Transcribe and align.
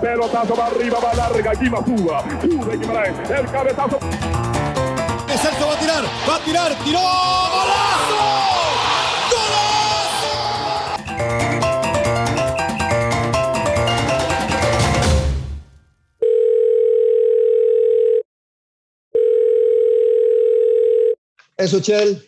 Pelotazo 0.00 0.54
va 0.56 0.66
arriba, 0.66 0.98
va 0.98 1.14
larga, 1.14 1.50
aquí 1.50 1.68
va 1.68 1.84
Suba. 1.84 2.24
Sube 2.40 2.76
Guimaraes, 2.78 3.30
el 3.30 3.46
cabezazo. 3.50 3.98
Celso 5.40 5.66
va 5.66 5.72
a 5.72 5.78
tirar, 5.78 6.04
va 6.28 6.36
a 6.36 6.44
tirar, 6.44 6.74
tiró, 6.84 7.00
golazo. 7.00 8.40
Eso, 21.56 21.80
Chel. 21.80 22.26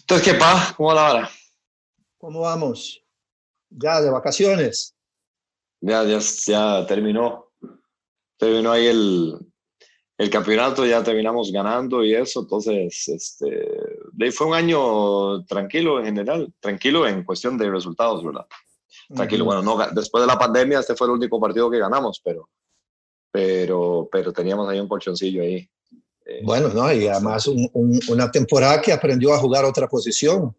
Entonces, 0.00 0.26
¿qué 0.26 0.34
pa? 0.38 0.74
¿Cómo 0.76 0.88
va 0.88 0.94
la 0.94 1.12
hora? 1.12 1.30
¿Cómo 2.18 2.40
vamos? 2.40 3.00
Ya, 3.70 4.00
de 4.00 4.10
vacaciones. 4.10 4.93
Ya, 5.86 6.02
ya, 6.04 6.18
ya 6.18 6.86
terminó. 6.86 7.52
Terminó 8.38 8.72
ahí 8.72 8.86
el, 8.86 9.38
el 10.16 10.30
campeonato, 10.30 10.86
ya 10.86 11.04
terminamos 11.04 11.52
ganando 11.52 12.02
y 12.02 12.14
eso. 12.14 12.40
Entonces, 12.40 13.08
este, 13.08 14.32
fue 14.32 14.46
un 14.46 14.54
año 14.54 15.44
tranquilo 15.44 15.98
en 16.00 16.06
general, 16.06 16.52
tranquilo 16.58 17.06
en 17.06 17.22
cuestión 17.22 17.58
de 17.58 17.70
resultados, 17.70 18.24
¿verdad? 18.24 18.46
Tranquilo, 19.14 19.44
bueno, 19.44 19.60
no, 19.60 19.76
después 19.92 20.22
de 20.22 20.26
la 20.26 20.38
pandemia 20.38 20.80
este 20.80 20.96
fue 20.96 21.06
el 21.06 21.12
único 21.12 21.38
partido 21.38 21.70
que 21.70 21.78
ganamos, 21.78 22.20
pero, 22.24 22.48
pero, 23.30 24.08
pero 24.10 24.32
teníamos 24.32 24.66
ahí 24.68 24.80
un 24.80 24.88
colchoncillo 24.88 25.42
ahí. 25.42 25.68
Eh, 26.24 26.40
bueno, 26.42 26.68
¿no? 26.68 26.90
Y 26.90 27.06
además 27.08 27.46
una 28.08 28.30
temporada 28.30 28.80
que 28.80 28.92
aprendió 28.92 29.34
a 29.34 29.38
jugar 29.38 29.66
otra 29.66 29.86
posición. 29.86 30.56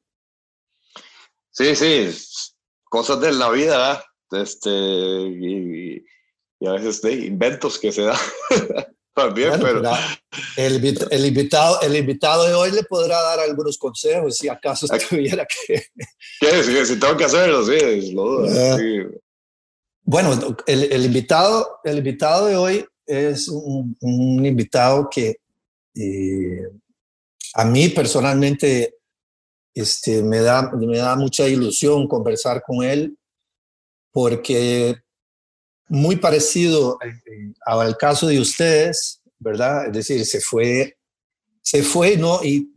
Sí, 1.49 1.75
sí, 1.75 2.53
cosas 2.83 3.19
de 3.21 3.31
la 3.33 3.49
vida, 3.49 4.05
este, 4.31 4.69
y, 4.69 6.05
a 6.65 6.71
veces 6.71 7.01
de 7.01 7.13
inventos 7.13 7.77
que 7.77 7.91
se 7.91 8.03
da. 8.03 8.19
También, 9.13 9.53
pero... 9.61 9.81
El, 10.57 10.97
el, 11.09 11.25
invitado, 11.25 11.79
el 11.81 11.95
invitado 11.95 12.47
de 12.47 12.53
hoy 12.53 12.71
le 12.71 12.83
podrá 12.83 13.21
dar 13.21 13.39
algunos 13.39 13.77
consejos 13.77 14.37
si 14.37 14.49
acaso 14.49 14.87
tuviera 15.09 15.45
que... 15.45 15.85
¿Qué? 16.41 16.85
Si, 16.85 16.99
tengo 16.99 17.15
que 17.15 17.23
hacerlo, 17.23 17.63
sí, 17.63 18.11
lo 18.11 18.23
dudo. 18.23 18.47
Ah. 18.49 18.77
Bueno, 20.03 20.57
el, 20.67 20.91
el, 20.91 21.05
invitado, 21.05 21.79
el 21.85 21.99
invitado 21.99 22.47
de 22.47 22.57
hoy 22.57 22.85
es 23.05 23.47
un, 23.47 23.95
un 24.01 24.45
invitado 24.45 25.07
que 25.09 25.37
eh, 25.95 26.67
a 27.53 27.65
mí 27.65 27.89
personalmente 27.89 28.95
este, 29.73 30.23
me, 30.23 30.39
da, 30.41 30.71
me 30.71 30.97
da 30.97 31.15
mucha 31.15 31.47
ilusión 31.47 32.07
conversar 32.07 32.61
con 32.65 32.83
él 32.83 33.17
porque 34.15 34.95
muy 35.89 36.15
parecido 36.15 36.97
al 37.65 37.97
caso 37.97 38.27
de 38.27 38.39
ustedes, 38.39 39.21
¿verdad? 39.37 39.87
Es 39.87 39.93
decir, 39.93 40.25
se 40.25 40.39
fue, 40.39 40.97
se 41.61 41.83
fue, 41.83 42.15
¿no? 42.15 42.41
Y 42.41 42.71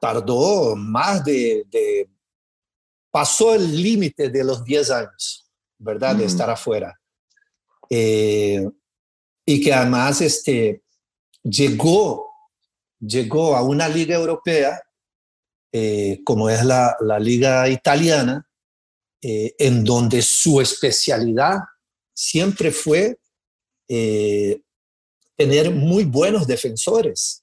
tardó 0.00 0.74
más 0.74 1.22
de, 1.22 2.08
pasó 3.10 3.54
el 3.54 3.82
límite 3.82 4.30
de 4.30 4.42
los 4.42 4.64
10 4.64 4.90
años, 4.90 5.46
¿verdad? 5.76 6.16
De 6.16 6.24
estar 6.24 6.48
afuera. 6.48 6.98
Eh, 7.90 8.66
y 9.44 9.60
que 9.60 9.74
además 9.74 10.22
este, 10.22 10.82
llegó 11.42 12.30
llegó 13.00 13.54
a 13.54 13.62
una 13.62 13.86
liga 13.86 14.14
europea, 14.14 14.82
eh, 15.72 16.20
como 16.24 16.48
es 16.50 16.64
la, 16.64 16.96
liga 17.18 17.68
italiana, 17.68 18.46
eh, 19.22 19.54
en 19.58 19.84
donde 19.84 20.22
su 20.22 20.60
especialidad 20.60 21.58
siempre 22.14 22.70
fue 22.70 23.18
eh, 23.88 24.60
tener 25.36 25.70
muy 25.70 26.04
buenos 26.04 26.46
defensores, 26.46 27.42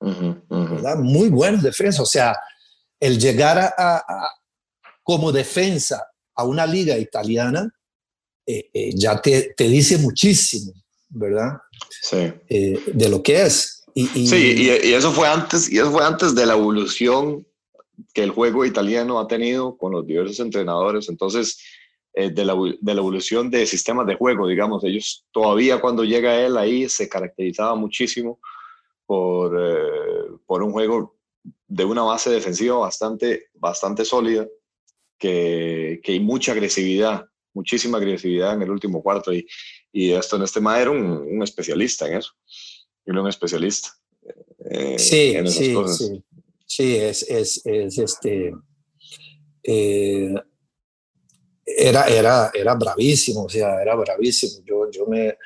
Muy 0.00 1.28
buenos 1.28 1.62
defensores. 1.62 2.00
O 2.00 2.06
sea, 2.06 2.36
el 3.00 3.18
llegar 3.18 3.74
a, 3.76 4.02
como 5.02 5.32
defensa 5.32 6.06
a 6.34 6.44
una 6.44 6.66
liga 6.66 6.96
italiana 6.98 7.68
ya 8.94 9.20
te, 9.20 9.54
te, 9.56 9.68
dice 9.68 9.98
muchísimo, 9.98 10.72
¿verdad? 11.08 11.58
Sí. 12.02 12.32
de 12.48 13.08
lo 13.08 13.22
que 13.22 13.42
es. 13.42 13.76
Sí, 13.96 14.54
y, 14.84 14.92
eso 14.92 15.10
fue 15.10 15.26
antes, 15.26 15.70
y 15.72 15.78
eso 15.78 15.90
fue 15.90 16.04
antes 16.04 16.34
de 16.34 16.44
la 16.44 16.52
evolución 16.52 17.46
que 18.12 18.22
el 18.22 18.30
juego 18.30 18.64
italiano 18.64 19.18
ha 19.18 19.26
tenido 19.26 19.76
con 19.76 19.92
los 19.92 20.06
diversos 20.06 20.40
entrenadores. 20.40 21.08
Entonces, 21.08 21.62
eh, 22.12 22.30
de, 22.30 22.44
la, 22.44 22.54
de, 22.54 22.94
la, 22.94 23.00
evolución 23.00 23.50
de 23.50 23.66
sistemas 23.66 24.06
de 24.06 24.14
juego, 24.14 24.48
digamos, 24.48 24.82
ellos 24.84 25.26
todavía 25.30 25.80
cuando 25.80 26.04
llega 26.04 26.40
él 26.40 26.56
ahí 26.56 26.88
se 26.88 27.08
caracterizaba 27.08 27.74
muchísimo 27.74 28.40
por, 29.04 29.54
eh, 29.60 30.36
por 30.46 30.62
un 30.62 30.72
juego 30.72 31.16
de 31.68 31.84
una 31.84 32.02
base 32.02 32.30
defensiva 32.30 32.78
bastante, 32.78 33.48
bastante 33.54 34.04
sólida, 34.04 34.46
que, 35.18 36.00
que 36.02 36.12
hay 36.12 36.20
mucha 36.20 36.52
agresividad, 36.52 37.26
muchísima 37.52 37.98
agresividad 37.98 38.54
en 38.54 38.62
el 38.62 38.70
último 38.70 39.02
cuarto. 39.02 39.32
Y, 39.32 39.46
y 39.92 40.12
esto 40.12 40.36
en 40.36 40.42
este 40.42 40.60
era 40.60 40.90
un, 40.90 41.02
un 41.02 41.42
especialista 41.42 42.06
en 42.06 42.18
eso 42.18 42.32
y 43.06 43.10
un 43.10 43.28
especialista. 43.28 43.90
Eh, 44.68 44.98
sí, 44.98 45.36
sí, 45.46 45.74
sí, 45.86 46.24
sí. 46.66 46.96
es, 46.96 47.22
es, 47.28 47.60
es 47.64 47.98
este. 47.98 48.52
Eh, 49.62 50.34
era, 51.64 52.06
era, 52.06 52.50
era 52.54 52.74
bravísimo, 52.74 53.44
o 53.44 53.48
sea, 53.48 53.80
era 53.82 53.94
bravísimo. 53.94 54.64
Yo, 54.64 54.90
yo 54.90 55.06
me, 55.06 55.36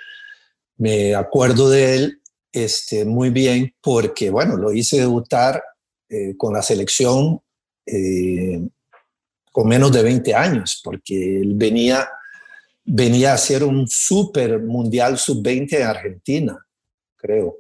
me 0.77 1.15
acuerdo 1.15 1.71
de 1.71 1.95
él 1.95 2.23
este, 2.53 3.05
muy 3.05 3.31
bien 3.31 3.75
porque, 3.81 4.31
bueno, 4.31 4.57
lo 4.57 4.73
hice 4.73 4.99
debutar 4.99 5.63
eh, 6.09 6.37
con 6.37 6.53
la 6.55 6.63
selección 6.63 7.41
con 9.51 9.67
menos 9.67 9.91
de 9.91 10.05
20 10.05 10.33
años, 10.33 10.81
porque 10.85 11.41
él 11.41 11.55
venía, 11.57 12.09
venía 12.85 13.33
a 13.33 13.39
ser 13.39 13.65
un 13.65 13.89
super 13.89 14.61
mundial 14.61 15.19
sub-20 15.19 15.73
en 15.73 15.83
Argentina 15.83 16.67
creo. 17.21 17.57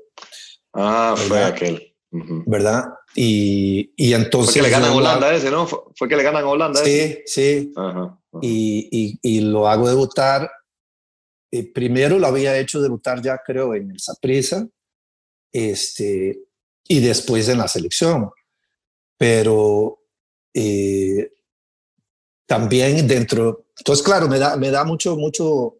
Ah, 0.72 1.14
fue 1.16 1.44
aquel. 1.44 1.94
¿Verdad? 2.10 2.84
Y, 3.14 3.92
y, 3.96 4.12
entonces... 4.12 4.54
Fue 4.54 4.62
que 4.62 4.68
le 4.68 4.70
ganan 4.70 4.92
Holanda 4.92 5.34
ese, 5.34 5.50
¿no? 5.50 5.66
Fue 5.66 6.08
que 6.08 6.16
le 6.16 6.22
ganan 6.22 6.44
Holanda 6.44 6.84
Sí, 6.84 7.18
sí. 7.26 7.72
Y, 8.40 9.18
y, 9.22 9.40
lo 9.40 9.68
hago 9.68 9.88
debutar. 9.88 10.50
Eh, 11.50 11.72
primero 11.72 12.18
lo 12.18 12.28
había 12.28 12.56
hecho 12.58 12.80
debutar 12.80 13.20
ya, 13.20 13.38
creo, 13.44 13.74
en 13.74 13.90
el 13.90 14.00
Saprissa. 14.00 14.66
Este, 15.52 16.38
y 16.86 17.00
después 17.00 17.48
en 17.48 17.58
la 17.58 17.68
selección. 17.68 18.30
Pero 19.18 20.00
eh, 20.54 21.32
también 22.46 23.06
dentro... 23.06 23.66
Entonces, 23.78 24.04
claro, 24.04 24.28
me 24.28 24.38
da, 24.38 24.56
me 24.56 24.70
da 24.70 24.84
mucho, 24.84 25.16
mucho, 25.16 25.78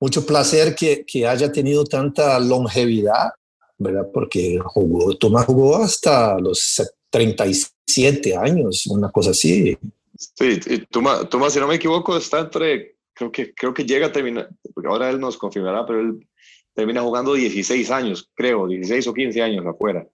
mucho 0.00 0.26
placer 0.26 0.74
que, 0.74 1.04
que, 1.04 1.26
haya 1.26 1.52
tenido 1.52 1.84
tanta 1.84 2.38
longevidad, 2.38 3.30
¿verdad? 3.78 4.08
Porque 4.12 4.58
jugó, 4.64 5.16
Tomás 5.16 5.46
jugó 5.46 5.76
hasta 5.76 6.38
los 6.38 6.82
37 7.10 8.36
años, 8.36 8.86
una 8.86 9.10
cosa 9.10 9.30
así. 9.30 9.76
Sí, 10.16 10.60
y 10.66 10.78
Tomás, 10.86 11.28
Tomás, 11.28 11.52
si 11.52 11.60
no 11.60 11.66
me 11.66 11.74
equivoco, 11.74 12.16
está 12.16 12.40
entre, 12.40 12.96
creo 13.12 13.30
que, 13.30 13.54
creo 13.54 13.74
que 13.74 13.84
llega 13.84 14.06
a 14.06 14.12
terminar, 14.12 14.48
porque 14.74 14.88
ahora 14.88 15.10
él 15.10 15.20
nos 15.20 15.36
confirmará, 15.36 15.84
pero 15.84 16.00
él 16.00 16.26
termina 16.74 17.02
jugando 17.02 17.34
16 17.34 17.90
años, 17.90 18.30
creo, 18.34 18.66
16 18.66 19.06
o 19.06 19.14
15 19.14 19.42
años 19.42 19.66
afuera. 19.66 20.06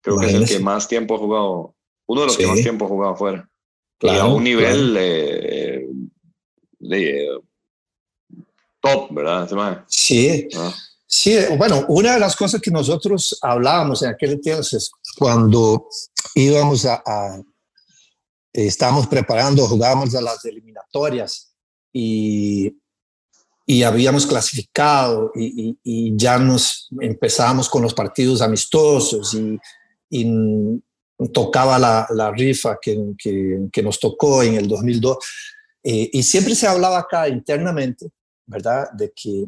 Creo 0.00 0.18
que 0.18 0.26
es 0.26 0.34
el 0.34 0.46
que 0.46 0.58
más 0.60 0.88
tiempo 0.88 1.16
ha 1.16 1.18
jugado, 1.18 1.74
uno 2.06 2.20
de 2.20 2.26
los 2.28 2.36
que 2.36 2.46
más 2.46 2.62
tiempo 2.62 2.84
ha 2.84 2.88
jugado 2.88 3.12
afuera. 3.14 3.48
Claro, 3.98 4.16
y 4.16 4.20
a 4.20 4.24
un 4.26 4.44
nivel 4.44 4.96
eh, 4.96 5.88
de 6.78 7.40
top, 8.80 9.12
¿verdad? 9.12 9.84
Sí. 9.88 10.48
Ah. 10.56 10.74
Sí, 11.10 11.34
bueno, 11.56 11.86
una 11.88 12.12
de 12.12 12.20
las 12.20 12.36
cosas 12.36 12.60
que 12.60 12.70
nosotros 12.70 13.38
hablábamos 13.40 14.02
en 14.02 14.10
aquel 14.10 14.32
entonces, 14.32 14.90
cuando 15.16 15.88
íbamos 16.34 16.84
a, 16.84 17.02
a 17.04 17.40
estábamos 18.52 19.06
preparando, 19.06 19.66
jugábamos 19.66 20.14
a 20.14 20.20
las 20.20 20.44
eliminatorias 20.44 21.54
y, 21.94 22.76
y 23.64 23.82
habíamos 23.84 24.26
clasificado 24.26 25.32
y, 25.34 26.14
ya 26.14 26.38
nos 26.38 26.88
empezábamos 27.00 27.70
con 27.70 27.82
los 27.82 27.94
partidos 27.94 28.42
amistosos 28.42 29.34
y, 30.10 30.80
tocaba 31.32 31.78
la, 31.78 32.06
la 32.10 32.30
rifa 32.30 32.78
que, 32.80 32.96
que, 33.18 33.66
que, 33.72 33.82
nos 33.82 33.98
tocó 33.98 34.42
en 34.42 34.54
el 34.54 34.68
2002. 34.68 35.16
Eh, 35.82 36.10
y 36.12 36.22
siempre 36.22 36.54
se 36.54 36.68
hablaba 36.68 36.98
acá 36.98 37.28
internamente 37.28 38.12
¿verdad? 38.48 38.90
De 38.92 39.12
que 39.14 39.46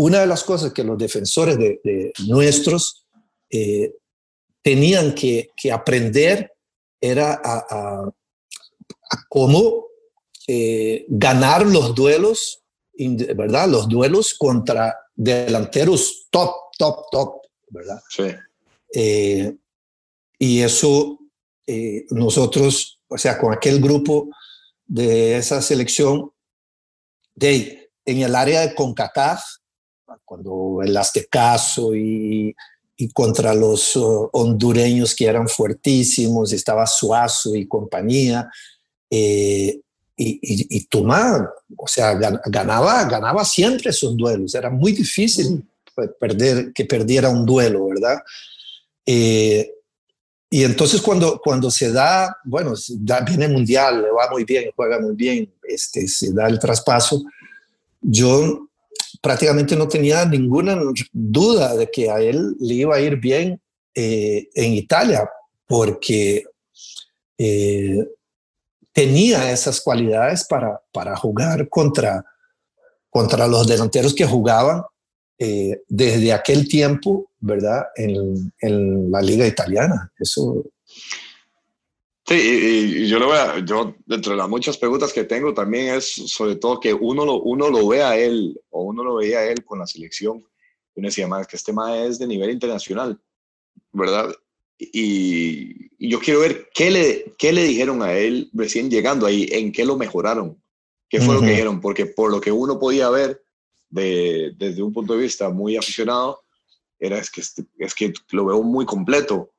una 0.00 0.20
de 0.20 0.26
las 0.26 0.44
cosas 0.44 0.72
que 0.72 0.82
los 0.82 0.96
defensores 0.96 1.58
de, 1.58 2.10
nuestros 2.26 3.04
eh, 3.50 3.92
tenían 4.62 5.14
que, 5.14 5.50
aprender 5.70 6.54
era 6.98 7.38
a, 7.44 8.10
cómo 9.28 9.88
eh, 10.48 11.04
ganar 11.08 11.66
los 11.66 11.94
duelos 11.94 12.62
¿verdad? 13.34 13.68
Los 13.68 13.88
duelos 13.88 14.34
contra 14.34 14.94
delanteros 15.14 16.28
top, 16.30 16.50
top, 16.78 17.06
top, 17.10 17.42
¿verdad? 17.68 18.00
Sí. 18.10 18.24
Eh, 18.94 19.56
y 20.38 20.60
eso 20.60 21.18
nosotros, 22.10 23.00
o 23.06 23.16
sea, 23.16 23.38
con 23.38 23.52
aquel 23.52 23.80
grupo 23.80 24.28
de 24.86 25.36
esa 25.36 25.62
selección, 25.62 26.32
de, 27.34 27.90
en 28.04 28.22
el 28.22 28.34
área 28.34 28.62
de 28.62 28.74
CONCACAF, 28.74 29.40
cuando 30.24 30.80
el 30.82 30.96
Aztecaso 30.96 31.94
y, 31.94 32.54
y 32.96 33.08
contra 33.10 33.54
los 33.54 33.96
uh, 33.96 34.28
hondureños 34.32 35.14
que 35.14 35.26
eran 35.26 35.48
fuertísimos, 35.48 36.52
estaba 36.52 36.86
Suazo 36.86 37.54
y 37.54 37.66
compañía, 37.66 38.50
eh, 39.10 39.80
y, 40.16 40.28
y, 40.42 40.76
y 40.76 40.84
Tuma, 40.84 41.50
o 41.76 41.88
sea, 41.88 42.14
ganaba, 42.46 43.04
ganaba 43.04 43.44
siempre 43.44 43.90
esos 43.90 44.16
duelos. 44.16 44.54
Era 44.54 44.68
muy 44.68 44.92
difícil 44.92 45.64
perder, 46.18 46.72
que 46.72 46.84
perdiera 46.84 47.30
un 47.30 47.46
duelo, 47.46 47.88
¿verdad? 47.88 48.18
Eh, 49.06 49.72
y 50.50 50.64
entonces 50.64 51.00
cuando, 51.00 51.40
cuando 51.42 51.70
se 51.70 51.92
da, 51.92 52.36
bueno, 52.44 52.74
da, 52.98 53.20
viene 53.20 53.48
mundial, 53.48 54.02
le 54.02 54.10
va 54.10 54.28
muy 54.30 54.44
bien, 54.44 54.70
juega 54.74 55.00
muy 55.00 55.14
bien, 55.14 55.50
este, 55.62 56.06
se 56.08 56.32
da 56.32 56.48
el 56.48 56.58
traspaso, 56.58 57.22
yo 58.00 58.68
prácticamente 59.20 59.76
no 59.76 59.88
tenía 59.88 60.24
ninguna 60.24 60.78
duda 61.12 61.76
de 61.76 61.90
que 61.90 62.10
a 62.10 62.20
él 62.20 62.56
le 62.58 62.74
iba 62.74 62.96
a 62.96 63.00
ir 63.00 63.16
bien 63.16 63.60
eh, 63.94 64.48
en 64.54 64.72
Italia, 64.72 65.28
porque 65.66 66.44
eh, 67.38 68.06
tenía 68.92 69.50
esas 69.50 69.80
cualidades 69.80 70.44
para, 70.44 70.80
para 70.92 71.16
jugar 71.16 71.68
contra, 71.68 72.24
contra 73.08 73.46
los 73.46 73.66
delanteros 73.66 74.14
que 74.14 74.26
jugaban 74.26 74.82
eh, 75.38 75.82
desde 75.88 76.32
aquel 76.32 76.68
tiempo, 76.68 77.30
¿verdad? 77.38 77.84
En, 77.96 78.52
en, 78.60 79.10
la 79.10 79.22
liga 79.22 79.46
italiana. 79.46 80.12
Eso. 80.18 80.64
Sí, 82.30 82.36
y, 82.36 83.08
yo 83.08 83.18
lo 83.18 83.30
veo, 83.30 83.58
yo 83.64 83.96
dentro 84.06 84.30
de 84.30 84.38
las 84.38 84.48
muchas 84.48 84.78
preguntas 84.78 85.12
que 85.12 85.24
tengo 85.24 85.52
también 85.52 85.96
es 85.96 86.12
sobre 86.12 86.54
todo 86.54 86.78
que 86.78 86.94
uno 86.94 87.24
lo, 87.24 87.40
uno 87.40 87.68
lo 87.68 87.88
ve 87.88 88.04
a 88.04 88.16
él 88.16 88.56
o 88.70 88.84
uno 88.84 89.02
lo 89.02 89.16
veía 89.16 89.40
a 89.40 89.46
él 89.46 89.64
con 89.64 89.80
la 89.80 89.86
selección. 89.88 90.38
Y 90.94 91.00
uno 91.00 91.08
decía, 91.08 91.26
más 91.26 91.48
que 91.48 91.56
este 91.56 91.72
tema 91.72 91.98
es 91.98 92.20
de 92.20 92.28
nivel 92.28 92.50
internacional, 92.50 93.20
¿verdad? 93.90 94.32
y, 94.78 95.90
yo 96.08 96.20
quiero 96.20 96.38
ver 96.38 96.70
qué 96.72 96.92
le, 96.92 97.34
qué 97.36 97.52
le 97.52 97.64
dijeron 97.64 98.00
a 98.00 98.14
él 98.14 98.48
recién 98.52 98.88
llegando 98.90 99.26
ahí, 99.26 99.48
en 99.50 99.72
qué 99.72 99.84
lo 99.84 99.96
mejoraron, 99.96 100.56
qué 101.08 101.20
fue 101.20 101.34
lo 101.34 101.40
que 101.40 101.50
dijeron, 101.50 101.80
porque 101.80 102.06
por 102.06 102.30
lo 102.30 102.40
que 102.40 102.52
uno 102.52 102.78
podía 102.78 103.10
ver 103.10 103.42
de, 103.88 104.54
desde 104.56 104.84
un 104.84 104.92
punto 104.92 105.14
de 105.14 105.22
vista 105.22 105.50
muy 105.50 105.76
aficionado, 105.76 106.44
era 106.96 107.18
es 107.18 107.28
que, 107.28 107.40
este, 107.40 107.64
es 107.76 107.92
que 107.92 108.12
lo 108.30 108.46
veo 108.46 108.62
muy 108.62 108.86
completo, 108.86 109.50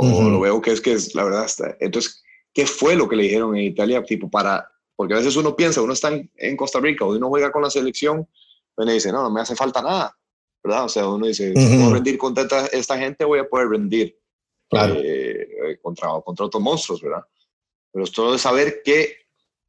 o 0.00 0.30
lo 0.30 0.40
veo 0.40 0.60
que 0.60 0.72
es 0.72 0.80
que 0.80 0.92
es 0.92 1.14
la 1.14 1.24
verdad. 1.24 1.44
Está. 1.44 1.76
Entonces, 1.80 2.22
¿qué 2.52 2.66
fue 2.66 2.96
lo 2.96 3.08
que 3.08 3.16
le 3.16 3.24
dijeron 3.24 3.56
en 3.56 3.64
Italia? 3.64 4.02
Tipo, 4.02 4.30
para, 4.30 4.70
porque 4.96 5.14
a 5.14 5.18
veces 5.18 5.36
uno 5.36 5.54
piensa, 5.54 5.82
uno 5.82 5.92
está 5.92 6.10
en, 6.36 6.56
Costa 6.56 6.80
Rica 6.80 7.04
o 7.04 7.14
uno 7.14 7.28
juega 7.28 7.52
con 7.52 7.62
la 7.62 7.70
selección, 7.70 8.28
uno 8.76 8.92
dice, 8.92 9.12
no, 9.12 9.22
no 9.22 9.30
me 9.30 9.40
hace 9.40 9.54
falta 9.54 9.82
nada, 9.82 10.16
¿verdad? 10.62 10.84
O 10.84 10.88
sea, 10.88 11.06
uno 11.06 11.26
dice, 11.26 11.54
si 11.54 11.76
puedo 11.76 11.94
rendir 11.94 12.18
contra 12.18 12.66
esta 12.66 12.98
gente, 12.98 13.24
voy 13.24 13.38
a 13.38 13.48
poder 13.48 13.68
rendir 13.68 14.18
claro. 14.68 14.94
Eh, 14.96 15.78
contra, 15.82 16.08
contra 16.24 16.46
otros 16.46 16.62
monstruos, 16.62 17.02
¿verdad? 17.02 17.24
Pero 17.92 18.04
es 18.04 18.12
todo 18.12 18.32
de 18.32 18.38
saber 18.38 18.82
qué, 18.84 19.16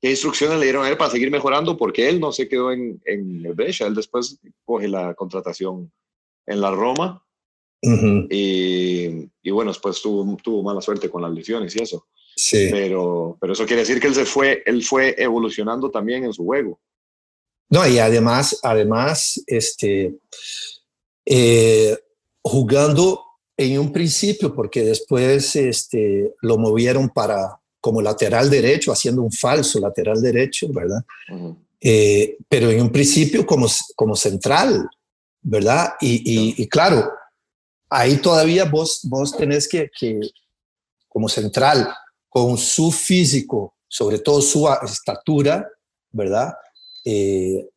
qué 0.01 0.11
instrucciones 0.11 0.59
le 0.59 0.65
dieron 0.65 0.85
a 0.85 0.89
él 0.89 0.97
para 0.97 1.11
seguir 1.11 1.31
mejorando, 1.31 1.77
porque 1.77 2.07
él 2.07 2.19
no 2.19 2.31
se 2.31 2.47
quedó 2.47 2.71
en, 2.71 3.01
en 3.05 3.45
el 3.45 3.53
Brescia, 3.53 3.87
él 3.87 3.95
después 3.95 4.39
coge 4.63 4.87
la 4.87 5.13
contratación 5.13 5.91
en 6.45 6.61
la 6.61 6.71
Roma. 6.71 7.25
Y, 7.81 9.29
y, 9.41 9.51
bueno, 9.51 9.71
después 9.71 10.01
tuvo, 10.01 10.37
tuvo 10.37 10.63
mala 10.63 10.81
suerte 10.81 11.09
con 11.09 11.21
las 11.21 11.31
lesiones 11.31 11.75
y 11.75 11.83
eso. 11.83 12.07
Sí. 12.35 12.67
Pero, 12.71 13.37
pero 13.39 13.53
eso 13.53 13.65
quiere 13.65 13.81
decir 13.81 13.99
que 13.99 14.07
él 14.07 14.15
se 14.15 14.25
fue, 14.25 14.63
él 14.65 14.83
fue 14.83 15.15
evolucionando 15.17 15.89
también 15.89 16.23
en 16.23 16.33
su 16.33 16.45
juego. 16.45 16.79
No, 17.69 17.87
y 17.87 17.99
además, 17.99 18.59
además, 18.63 19.41
este, 19.47 20.17
eh, 21.25 21.97
jugando 22.43 23.23
en 23.57 23.79
un 23.79 23.91
principio, 23.91 24.53
porque 24.53 24.83
después 24.83 25.55
este, 25.55 26.33
lo 26.41 26.57
movieron 26.57 27.09
para 27.09 27.57
como 27.79 28.01
lateral 28.01 28.49
derecho, 28.49 28.91
haciendo 28.91 29.23
un 29.23 29.31
falso 29.31 29.79
lateral 29.79 30.21
derecho, 30.21 30.67
¿verdad? 30.71 31.03
eh, 31.79 32.37
pero 32.47 32.69
en 32.69 32.81
un 32.81 32.91
principio 32.91 33.45
como, 33.45 33.67
como 33.95 34.15
central, 34.15 34.87
¿verdad? 35.41 35.93
Y, 35.99 36.15
y, 36.23 36.61
y, 36.61 36.67
claro, 36.67 37.11
ahí 37.91 38.17
todavía 38.17 38.65
vos, 38.65 39.01
vos 39.03 39.35
tenés 39.35 39.67
que, 39.67 39.91
que, 39.99 40.19
como 41.09 41.27
central, 41.27 41.93
con 42.29 42.57
su 42.57 42.91
físico, 42.91 43.75
sobre 43.87 44.17
todo 44.19 44.41
su 44.41 44.67
estatura, 44.83 45.67
¿verdad? 46.11 46.53
Eh, 47.03 47.69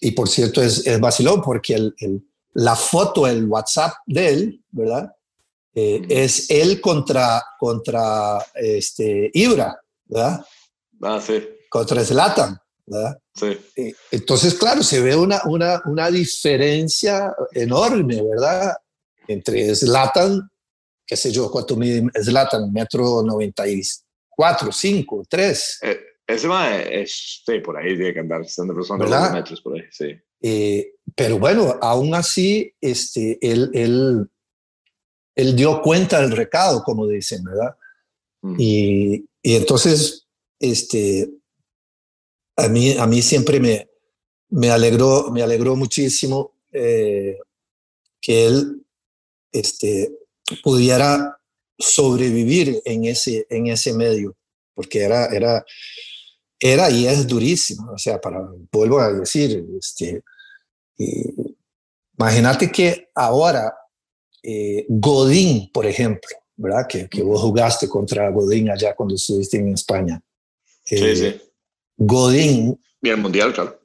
y 0.00 0.10
por 0.10 0.28
cierto, 0.28 0.60
es, 0.60 0.84
es 0.86 0.98
vacilón 0.98 1.40
porque 1.40 1.74
el, 1.74 1.94
el, 1.98 2.22
la 2.54 2.74
foto, 2.74 3.28
el 3.28 3.46
WhatsApp 3.46 3.92
de 4.06 4.28
él, 4.28 4.64
¿verdad? 4.72 5.12
Eh, 5.72 6.02
es 6.08 6.50
él 6.50 6.80
contra, 6.80 7.40
contra 7.56 8.44
este, 8.54 9.30
Ibra, 9.32 9.80
¿verdad? 10.06 10.44
Ah, 11.00 11.20
sí. 11.24 11.48
Contra 11.68 12.04
Zlatan, 12.04 12.58
¿verdad? 12.86 13.18
Sí. 13.32 13.56
Eh, 13.76 13.94
entonces, 14.10 14.54
claro, 14.54 14.82
se 14.82 15.00
ve 15.00 15.14
una, 15.14 15.42
una, 15.44 15.80
una 15.84 16.10
diferencia 16.10 17.32
enorme, 17.52 18.20
¿verdad? 18.20 18.74
Entre 19.28 19.74
Zlatan, 19.74 20.50
qué 21.06 21.16
sé 21.16 21.30
yo, 21.30 21.50
cuánto 21.50 21.76
mide 21.76 22.04
Zlatan, 22.22 22.72
metro 22.72 23.22
94, 23.22 24.72
5, 24.72 25.24
3. 25.28 25.78
Eh, 25.82 26.00
ese 26.26 26.48
va 26.48 26.76
es, 26.78 27.42
sí, 27.44 27.58
por 27.60 27.76
ahí 27.76 27.96
tiene 27.96 28.14
que 28.14 28.20
andar, 28.20 28.42
persona 28.42 29.04
de 29.04 29.32
metros 29.32 29.60
por 29.60 29.76
ahí, 29.76 29.84
sí. 29.90 30.16
Eh, 30.42 30.94
pero 31.14 31.38
bueno, 31.38 31.78
aún 31.80 32.14
así, 32.14 32.72
este, 32.80 33.38
él, 33.42 33.70
él 33.74 34.30
él 35.40 35.56
dio 35.56 35.80
cuenta 35.80 36.20
del 36.20 36.32
recado, 36.32 36.82
como 36.82 37.06
dicen, 37.06 37.42
¿verdad? 37.44 37.76
Mm. 38.42 38.56
Y, 38.58 39.28
y, 39.42 39.54
entonces, 39.56 40.26
este, 40.58 41.30
a 42.56 42.68
mí, 42.68 42.92
a 42.92 43.06
mí 43.06 43.22
siempre 43.22 43.60
me, 43.60 43.88
me, 44.50 44.70
alegró, 44.70 45.30
me 45.30 45.42
alegró 45.42 45.76
muchísimo 45.76 46.52
eh, 46.72 47.38
que 48.20 48.46
él 48.46 48.84
este, 49.52 50.12
pudiera 50.62 51.38
sobrevivir 51.78 52.80
en 52.84 53.04
ese, 53.04 53.46
en 53.48 53.68
ese 53.68 53.92
medio, 53.94 54.36
porque 54.74 55.02
era, 55.02 55.26
era, 55.26 55.64
era 56.58 56.90
y 56.90 57.06
es 57.06 57.26
durísimo. 57.26 57.92
O 57.92 57.98
sea, 57.98 58.20
para, 58.20 58.46
vuelvo 58.72 59.00
a 59.00 59.12
decir, 59.12 59.64
este, 59.78 60.22
imagínate 62.16 62.70
que 62.70 63.08
ahora 63.14 63.74
eh, 64.42 64.86
Godín, 64.88 65.70
por 65.72 65.86
ejemplo, 65.86 66.30
¿verdad? 66.56 66.86
Que, 66.86 67.08
que, 67.08 67.22
vos 67.22 67.40
jugaste 67.40 67.88
contra 67.88 68.30
Godín 68.30 68.70
allá 68.70 68.94
cuando 68.94 69.14
estuviste 69.14 69.56
en 69.56 69.72
España. 69.72 70.20
Eh, 70.90 71.16
sí, 71.16 71.16
sí. 71.16 71.40
Godín. 71.96 72.80
Y 73.02 73.08
el 73.08 73.16
Mundial, 73.16 73.52
claro. 73.52 73.80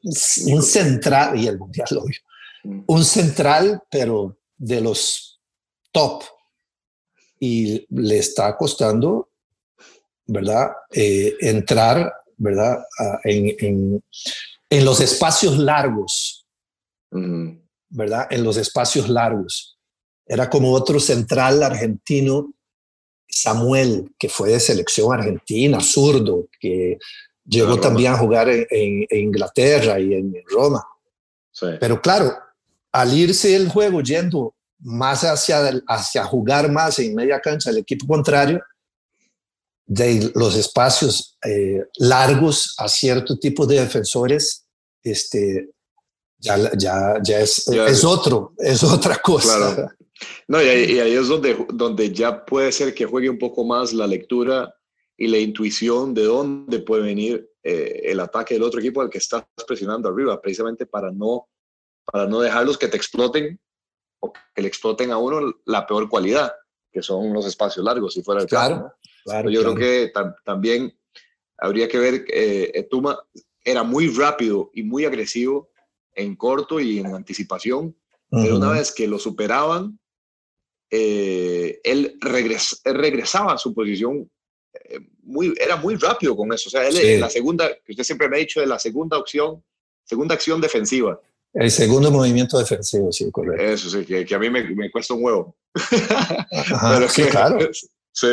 Un 0.47 0.63
central, 0.63 1.39
y 1.39 1.47
el 1.47 1.57
Mundial, 1.57 1.87
obvio. 1.97 2.19
Mm. 2.63 2.83
Un 2.87 3.05
central, 3.05 3.81
pero 3.89 4.37
de 4.57 4.81
los 4.81 5.34
top. 5.95 6.23
Y 7.39 7.85
le 7.89 8.17
está 8.17 8.55
costando, 8.57 9.29
¿verdad? 10.27 10.71
Eh, 10.91 11.35
entrar, 11.39 12.13
¿verdad? 12.37 12.83
en, 13.23 13.55
en, 13.59 14.03
en, 14.69 14.85
los 14.85 14.99
espacios 14.99 15.57
largos. 15.57 16.45
¿Verdad? 17.89 18.27
En 18.29 18.43
los 18.43 18.57
espacios 18.57 19.07
largos. 19.09 19.77
Era 20.25 20.49
como 20.49 20.73
otro 20.73 20.99
central 20.99 21.63
argentino, 21.63 22.53
Samuel, 23.27 24.13
que 24.19 24.27
fue 24.27 24.51
de 24.51 24.59
selección 24.59 25.13
argentina, 25.13 25.79
zurdo, 25.79 26.47
que 26.59 26.97
llegó 27.45 27.79
también 27.79 28.13
a 28.13 28.17
jugar 28.17 28.49
en, 28.49 28.65
en, 28.69 29.05
en 29.09 29.19
Inglaterra 29.19 29.99
y 29.99 30.13
en, 30.13 30.33
Roma. 30.47 30.83
Sí. 31.51 31.67
Pero 31.79 32.01
claro, 32.01 32.33
al 32.91 33.17
irse 33.17 33.55
el 33.55 33.69
juego 33.69 34.01
yendo 34.01 34.55
más 34.85 35.23
hacia, 35.23 35.81
hacia 35.87 36.23
jugar 36.25 36.71
más 36.71 36.99
en 36.99 37.15
media 37.15 37.39
cancha 37.39 37.71
el 37.71 37.79
equipo 37.79 38.05
contrario, 38.05 38.61
de 39.87 40.31
los 40.35 40.55
espacios 40.55 41.37
eh, 41.43 41.83
largos 41.97 42.75
a 42.77 42.87
cierto 42.87 43.37
tipo 43.37 43.65
de 43.65 43.79
defensores, 43.81 44.67
este, 45.03 45.69
ya, 46.37 46.57
ya, 46.77 47.19
ya, 47.23 47.39
es, 47.39 47.65
ya 47.65 47.87
es, 47.87 48.03
otro, 48.03 48.53
es 48.57 48.83
otra 48.83 49.17
cosa. 49.17 49.57
Claro. 49.57 49.89
No, 50.47 50.63
y 50.63 50.67
ahí, 50.67 50.93
y 50.93 50.99
ahí, 50.99 51.13
es 51.13 51.27
donde, 51.27 51.65
donde 51.73 52.09
ya 52.13 52.45
puede 52.45 52.71
ser 52.71 52.93
que 52.93 53.05
juegue 53.05 53.29
un 53.29 53.37
poco 53.37 53.65
más 53.65 53.91
la 53.91 54.07
lectura 54.07 54.73
y 55.17 55.27
la 55.27 55.37
intuición 55.37 56.13
de 56.13 56.23
dónde 56.23 56.79
puede 56.79 57.03
venir 57.03 57.49
eh, 57.61 57.99
el 58.05 58.21
ataque 58.21 58.53
del 58.53 58.63
otro 58.63 58.79
equipo 58.79 59.01
al 59.01 59.09
que 59.09 59.17
estás 59.17 59.43
presionando 59.67 60.07
arriba, 60.07 60.41
precisamente 60.41 60.85
para 60.85 61.11
no, 61.11 61.49
para 62.05 62.27
no 62.27 62.39
dejarlos 62.39 62.77
que 62.77 62.87
te 62.87 62.95
exploten 62.95 63.59
o 64.25 64.33
que 64.53 64.61
le 64.61 64.67
exploten 64.67 65.11
a 65.11 65.17
uno 65.17 65.55
la 65.65 65.85
peor 65.85 66.09
cualidad, 66.09 66.53
que 66.91 67.01
son 67.01 67.33
los 67.33 67.45
espacios 67.45 67.85
largos, 67.85 68.13
si 68.13 68.23
fuera 68.23 68.41
el 68.41 68.47
claro, 68.47 68.91
caso. 69.25 69.49
Yo 69.49 69.61
creo 69.61 69.75
que 69.75 70.11
también 70.43 70.97
habría 71.57 71.87
que 71.87 71.97
ver, 71.97 72.25
eh, 72.27 72.87
Tuma 72.89 73.17
era 73.63 73.83
muy 73.83 74.07
rápido 74.09 74.69
y 74.73 74.83
muy 74.83 75.05
agresivo 75.05 75.69
en 76.13 76.35
corto 76.35 76.79
y 76.79 76.99
en 76.99 77.07
anticipación, 77.07 77.95
pero 78.29 78.57
una 78.57 78.71
vez 78.71 78.91
que 78.91 79.07
lo 79.07 79.17
superaban, 79.17 79.99
eh, 80.89 81.79
él, 81.83 82.17
regresaba 82.21 83.53
a 83.53 83.57
su 83.57 83.73
posición 83.73 84.29
eh, 84.73 84.99
muy, 85.23 85.53
era 85.59 85.75
muy 85.77 85.95
rápido 85.95 86.35
con 86.35 86.53
eso. 86.53 86.67
O 86.67 86.71
sea, 86.71 86.87
él 86.87 86.97
en 86.97 87.21
la 87.21 87.29
segunda, 87.29 87.69
que 87.83 87.91
usted 87.91 88.03
siempre 88.03 88.29
me 88.29 88.37
ha 88.37 88.39
dicho, 88.39 88.59
de 88.59 88.67
la 88.67 88.79
segunda 88.79 89.17
opción, 89.17 89.63
segunda 90.03 90.35
acción 90.35 90.61
defensiva. 90.61 91.19
El 91.55 91.71
segundo 91.71 92.11
movimiento 92.11 92.59
defensivo, 92.59 93.11
sí, 93.11 93.31
correcto. 93.31 93.63
Eso 93.63 93.89
sí, 93.89 94.05
que, 94.05 94.35
a 94.35 94.39
mí 94.39 94.49
me, 94.49 94.63
me, 94.75 94.91
cuesta 94.91 95.13
un 95.13 95.23
huevo. 95.23 95.57
pero 95.73 97.09
sí, 97.09 97.23
claro. 97.23 97.57
Sí, 98.17 98.29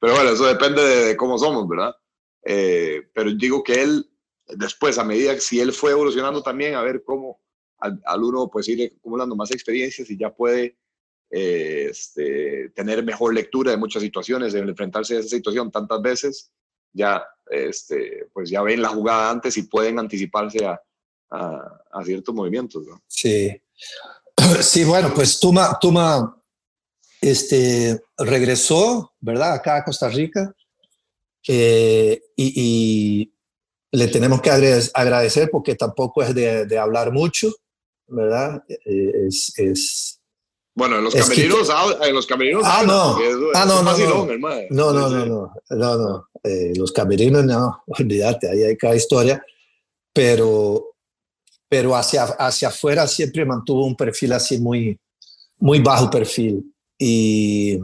pero 0.00 0.14
bueno, 0.14 0.30
eso 0.30 0.46
depende 0.46 0.82
de, 0.82 1.14
cómo 1.14 1.36
somos, 1.36 1.68
¿verdad? 1.68 1.94
Eh, 2.42 3.02
pero 3.12 3.30
digo 3.34 3.62
que 3.62 3.82
él, 3.82 4.10
después, 4.48 4.96
a 4.96 5.04
medida 5.04 5.34
que 5.34 5.42
si 5.42 5.60
él 5.60 5.74
fue 5.74 5.90
evolucionando 5.90 6.42
también, 6.42 6.74
a 6.74 6.80
ver 6.80 7.02
cómo 7.04 7.38
al, 7.80 8.00
al 8.06 8.24
uno 8.24 8.48
pues 8.50 8.66
ir 8.68 8.94
acumulando 8.98 9.36
más 9.36 9.50
experiencias 9.50 10.08
y 10.08 10.16
ya 10.16 10.34
puede 10.34 10.78
este, 11.28 12.70
tener 12.70 13.04
mejor 13.04 13.34
lectura 13.34 13.72
de 13.72 13.76
muchas 13.76 14.02
situaciones, 14.02 14.52
de 14.52 14.60
enfrentarse 14.60 15.16
a 15.16 15.20
esa 15.20 15.28
situación 15.28 15.70
tantas 15.70 16.00
veces, 16.00 16.52
ya, 16.92 17.22
este, 17.50 18.28
pues 18.32 18.48
ya 18.50 18.62
ven 18.62 18.80
la 18.80 18.88
jugada 18.88 19.30
antes 19.30 19.56
y 19.56 19.64
pueden 19.64 19.98
anticiparse 19.98 20.64
a, 20.64 20.80
a, 21.30 22.02
ciertos 22.04 22.34
movimientos. 22.34 22.84
Sí. 23.06 23.60
Sí, 24.60 24.84
bueno, 24.84 25.12
pues 25.14 25.40
Tuma, 25.40 25.76
Tuma 25.80 26.36
este, 27.20 28.00
regresó, 28.18 29.14
¿verdad? 29.18 29.54
Acá 29.54 29.78
a 29.78 29.84
Costa 29.84 30.08
Rica 30.08 30.54
eh, 31.48 32.20
y, 32.36 33.32
le 33.92 34.08
tenemos 34.08 34.42
que 34.42 34.50
agradecer 34.50 35.48
porque 35.50 35.74
tampoco 35.74 36.22
es 36.22 36.34
de, 36.34 36.66
de 36.66 36.78
hablar 36.78 37.12
mucho, 37.12 37.50
¿verdad? 38.06 38.62
Eh, 38.68 39.26
es, 39.26 39.52
es 39.56 40.20
bueno, 40.76 40.98
en 40.98 41.04
los 41.04 41.14
camerinos, 41.14 41.70
ah, 41.72 41.96
en 42.02 42.14
los 42.14 42.26
camerinos. 42.26 42.62
Ah, 42.66 42.82
no. 42.86 43.16
ah, 43.54 43.64
no, 43.66 43.82
no, 43.82 43.96
no. 43.96 44.26
no, 44.68 44.92
no, 44.92 45.08
no, 45.08 45.24
no, 45.24 45.52
no, 45.70 45.96
no. 45.96 46.28
Eh, 46.44 46.74
los 46.76 46.92
camerinos, 46.92 47.46
no, 47.46 47.82
olvídate, 47.86 48.50
ahí 48.50 48.62
hay 48.62 48.76
cada 48.76 48.94
historia. 48.94 49.42
Pero, 50.12 50.95
pero 51.68 51.94
hacia, 51.96 52.24
hacia 52.24 52.68
afuera 52.68 53.06
siempre 53.06 53.44
mantuvo 53.44 53.84
un 53.84 53.96
perfil 53.96 54.32
así 54.32 54.58
muy, 54.58 54.98
muy 55.58 55.80
bajo 55.80 56.10
perfil. 56.10 56.72
Y, 56.98 57.78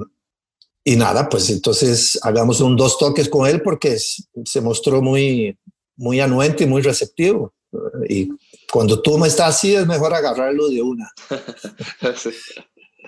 y 0.85 0.97
nada, 0.97 1.29
pues 1.29 1.51
entonces 1.51 2.19
hagamos 2.23 2.61
un 2.61 2.77
dos 2.77 2.99
toques 2.99 3.29
con 3.29 3.49
él 3.49 3.63
porque 3.63 3.99
se 3.99 4.61
mostró 4.61 5.03
muy, 5.03 5.59
muy 5.97 6.21
anuente 6.21 6.65
y 6.65 6.67
muy 6.67 6.83
receptivo. 6.83 7.53
Y 8.09 8.29
cuando 8.71 9.01
tú 9.01 9.19
me 9.19 9.29
estás 9.29 9.57
así, 9.57 9.75
es 9.75 9.87
mejor 9.87 10.15
agarrarlo 10.15 10.69
de 10.69 10.83
una. 10.83 11.11
sí. 12.17 12.31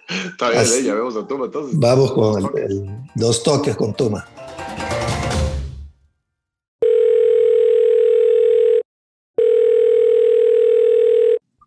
Está 0.08 0.50
bien, 0.50 0.62
¿eh? 0.62 0.82
ya 0.84 0.94
vemos 0.94 1.16
a 1.16 1.26
Tuma 1.26 1.46
entonces. 1.46 1.78
Vamos 1.78 2.12
con 2.12 2.58
el, 2.58 2.86
dos 3.14 3.42
toques 3.42 3.74
con 3.74 3.94
Tuma. 3.94 4.26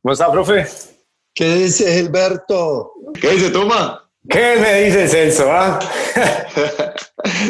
¿Cómo 0.02 0.14
está, 0.14 0.32
profe? 0.32 0.66
¿Qué 1.34 1.56
dice 1.56 1.92
Gilberto? 1.94 2.94
¿Qué 3.20 3.32
dice 3.32 3.50
Tuma? 3.50 4.10
¿Qué 4.30 4.58
me 4.60 4.84
dice 4.84 5.08
Celso? 5.08 5.52
Ah? 5.52 5.80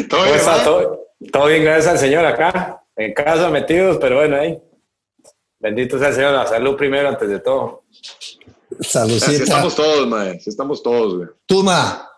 ¿Todo, 0.08 0.24
bien, 0.24 0.36
está? 0.36 0.64
¿Todo, 0.64 1.06
todo, 1.32 1.46
bien, 1.46 1.64
gracias 1.64 1.92
al 1.92 1.98
Señor 1.98 2.24
acá. 2.24 2.84
En 2.96 3.12
casa 3.14 3.50
metidos, 3.50 3.98
pero 4.00 4.16
bueno, 4.16 4.36
ahí. 4.36 4.60
Bendito 5.60 5.98
sea 5.98 6.08
el 6.08 6.14
Señor, 6.14 6.32
la 6.32 6.46
salud 6.46 6.76
primero 6.76 7.08
antes 7.08 7.28
de 7.28 7.40
todo. 7.40 7.84
Saludcita. 8.80 9.42
estamos 9.44 9.74
todos, 9.74 10.06
mae. 10.06 10.40
estamos 10.44 10.82
todos, 10.82 11.16
güey. 11.16 11.28
Tuma, 11.46 12.08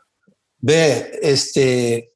ve, 0.59 1.19
este, 1.23 2.13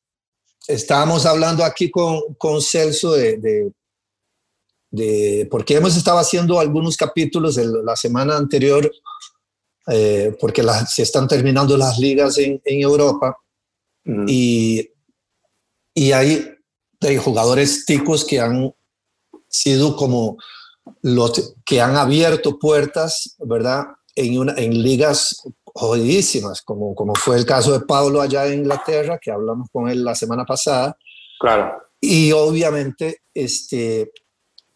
estábamos 0.66 1.24
hablando 1.26 1.64
aquí 1.64 1.90
con, 1.90 2.34
con 2.34 2.60
Celso 2.60 3.12
de, 3.12 3.38
de, 3.38 3.72
porque 5.50 5.76
hemos 5.76 5.96
estado 5.96 6.18
haciendo 6.18 6.58
algunos 6.58 6.96
capítulos 6.96 7.56
de 7.56 7.66
la 7.66 7.96
semana 7.96 8.36
anterior, 8.36 8.90
eh, 9.88 10.36
porque 10.40 10.64
se 10.88 11.02
están 11.02 11.28
terminando 11.28 11.76
las 11.76 11.98
ligas 11.98 12.38
en, 12.38 12.60
en 12.64 12.80
Europa 12.80 13.36
y, 14.26 14.90
y 15.94 16.12
hay, 16.12 16.46
hay 17.00 17.16
jugadores 17.16 17.84
ticos 17.86 18.24
que 18.24 18.40
han 18.40 18.74
sido 19.48 19.96
como 19.96 20.36
los 21.02 21.54
que 21.64 21.80
han 21.80 21.96
abierto 21.96 22.58
puertas, 22.58 23.36
¿verdad? 23.38 23.86
en, 24.14 24.38
una, 24.38 24.54
en 24.56 24.82
ligas 24.82 25.42
jodidísimas, 25.64 26.62
como, 26.62 26.94
como 26.94 27.14
fue 27.14 27.36
el 27.36 27.46
caso 27.46 27.72
de 27.72 27.84
Pablo 27.84 28.20
allá 28.20 28.46
en 28.46 28.60
Inglaterra, 28.60 29.18
que 29.20 29.30
hablamos 29.30 29.68
con 29.72 29.88
él 29.88 30.04
la 30.04 30.14
semana 30.14 30.44
pasada. 30.44 30.96
Claro. 31.38 31.82
Y 32.00 32.32
obviamente, 32.32 33.22
este, 33.32 34.12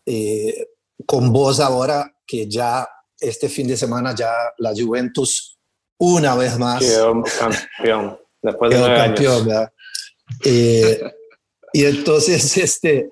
eh, 0.09 0.69
con 1.07 1.33
vos 1.33 1.61
ahora, 1.61 2.13
que 2.27 2.49
ya 2.49 2.89
este 3.21 3.49
fin 3.49 3.69
de 3.69 3.77
semana 3.77 4.15
ya 4.15 4.33
la 4.59 4.73
Juventus 4.75 5.59
una 5.99 6.35
vez 6.35 6.59
más 6.59 6.81
quedó 6.81 7.23
campeón. 7.39 8.19
Después 8.41 8.71
de 8.71 8.77
campeón, 8.77 9.49
eh, 10.45 11.01
y 11.73 11.85
entonces, 11.85 12.57
este, 12.57 13.11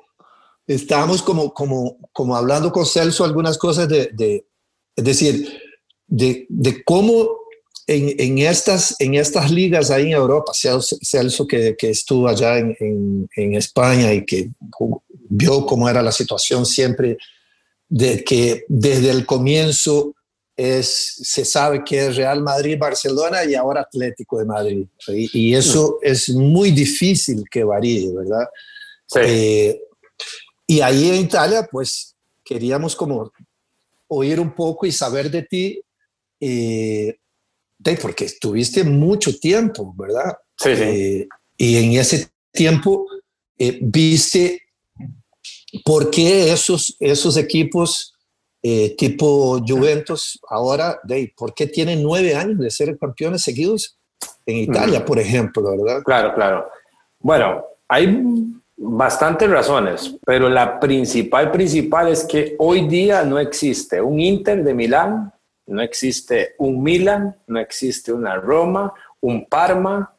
estábamos 0.67 1.23
como, 1.23 1.53
como, 1.53 1.99
como 2.13 2.37
hablando 2.37 2.73
con 2.73 2.87
Celso 2.87 3.25
algunas 3.25 3.59
cosas 3.59 3.89
de, 3.89 4.11
de 4.13 4.47
es 4.97 5.05
decir, 5.05 5.61
de, 6.07 6.47
de 6.49 6.83
cómo 6.85 7.39
en, 7.87 8.15
en, 8.19 8.39
estas, 8.39 8.97
en 8.99 9.15
estas 9.15 9.51
ligas 9.51 9.91
ahí 9.91 10.07
en 10.07 10.13
Europa, 10.13 10.53
Celso 10.55 11.47
que, 11.47 11.77
que 11.77 11.91
estuvo 11.91 12.27
allá 12.27 12.59
en, 12.59 13.29
en, 13.37 13.55
España 13.55 14.13
y 14.13 14.25
que 14.25 14.51
vio 15.29 15.67
cómo 15.67 15.89
era 15.89 16.03
la 16.03 16.13
situación 16.13 16.67
siempre, 16.67 17.19
de 17.89 18.25
que 18.25 18.65
desde 18.69 19.11
el 19.11 19.25
comienzo 19.27 20.15
es, 20.57 21.17
se 21.23 21.45
sabe 21.45 21.85
que 21.85 22.07
es 22.07 22.17
Real 22.17 22.43
Madrid, 22.43 22.79
Barcelona 22.79 23.45
y 23.45 23.55
ahora 23.55 23.83
Atlético 23.83 24.39
de 24.39 24.45
Madrid. 24.45 24.87
Y, 25.09 25.55
eso 25.55 25.99
es 26.03 26.31
muy 26.31 26.71
difícil 26.71 27.45
que 27.51 27.63
varíe, 27.63 28.13
¿verdad? 28.13 28.49
Eh, 29.17 29.81
y 30.67 30.81
ahí 30.81 31.11
en 31.11 31.17
Italia, 31.17 31.69
pues 31.71 32.15
queríamos 32.45 32.97
como 32.97 33.31
oír 34.09 34.41
un 34.41 34.55
poco 34.55 34.87
y 34.87 34.93
saber 34.93 35.31
de 35.31 35.43
ti 35.43 35.81
eh, 36.41 37.17
porque 38.01 38.25
estuviste 38.25 38.85
mucho 38.85 39.39
tiempo, 39.39 39.95
¿verdad? 39.97 40.37
Sí, 40.57 40.71
eh, 40.71 41.29
y 41.57 41.77
en 41.77 41.93
ese 41.93 42.29
tiempo 42.51 43.07
eh, 43.59 43.79
viste 43.81 44.63
por 45.85 46.11
qué 46.11 46.53
esos, 46.53 46.97
esos 47.01 47.37
equipos 47.37 48.13
tipo 48.99 49.61
Juventus 49.65 50.41
ahora, 50.49 50.99
de, 51.05 51.33
¿por 51.37 51.55
qué 51.55 51.69
tienen 51.69 52.03
nueve 52.03 52.35
años 52.35 52.59
de 52.59 52.69
ser 52.69 52.99
campeones 52.99 53.43
seguidos 53.43 53.97
en 54.45 54.57
Italia, 54.57 55.05
por 55.05 55.21
ejemplo, 55.21 55.63
verdad? 55.71 56.03
Claro, 56.03 56.35
claro. 56.35 56.69
Bueno, 57.21 57.65
hay 57.87 58.25
bastantes 58.77 59.49
razones, 59.49 60.17
pero 60.27 60.49
la 60.49 60.81
principal, 60.81 61.53
principal 61.53 62.09
es 62.09 62.25
que 62.25 62.57
hoy 62.59 62.89
día 62.89 63.23
no 63.23 63.39
existe 63.39 64.01
un 64.01 64.19
Inter 64.19 64.65
de 64.65 64.75
Milán 64.75 65.33
no 65.67 65.83
existe 65.83 66.55
un 66.59 66.83
Milan, 66.83 67.37
no 67.47 67.59
existe 67.59 68.13
una 68.13 68.37
Roma, 68.37 68.95
un 69.21 69.47
Parma. 69.47 70.15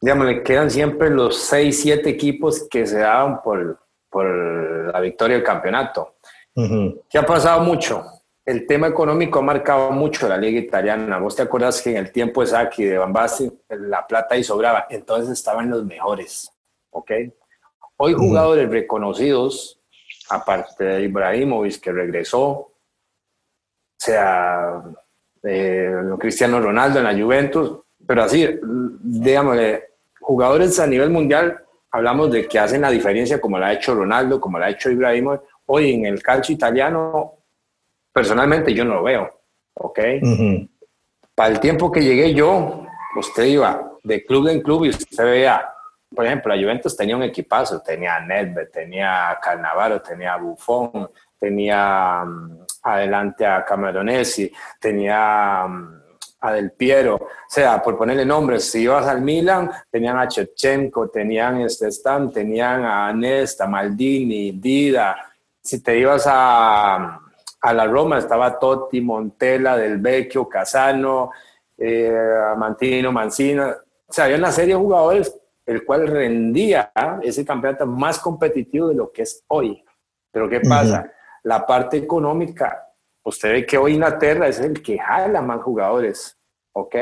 Digamos, 0.00 0.26
le 0.26 0.42
quedan 0.42 0.70
siempre 0.70 1.08
los 1.08 1.38
seis, 1.38 1.80
siete 1.80 2.10
equipos 2.10 2.66
que 2.68 2.86
se 2.86 2.98
daban 2.98 3.42
por, 3.42 3.80
por 4.14 4.92
la 4.92 5.00
victoria 5.00 5.36
del 5.36 5.44
campeonato. 5.44 6.14
¿Qué 6.54 7.18
ha 7.18 7.26
pasado 7.26 7.60
mucho? 7.62 8.04
El 8.44 8.64
tema 8.64 8.86
económico 8.86 9.40
ha 9.40 9.42
marcado 9.42 9.90
mucho 9.90 10.28
la 10.28 10.36
liga 10.36 10.60
italiana. 10.60 11.18
Vos 11.18 11.34
te 11.34 11.42
acordás 11.42 11.82
que 11.82 11.90
en 11.90 11.96
el 11.96 12.12
tiempo 12.12 12.40
de 12.40 12.46
Saki, 12.46 12.84
de 12.84 12.98
Bambasi, 12.98 13.50
la 13.70 14.06
plata 14.06 14.36
ahí 14.36 14.44
sobraba. 14.44 14.86
Entonces 14.88 15.30
estaban 15.30 15.68
los 15.68 15.84
mejores. 15.84 16.48
¿Ok? 16.90 17.10
Hoy 17.96 18.12
jugadores 18.12 18.70
reconocidos, 18.70 19.80
aparte 20.30 20.84
de 20.84 21.02
Ibrahimovic, 21.02 21.80
que 21.80 21.90
regresó, 21.90 22.70
sea 23.98 24.80
eh, 25.42 25.92
Cristiano 26.20 26.60
Ronaldo 26.60 27.00
en 27.00 27.04
la 27.04 27.20
Juventus, 27.20 27.80
pero 28.06 28.22
así, 28.22 28.48
digamos, 29.02 29.58
jugadores 30.20 30.78
a 30.78 30.86
nivel 30.86 31.10
mundial 31.10 31.64
hablamos 31.94 32.28
de 32.32 32.48
que 32.48 32.58
hacen 32.58 32.80
la 32.80 32.90
diferencia 32.90 33.40
como 33.40 33.56
la 33.56 33.68
ha 33.68 33.72
hecho 33.72 33.94
Ronaldo, 33.94 34.40
como 34.40 34.58
la 34.58 34.66
ha 34.66 34.70
hecho 34.70 34.90
Ibrahimovic, 34.90 35.42
hoy 35.66 35.92
en 35.92 36.06
el 36.06 36.20
calcio 36.20 36.52
italiano, 36.52 37.34
personalmente 38.12 38.74
yo 38.74 38.84
no 38.84 38.96
lo 38.96 39.04
veo, 39.04 39.42
¿ok? 39.74 40.00
Para 41.36 41.50
el 41.50 41.60
tiempo 41.60 41.92
que 41.92 42.02
llegué 42.02 42.34
yo, 42.34 42.84
usted 43.16 43.44
iba 43.44 43.92
de 44.02 44.24
club 44.24 44.48
en 44.48 44.60
club 44.60 44.86
y 44.86 44.88
usted 44.88 45.24
veía, 45.24 45.68
por 46.12 46.26
ejemplo, 46.26 46.52
la 46.52 46.60
Juventus 46.60 46.96
tenía 46.96 47.16
un 47.16 47.22
equipazo, 47.22 47.80
tenía 47.80 48.18
Nedved, 48.18 48.70
tenía 48.72 49.38
Carnavaro, 49.40 50.02
tenía 50.02 50.36
Buffon, 50.36 51.08
tenía 51.38 52.24
mm, 52.24 52.58
adelante 52.82 53.46
a 53.46 53.64
Cameronesi, 53.64 54.50
tenía 54.80 55.64
mm, 55.68 56.03
a 56.44 56.52
Del 56.52 56.72
Piero, 56.72 57.14
o 57.16 57.28
sea, 57.48 57.82
por 57.82 57.96
ponerle 57.96 58.26
nombres, 58.26 58.70
si 58.70 58.82
ibas 58.82 59.06
al 59.06 59.22
Milan, 59.22 59.70
tenían 59.90 60.18
a 60.18 60.28
Chechenko, 60.28 61.08
tenían 61.08 61.62
este 61.62 61.90
Stam, 61.90 62.30
tenían 62.30 62.84
a 62.84 63.10
Nesta, 63.14 63.66
Maldini, 63.66 64.52
Dida, 64.52 65.16
si 65.62 65.82
te 65.82 65.98
ibas 65.98 66.24
a, 66.26 67.18
a 67.62 67.72
la 67.72 67.86
Roma, 67.86 68.18
estaba 68.18 68.58
Totti, 68.58 69.00
Montella, 69.00 69.74
Del 69.78 69.96
Vecchio, 69.96 70.46
Casano, 70.46 71.30
eh, 71.78 72.12
Mantino, 72.58 73.10
Mancina, 73.10 73.74
o 74.06 74.12
sea, 74.12 74.26
había 74.26 74.36
una 74.36 74.52
serie 74.52 74.74
de 74.74 74.80
jugadores 74.80 75.34
el 75.64 75.82
cual 75.86 76.06
rendía 76.06 76.92
ese 77.22 77.42
campeonato 77.42 77.86
más 77.86 78.18
competitivo 78.18 78.88
de 78.88 78.96
lo 78.96 79.10
que 79.10 79.22
es 79.22 79.42
hoy. 79.48 79.82
Pero 80.30 80.46
¿qué 80.46 80.60
pasa? 80.60 81.10
La 81.42 81.64
parte 81.64 81.96
económica 81.96 82.86
usted 83.24 83.52
ve 83.52 83.66
que 83.66 83.78
hoy 83.78 83.94
Inglaterra 83.94 84.48
es 84.48 84.60
el 84.60 84.82
que 84.82 84.98
jala 84.98 85.42
más 85.42 85.62
jugadores, 85.62 86.36
¿ok? 86.72 86.96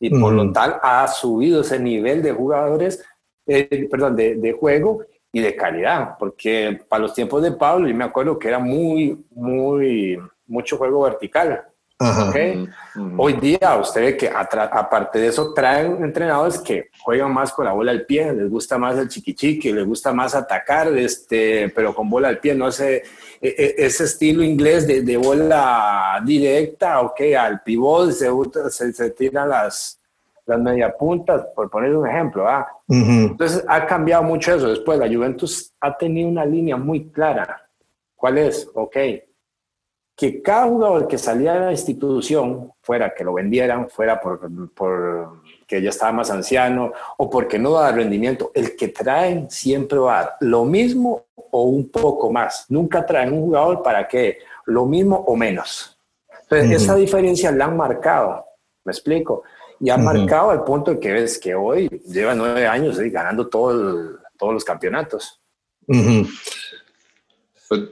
Y 0.00 0.18
por 0.18 0.32
lo 0.32 0.52
tal 0.52 0.78
ha 0.82 1.06
subido 1.08 1.60
ese 1.60 1.78
nivel 1.78 2.22
de 2.22 2.32
jugadores, 2.32 3.04
eh, 3.46 3.88
perdón, 3.90 4.16
de, 4.16 4.36
de, 4.36 4.52
juego 4.52 5.04
y 5.32 5.40
de 5.40 5.56
calidad, 5.56 6.16
porque 6.18 6.80
para 6.88 7.02
los 7.02 7.14
tiempos 7.14 7.42
de 7.42 7.52
Pablo, 7.52 7.88
yo 7.88 7.94
me 7.94 8.04
acuerdo 8.04 8.38
que 8.38 8.48
era 8.48 8.58
muy, 8.58 9.24
muy, 9.30 10.18
mucho 10.46 10.76
juego 10.76 11.02
vertical. 11.02 11.64
Okay. 12.00 12.68
Hoy 13.16 13.32
día 13.32 13.76
usted 13.80 14.00
ve 14.00 14.16
que 14.16 14.28
aparte 14.30 15.18
de 15.18 15.26
eso 15.26 15.52
traen 15.52 16.04
entrenadores 16.04 16.58
que 16.58 16.90
juegan 17.00 17.32
más 17.32 17.52
con 17.52 17.64
la 17.64 17.72
bola 17.72 17.90
al 17.90 18.06
pie, 18.06 18.32
les 18.32 18.48
gusta 18.48 18.78
más 18.78 18.96
el 18.96 19.08
chiquichiqui, 19.08 19.72
les 19.72 19.84
gusta 19.84 20.12
más 20.12 20.36
atacar, 20.36 20.96
este, 20.96 21.68
pero 21.70 21.92
con 21.92 22.08
bola 22.08 22.28
al 22.28 22.38
pie, 22.38 22.54
no 22.54 22.70
sé, 22.70 23.02
e, 23.40 23.48
e, 23.48 23.74
ese 23.78 24.04
estilo 24.04 24.44
inglés 24.44 24.86
de, 24.86 25.02
de 25.02 25.16
bola 25.16 26.22
directa, 26.24 27.00
ok, 27.00 27.20
al 27.36 27.62
pivot 27.62 28.12
se, 28.12 28.30
se, 28.70 28.92
se 28.92 29.10
tiran 29.10 29.48
las, 29.48 29.98
las 30.46 30.60
mediapuntas, 30.60 31.46
por 31.54 31.68
poner 31.68 31.96
un 31.96 32.06
ejemplo. 32.06 32.48
¿ah? 32.48 32.66
Entonces 32.88 33.64
ha 33.68 33.84
cambiado 33.86 34.22
mucho 34.22 34.54
eso. 34.54 34.68
Después 34.68 34.98
la 34.98 35.06
Juventus 35.06 35.72
ha 35.80 35.96
tenido 35.96 36.28
una 36.28 36.44
línea 36.44 36.76
muy 36.76 37.10
clara. 37.10 37.68
¿Cuál 38.16 38.38
es? 38.38 38.68
Ok, 38.74 38.96
que 40.18 40.42
cada 40.42 40.66
jugador 40.66 41.06
que 41.06 41.16
salía 41.16 41.54
de 41.54 41.60
la 41.60 41.70
institución, 41.70 42.72
fuera 42.82 43.14
que 43.14 43.22
lo 43.22 43.34
vendieran, 43.34 43.88
fuera 43.88 44.20
por, 44.20 44.50
por 44.74 45.42
que 45.64 45.80
ya 45.80 45.90
estaba 45.90 46.10
más 46.10 46.28
anciano 46.32 46.92
o 47.18 47.30
porque 47.30 47.56
no 47.56 47.70
da 47.74 47.92
rendimiento, 47.92 48.50
el 48.52 48.74
que 48.74 48.88
traen 48.88 49.48
siempre 49.48 49.96
va 49.96 50.18
a 50.18 50.22
dar 50.22 50.36
lo 50.40 50.64
mismo 50.64 51.26
o 51.52 51.62
un 51.66 51.88
poco 51.88 52.32
más. 52.32 52.66
Nunca 52.68 53.06
traen 53.06 53.32
un 53.32 53.42
jugador 53.42 53.80
para 53.80 54.08
que 54.08 54.38
lo 54.64 54.86
mismo 54.86 55.14
o 55.14 55.36
menos. 55.36 55.96
Entonces, 56.42 56.82
esa 56.82 56.96
diferencia 56.96 57.52
la 57.52 57.66
han 57.66 57.76
marcado, 57.76 58.44
me 58.84 58.90
explico, 58.90 59.44
y 59.78 59.88
han 59.88 60.02
marcado 60.02 60.50
al 60.50 60.64
punto 60.64 60.90
de 60.90 60.98
que 60.98 61.12
ves 61.12 61.38
que 61.38 61.54
hoy 61.54 61.88
lleva 62.08 62.34
nueve 62.34 62.66
años 62.66 62.98
ganando 62.98 63.46
todo 63.46 64.18
todos 64.36 64.52
los 64.52 64.64
campeonatos. 64.64 65.40
Pues, 65.86 66.26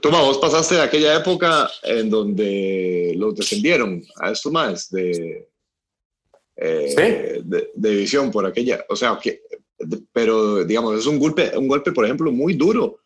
Toma, 0.01 0.21
vos 0.21 0.39
pasaste 0.39 0.75
de 0.75 0.81
aquella 0.81 1.15
época 1.15 1.69
en 1.83 2.09
donde 2.09 3.13
los 3.15 3.35
descendieron 3.35 4.03
a 4.15 4.31
estos 4.31 4.51
más 4.51 4.89
de, 4.89 5.47
eh, 6.55 7.41
de, 7.43 7.69
división 7.75 8.31
por 8.31 8.45
aquella, 8.47 8.83
o 8.89 8.95
sea, 8.95 9.19
que, 9.21 9.41
pero 10.11 10.63
digamos, 10.63 10.97
es 10.97 11.05
un 11.05 11.19
golpe, 11.19 11.55
un 11.55 11.67
golpe, 11.67 11.91
por 11.91 12.05
ejemplo, 12.05 12.31
muy 12.31 12.53
duro 12.53 13.01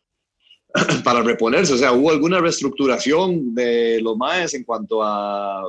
para 1.04 1.22
reponerse, 1.22 1.74
o 1.74 1.78
sea, 1.78 1.92
hubo 1.92 2.10
alguna 2.10 2.40
reestructuración 2.40 3.54
de 3.54 4.00
los 4.02 4.16
maes 4.16 4.54
en 4.54 4.64
cuanto 4.64 5.04
a, 5.04 5.64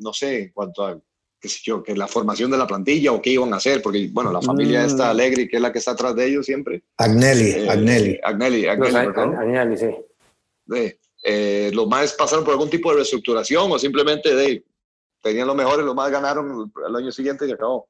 no 0.00 0.12
sé, 0.12 0.42
en 0.42 0.48
cuanto 0.48 0.84
a 0.84 1.00
qué 1.40 1.48
sé 1.48 1.60
yo, 1.62 1.80
que 1.80 1.94
la 1.94 2.08
formación 2.08 2.50
de 2.50 2.56
la 2.56 2.66
plantilla 2.66 3.12
o 3.12 3.22
qué 3.22 3.30
iban 3.30 3.52
a 3.52 3.58
hacer, 3.58 3.82
porque, 3.82 4.08
bueno, 4.10 4.32
la 4.32 4.42
familia 4.42 4.82
mm. 4.82 4.86
está 4.86 5.10
alegre, 5.10 5.46
que 5.46 5.56
es 5.56 5.62
la 5.62 5.70
que 5.70 5.78
está 5.78 5.92
atrás 5.92 6.16
de 6.16 6.26
ellos 6.26 6.46
siempre. 6.46 6.82
Agnelli, 6.96 7.50
eh, 7.50 7.70
Agnelli. 7.70 8.18
Agnelli, 8.24 8.66
Agnelli, 8.66 8.96
Agnelli, 8.96 9.76
sí 9.76 9.86
de, 10.66 10.98
eh, 11.22 11.70
los 11.72 11.86
más 11.86 12.12
pasaron 12.12 12.44
por 12.44 12.52
algún 12.52 12.68
tipo 12.68 12.90
de 12.90 12.96
reestructuración 12.96 13.72
o 13.72 13.78
simplemente 13.78 14.34
de, 14.34 14.64
tenían 15.22 15.46
lo 15.46 15.54
mejor 15.54 15.80
y 15.80 15.84
los 15.84 15.94
más 15.94 16.10
ganaron 16.10 16.70
el, 16.86 16.96
año 16.96 17.10
siguiente 17.10 17.46
y 17.48 17.52
acabó. 17.52 17.88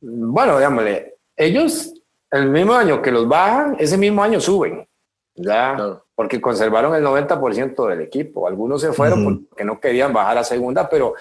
Bueno, 0.00 0.58
digámosle, 0.58 1.16
ellos 1.34 1.94
el 2.30 2.50
mismo 2.50 2.74
año 2.74 3.00
que 3.00 3.10
los 3.10 3.26
bajan, 3.26 3.76
ese 3.78 3.96
mismo 3.96 4.22
año 4.22 4.40
suben, 4.40 4.86
ya, 5.34 5.98
porque 6.14 6.40
conservaron 6.40 6.94
el 6.94 7.02
90% 7.02 7.88
del 7.88 8.02
equipo. 8.02 8.46
Algunos 8.46 8.82
se 8.82 8.92
fueron 8.92 9.46
porque 9.48 9.64
no 9.64 9.80
querían 9.80 10.12
bajar 10.12 10.38
a 10.38 10.44
segunda, 10.44 10.88
pero 10.88 11.14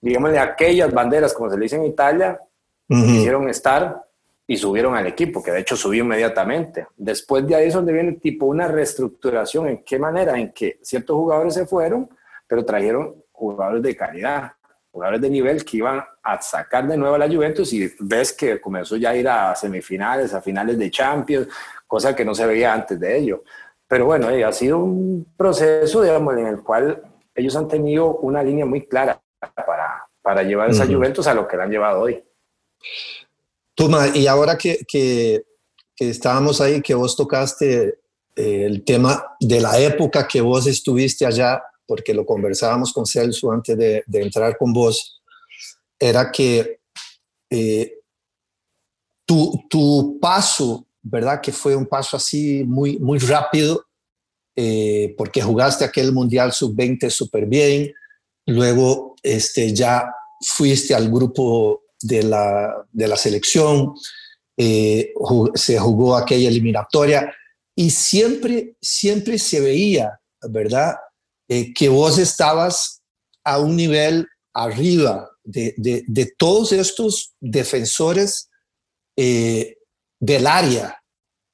digamos 0.00 0.30
de 0.30 0.38
aquellas 0.38 0.92
banderas, 0.92 1.34
como 1.34 1.50
se 1.50 1.58
le 1.58 1.64
dice 1.64 1.76
en 1.76 1.84
Italia, 1.84 2.40
quisieron 2.88 3.48
estar 3.50 4.03
y 4.46 4.56
subieron 4.56 4.94
al 4.94 5.06
equipo, 5.06 5.42
que 5.42 5.50
de 5.50 5.60
hecho 5.60 5.76
subió 5.76 6.04
inmediatamente. 6.04 6.86
Después 6.96 7.46
de 7.46 7.54
ahí 7.54 7.68
es 7.68 7.74
donde 7.74 7.92
viene 7.92 8.12
tipo 8.12 8.46
una 8.46 8.68
reestructuración. 8.68 9.68
¿En 9.68 9.84
qué 9.84 9.98
manera? 9.98 10.38
En 10.38 10.52
que 10.52 10.78
ciertos 10.82 11.16
jugadores 11.16 11.54
se 11.54 11.66
fueron, 11.66 12.08
pero 12.46 12.64
trajeron 12.64 13.14
jugadores 13.32 13.82
de 13.82 13.96
calidad, 13.96 14.52
jugadores 14.90 15.20
de 15.22 15.30
nivel 15.30 15.64
que 15.64 15.78
iban 15.78 16.04
a 16.22 16.40
sacar 16.40 16.86
de 16.86 16.96
nuevo 16.96 17.14
a 17.14 17.18
la 17.18 17.28
Juventus 17.28 17.72
y 17.72 17.90
ves 18.00 18.32
que 18.32 18.60
comenzó 18.60 18.96
ya 18.96 19.10
a 19.10 19.16
ir 19.16 19.28
a 19.28 19.54
semifinales, 19.56 20.34
a 20.34 20.42
finales 20.42 20.78
de 20.78 20.90
Champions, 20.90 21.48
cosa 21.86 22.14
que 22.14 22.24
no 22.24 22.34
se 22.34 22.46
veía 22.46 22.72
antes 22.72 23.00
de 23.00 23.16
ello. 23.16 23.42
Pero 23.88 24.06
bueno, 24.06 24.30
eh, 24.30 24.44
ha 24.44 24.52
sido 24.52 24.78
un 24.78 25.26
proceso, 25.36 26.02
digamos, 26.02 26.36
en 26.36 26.46
el 26.46 26.62
cual 26.62 27.02
ellos 27.34 27.56
han 27.56 27.66
tenido 27.66 28.16
una 28.18 28.42
línea 28.42 28.66
muy 28.66 28.86
clara 28.86 29.20
para, 29.54 30.06
para 30.22 30.42
llevar 30.42 30.70
esa 30.70 30.86
Juventus 30.86 31.26
a 31.26 31.34
lo 31.34 31.48
que 31.48 31.56
la 31.56 31.64
han 31.64 31.70
llevado 31.70 32.02
hoy. 32.02 32.22
Tuma, 33.74 34.16
y 34.16 34.26
ahora 34.26 34.56
que, 34.56 34.84
que, 34.86 35.44
estábamos 35.98 36.60
ahí, 36.60 36.80
que 36.80 36.94
vos 36.94 37.16
tocaste 37.16 37.98
eh, 38.36 38.64
el 38.66 38.84
tema 38.84 39.24
de 39.40 39.60
la 39.60 39.78
época 39.78 40.28
que 40.28 40.40
vos 40.40 40.66
estuviste 40.66 41.26
allá, 41.26 41.62
porque 41.86 42.14
lo 42.14 42.24
conversábamos 42.24 42.92
con 42.92 43.06
Celso 43.06 43.50
antes 43.50 43.76
de, 43.76 44.04
entrar 44.12 44.56
con 44.56 44.72
vos, 44.72 45.20
era 45.98 46.30
que 46.30 46.80
eh, 47.50 47.94
tu, 49.26 49.64
tu, 49.68 50.18
paso, 50.20 50.86
¿verdad? 51.02 51.40
Que 51.40 51.52
fue 51.52 51.74
un 51.74 51.86
paso 51.86 52.16
así 52.16 52.64
muy, 52.64 52.98
muy 52.98 53.18
rápido, 53.18 53.86
eh, 54.56 55.14
porque 55.18 55.42
jugaste 55.42 55.84
aquel 55.84 56.12
Mundial 56.12 56.52
Sub-20 56.52 57.10
súper 57.10 57.46
bien, 57.46 57.92
luego 58.46 59.16
este, 59.22 59.74
ya 59.74 60.12
fuiste 60.40 60.94
al 60.94 61.10
grupo 61.10 61.83
de 62.06 62.22
la, 62.22 62.86
de 62.92 63.08
la 63.08 63.16
selección, 63.16 63.94
eh, 64.56 65.12
se 65.54 65.78
jugó 65.78 66.16
aquella 66.16 66.48
eliminatoria 66.48 67.34
y 67.74 67.90
siempre, 67.90 68.76
siempre 68.80 69.38
se 69.38 69.60
veía, 69.60 70.20
¿verdad? 70.48 70.94
Eh, 71.48 71.72
que 71.74 71.88
vos 71.88 72.18
estabas 72.18 73.02
a 73.42 73.58
un 73.58 73.76
nivel 73.76 74.28
arriba 74.52 75.30
de, 75.42 75.74
de, 75.76 76.34
todos 76.38 76.72
estos 76.72 77.34
defensores 77.40 78.48
eh, 79.16 79.76
del 80.20 80.46
área, 80.46 81.02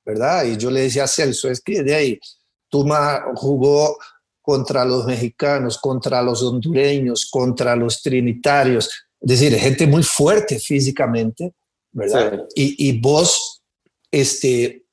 ¿verdad? 0.04 0.44
Y 0.44 0.56
yo 0.56 0.70
le 0.70 0.82
decía 0.82 1.04
a 1.04 1.08
Celso, 1.08 1.48
es 1.48 1.60
que 1.60 1.82
de 1.82 1.94
ahí, 1.94 2.20
Tuma 2.68 3.24
jugó 3.34 3.98
contra 4.40 4.84
los 4.84 5.06
mexicanos, 5.06 5.78
contra 5.78 6.22
los 6.22 6.42
hondureños, 6.42 7.28
contra 7.30 7.74
los 7.74 8.02
trinitarios, 8.02 8.90
es 9.20 9.28
decir, 9.28 9.54
gente 9.58 9.86
muy 9.86 10.02
fuerte 10.02 10.58
físicamente, 10.58 11.52
¿verdad? 11.92 12.44
Y, 12.54 12.88
y, 12.88 12.98
vos, 13.00 13.62
este, 14.10 14.84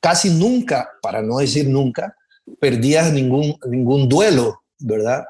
casi 0.00 0.30
nunca, 0.30 0.90
para 1.00 1.22
no 1.22 1.38
decir 1.38 1.68
nunca, 1.68 2.14
perdías 2.60 3.12
ningún, 3.12 3.56
ningún 3.68 4.08
duelo, 4.08 4.62
¿verdad? 4.78 5.24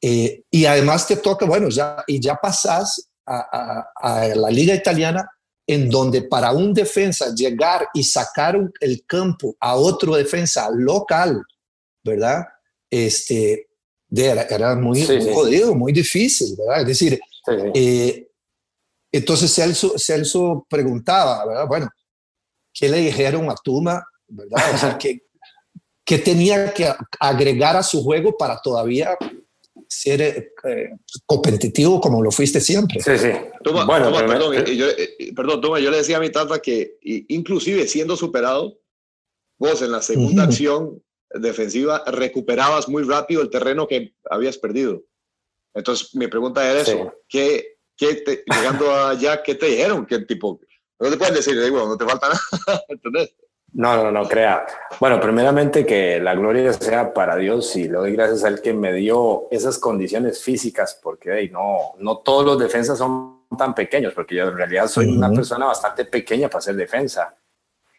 Eh, 0.00 0.42
y 0.50 0.66
además 0.66 1.06
te 1.06 1.16
toca, 1.16 1.46
bueno, 1.46 1.68
ya, 1.68 2.04
y 2.06 2.20
ya 2.20 2.36
pasás 2.36 3.08
a, 3.24 3.86
a, 3.96 4.28
la 4.28 4.50
liga 4.50 4.74
italiana 4.74 5.28
en 5.66 5.88
donde 5.88 6.22
para 6.22 6.52
un 6.52 6.72
defensa 6.72 7.34
llegar 7.34 7.88
y 7.92 8.04
sacar 8.04 8.56
el 8.80 9.04
campo 9.06 9.56
a 9.58 9.74
otro 9.74 10.14
defensa 10.14 10.68
local, 10.70 11.42
¿verdad? 12.04 12.44
Este, 12.88 13.68
era, 14.14 14.42
era 14.42 14.76
muy, 14.76 15.04
muy 15.04 15.34
jodido, 15.34 15.74
muy 15.74 15.92
difícil, 15.92 16.54
¿verdad? 16.56 16.82
Es 16.82 16.86
decir, 16.86 17.20
eh, 17.74 18.28
entonces 19.12 19.54
Celso, 19.54 19.94
Celso 19.98 20.66
preguntaba, 20.68 21.46
¿verdad? 21.46 21.66
Bueno, 21.66 21.88
qué 22.72 22.88
le 22.88 22.98
dijeron 22.98 23.50
a 23.50 23.54
Tuma, 23.54 24.04
¿verdad? 24.28 24.74
O 24.74 24.78
sea, 24.78 24.98
¿qué, 24.98 25.20
qué 26.04 26.18
tenía 26.18 26.72
que 26.72 26.92
agregar 27.18 27.76
a 27.76 27.82
su 27.82 28.02
juego 28.02 28.36
para 28.36 28.60
todavía 28.60 29.16
ser 29.88 30.20
eh, 30.20 30.52
eh, 30.64 30.90
competitivo 31.24 32.00
como 32.00 32.22
lo 32.22 32.30
fuiste 32.30 32.60
siempre. 32.60 33.00
Sí, 33.00 33.18
sí. 33.18 33.30
Toma, 33.62 33.84
bueno, 33.84 34.12
perdón, 34.12 34.64
yo, 34.64 34.86
perdón, 35.34 35.60
Toma, 35.60 35.80
yo 35.80 35.90
le 35.90 35.98
decía 35.98 36.16
a 36.16 36.20
mi 36.20 36.30
tata 36.30 36.58
que 36.58 36.98
inclusive 37.28 37.86
siendo 37.86 38.16
superado, 38.16 38.78
vos 39.58 39.80
en 39.82 39.92
la 39.92 40.02
segunda 40.02 40.44
acción 40.44 41.02
defensiva 41.30 42.02
recuperabas 42.06 42.88
muy 42.88 43.02
rápido 43.02 43.42
el 43.42 43.50
terreno 43.50 43.86
que 43.86 44.14
habías 44.30 44.58
perdido. 44.58 45.02
Entonces, 45.76 46.14
mi 46.14 46.26
pregunta 46.26 46.68
era 46.68 46.80
eso, 46.80 47.12
¿qué, 47.28 47.76
qué 47.96 48.14
te, 48.14 48.44
llegando 48.46 48.90
allá, 48.92 49.42
¿qué 49.42 49.54
te 49.54 49.66
dijeron? 49.66 50.06
¿Qué 50.06 50.20
tipo? 50.20 50.58
No 50.98 51.10
te 51.10 51.18
pueden 51.18 51.34
decir, 51.34 51.54
bueno, 51.70 51.88
no 51.88 51.98
te 51.98 52.06
falta 52.06 52.28
nada, 52.28 52.82
¿entendés? 52.88 53.34
No, 53.74 54.02
no, 54.02 54.10
no 54.10 54.26
crea. 54.26 54.64
Bueno, 54.98 55.20
primeramente 55.20 55.84
que 55.84 56.18
la 56.18 56.34
gloria 56.34 56.72
sea 56.72 57.12
para 57.12 57.36
Dios 57.36 57.76
y 57.76 57.84
le 57.84 57.98
doy 57.98 58.12
gracias 58.12 58.42
a 58.44 58.48
Él 58.48 58.62
que 58.62 58.72
me 58.72 58.94
dio 58.94 59.48
esas 59.50 59.78
condiciones 59.78 60.42
físicas, 60.42 60.98
porque 61.02 61.50
no, 61.52 61.92
no 61.98 62.18
todos 62.18 62.46
los 62.46 62.58
defensas 62.58 62.96
son 62.96 63.44
tan 63.58 63.74
pequeños, 63.74 64.14
porque 64.14 64.36
yo 64.36 64.44
en 64.44 64.56
realidad 64.56 64.86
soy 64.86 65.14
una 65.14 65.30
persona 65.30 65.66
bastante 65.66 66.06
pequeña 66.06 66.48
para 66.48 66.62
ser 66.62 66.74
defensa. 66.74 67.36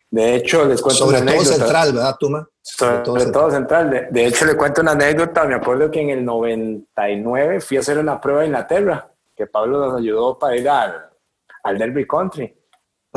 De 0.09 0.35
hecho, 0.35 0.65
les 0.65 0.81
cuento 0.81 1.05
Sobre 1.05 1.21
una 1.21 1.33
todo 1.33 1.43
central, 1.43 1.93
¿verdad, 1.93 2.15
Tuma? 2.19 2.49
Sobre, 2.61 2.99
todo, 3.31 3.51
central. 3.51 4.07
De, 4.09 4.25
hecho, 4.25 4.45
le 4.45 4.55
cuento 4.55 4.81
una 4.81 4.91
anécdota. 4.91 5.43
Me 5.45 5.55
acuerdo 5.55 5.91
que 5.91 6.01
en 6.01 6.09
el 6.09 6.23
99 6.23 7.61
fui 7.61 7.77
a 7.77 7.79
hacer 7.81 7.97
una 7.97 8.19
prueba 8.19 8.41
en 8.41 8.47
Inglaterra, 8.47 9.09
que 9.35 9.47
Pablo 9.47 9.79
nos 9.79 9.99
ayudó 9.99 10.37
para 10.37 10.55
ir 10.55 10.69
al, 10.69 11.09
al 11.63 11.77
Derby 11.77 12.07
Country. 12.07 12.56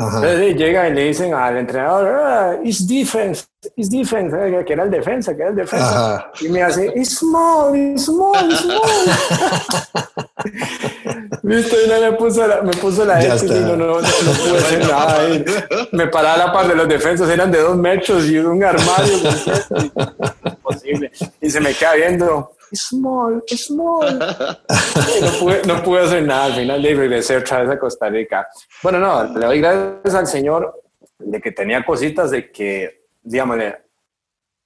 Entonces 0.05 0.55
llega 0.55 0.87
y 0.89 0.93
le 0.93 1.05
dicen 1.05 1.33
al 1.33 1.57
entrenador, 1.57 2.21
ah, 2.23 2.55
it's 2.63 2.87
defense, 2.87 3.45
it's 3.75 3.89
defense, 3.89 4.31
eh, 4.35 4.63
que 4.65 4.73
era 4.73 4.83
el 4.83 4.91
defensa, 4.91 5.35
que 5.35 5.41
era 5.41 5.49
el 5.51 5.55
defensa. 5.55 6.31
Y 6.41 6.49
me 6.49 6.63
hace, 6.63 6.91
it's 6.95 7.17
small, 7.17 7.75
it's 7.75 8.05
small, 8.05 8.49
it's 8.49 8.61
small. 8.61 8.81
Listo, 11.43 11.75
y 11.83 11.89
no 11.89 11.99
me 11.99 12.11
puso 12.13 12.47
la, 12.47 12.61
me 12.61 12.71
puso 12.71 13.03
la 13.05 13.21
X 13.23 13.43
y 13.43 13.47
no, 13.47 13.75
no, 13.75 13.87
no, 13.87 13.99
pude 13.99 14.57
hacer 14.57 14.87
nada 14.87 15.21
ahí. 15.21 15.43
Me 15.91 16.07
paraba 16.07 16.37
la 16.37 16.53
par 16.53 16.67
de 16.67 16.75
los 16.75 16.87
defensas, 16.87 17.29
eran 17.29 17.51
de 17.51 17.59
dos 17.59 17.75
metros 17.75 18.25
y 18.27 18.37
un 18.37 18.63
armario. 18.63 19.17
Imposible. 20.45 21.11
Y 21.41 21.49
se 21.49 21.59
me 21.59 21.73
queda 21.73 21.95
viendo, 21.95 22.51
small, 22.73 23.43
small. 23.47 24.19
no, 25.21 25.39
pude, 25.39 25.61
no 25.67 25.83
pude 25.83 26.01
hacer 26.01 26.23
nada. 26.23 26.45
Al 26.45 26.53
final 26.53 26.81
le 26.81 26.95
regresé 26.95 27.37
otra 27.37 27.61
vez 27.61 27.69
a 27.69 27.79
Costa 27.79 28.09
Rica. 28.09 28.47
Bueno, 28.83 28.99
no, 28.99 29.23
le 29.37 29.45
doy 29.45 29.61
gracias 29.61 30.15
al 30.15 30.27
Señor 30.27 30.81
de 31.17 31.41
que 31.41 31.51
tenía 31.51 31.85
cositas 31.85 32.31
de 32.31 32.51
que, 32.51 33.05
digamos, 33.21 33.57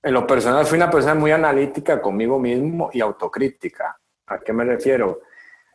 en 0.06 0.14
lo 0.14 0.28
personal 0.28 0.66
fui 0.66 0.78
una 0.78 0.92
persona 0.92 1.16
muy 1.16 1.32
analítica 1.32 2.02
conmigo 2.02 2.40
mismo 2.40 2.90
y 2.94 3.02
autocrítica. 3.02 4.00
¿A 4.28 4.40
qué 4.40 4.54
me 4.54 4.64
refiero? 4.64 5.22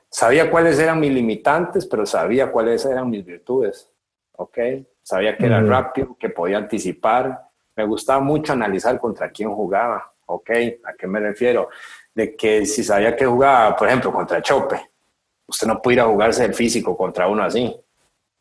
Sabía 0.09 0.51
cuáles 0.51 0.79
eran 0.79 1.01
mis 1.01 1.13
limitantes, 1.13 1.87
pero 1.87 2.07
sabía 2.07 2.51
cuáles 2.51 2.85
eran 2.85 3.11
mis 3.11 3.25
virtudes. 3.25 3.91
¿Ok? 4.37 4.59
Sabía 5.03 5.37
que 5.37 5.47
era 5.47 5.61
rápido, 5.61 6.17
que 6.19 6.31
podía 6.31 6.59
anticipar. 6.59 7.49
Me 7.77 7.85
gustaba 7.85 8.21
mucho 8.21 8.53
analizar 8.53 8.99
contra 8.99 9.31
quién 9.31 9.53
jugaba. 9.53 10.13
¿Ok? 10.27 10.51
¿A 10.85 10.93
qué 10.97 11.07
me 11.07 11.21
refiero? 11.21 11.69
De 12.15 12.37
que 12.37 12.67
si 12.67 12.83
sabía 12.83 13.17
que 13.17 13.27
jugaba, 13.27 13.77
por 13.77 13.89
ejemplo, 13.89 14.13
contra 14.13 14.43
Chope, 14.43 14.91
usted 15.47 15.67
no 15.67 15.81
puede 15.81 15.97
ir 15.97 16.01
a 16.01 16.07
jugarse 16.07 16.45
el 16.45 16.55
físico 16.55 16.97
contra 16.97 17.29
uno 17.29 17.43
así, 17.43 17.75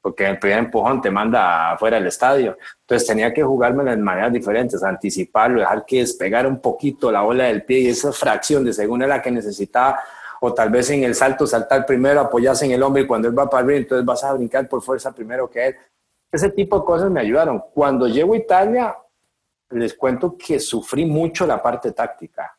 porque 0.01 0.25
el 0.25 0.39
primer 0.39 0.60
empujón 0.60 1.01
te 1.01 1.12
manda 1.12 1.71
afuera 1.71 1.97
del 1.97 2.08
estadio. 2.08 2.58
Entonces 2.82 3.08
tenía 3.08 3.34
que 3.34 3.43
jugarme 3.43 3.84
de 3.84 3.97
maneras 3.97 4.32
diferentes, 4.32 4.84
anticiparlo, 4.84 5.60
dejar 5.60 5.86
que 5.86 5.99
despegara 5.99 6.47
un 6.47 6.60
poquito 6.60 7.12
la 7.12 7.21
bola 7.21 7.45
del 7.45 7.63
pie 7.63 7.79
y 7.79 7.88
esa 7.89 8.12
fracción 8.12 8.63
de 8.63 8.73
según 8.73 9.01
era 9.01 9.17
la 9.17 9.21
que 9.21 9.32
necesitaba, 9.32 9.99
o 10.41 10.53
tal 10.53 10.69
vez 10.69 10.89
en 10.89 11.03
el 11.03 11.15
salto 11.15 11.45
saltar 11.45 11.86
primero, 11.86 12.21
apoyarse 12.21 12.65
en 12.65 12.71
el 12.71 12.82
hombre 12.82 13.03
y 13.03 13.08
cuando 13.08 13.27
él 13.27 13.38
va 13.38 13.49
para 13.49 13.63
arriba, 13.63 13.79
entonces 13.79 14.05
vas 14.05 14.23
a 14.23 14.34
brincar 14.34 14.67
por 14.69 14.82
fuerza 14.82 15.12
primero 15.12 15.49
que 15.49 15.67
él. 15.67 15.75
Ese 16.32 16.49
tipo 16.51 16.79
de 16.79 16.86
cosas 16.86 17.12
me 17.12 17.19
ayudaron. 17.19 17.62
Cuando 17.73 18.08
llego 18.08 18.34
a 18.34 18.38
Italia, 18.38 18.95
les 19.71 19.95
cuento 19.95 20.38
que 20.38 20.60
sufrí 20.60 21.05
mucho 21.05 21.45
la 21.45 21.62
parte 21.62 21.91
táctica 21.91 22.59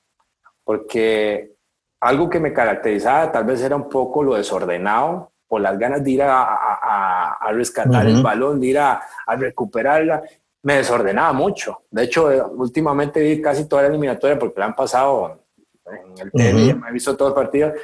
porque 0.71 1.57
algo 2.01 2.31
que 2.31 2.39
me 2.39 2.53
caracterizaba 2.53 3.33
tal 3.33 3.43
vez 3.43 3.61
era 3.61 3.75
un 3.75 3.89
poco 3.89 4.23
lo 4.23 4.37
desordenado 4.37 5.33
o 5.49 5.59
las 5.59 5.77
ganas 5.77 6.05
de 6.05 6.13
ir 6.13 6.23
a, 6.23 7.35
a, 7.35 7.51
rescatar 7.51 8.07
el 8.07 8.23
balón, 8.23 8.61
de 8.61 8.69
ir 8.69 8.79
a, 8.79 9.03
recuperarla, 9.37 10.23
me 10.63 10.77
desordenaba 10.77 11.33
mucho. 11.33 11.83
De 11.91 12.05
hecho, 12.05 12.31
eh, 12.31 12.41
últimamente 12.41 13.21
vi 13.21 13.43
casi 13.43 13.69
toda 13.69 13.83
la 13.83 13.89
eliminatoria 13.89 14.39
porque 14.39 14.61
la 14.61 14.67
han 14.67 14.77
pasado 14.77 15.41
en 15.87 16.25
el 16.25 16.31
TV, 16.31 16.75
me 16.75 16.89
he 16.89 16.93
visto 16.93 17.17
todos 17.17 17.31
los 17.31 17.37
partidos. 17.37 17.75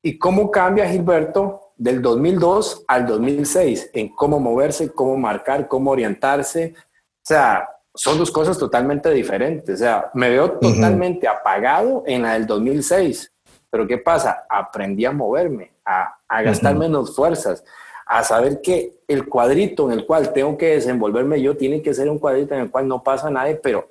¿Y 0.00 0.16
cómo 0.16 0.50
cambia 0.50 0.88
Gilberto 0.88 1.74
del 1.76 2.00
2002 2.00 2.86
al 2.88 3.06
2006 3.06 3.90
en 3.92 4.14
cómo 4.14 4.40
moverse, 4.40 4.90
cómo 4.94 5.18
marcar, 5.18 5.68
cómo 5.68 5.90
orientarse? 5.90 6.72
O 6.74 7.20
sea, 7.20 7.68
son 7.94 8.18
dos 8.18 8.30
cosas 8.30 8.58
totalmente 8.58 9.10
diferentes. 9.10 9.74
O 9.74 9.78
sea, 9.78 10.10
me 10.14 10.30
veo 10.30 10.52
totalmente 10.52 11.28
apagado 11.28 12.02
en 12.06 12.22
la 12.22 12.34
del 12.34 12.46
2006. 12.46 13.32
Pero 13.70 13.86
¿qué 13.86 13.98
pasa? 13.98 14.44
Aprendí 14.48 15.04
a 15.04 15.12
moverme, 15.12 15.72
a, 15.84 16.14
a 16.28 16.42
gastar 16.42 16.74
menos 16.76 17.14
fuerzas, 17.14 17.64
a 18.06 18.22
saber 18.22 18.60
que 18.60 19.00
el 19.08 19.28
cuadrito 19.28 19.90
en 19.90 19.98
el 19.98 20.06
cual 20.06 20.32
tengo 20.32 20.56
que 20.58 20.74
desenvolverme 20.74 21.40
yo 21.40 21.56
tiene 21.56 21.80
que 21.80 21.94
ser 21.94 22.10
un 22.10 22.18
cuadrito 22.18 22.54
en 22.54 22.60
el 22.62 22.70
cual 22.70 22.86
no 22.86 23.02
pasa 23.02 23.30
nada, 23.30 23.50
pero 23.62 23.88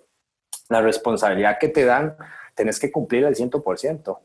la 0.69 0.81
responsabilidad 0.81 1.57
que 1.59 1.69
te 1.69 1.85
dan, 1.85 2.15
tenés 2.55 2.79
que 2.79 2.91
cumplir 2.91 3.25
al 3.25 3.35
100%. 3.35 4.17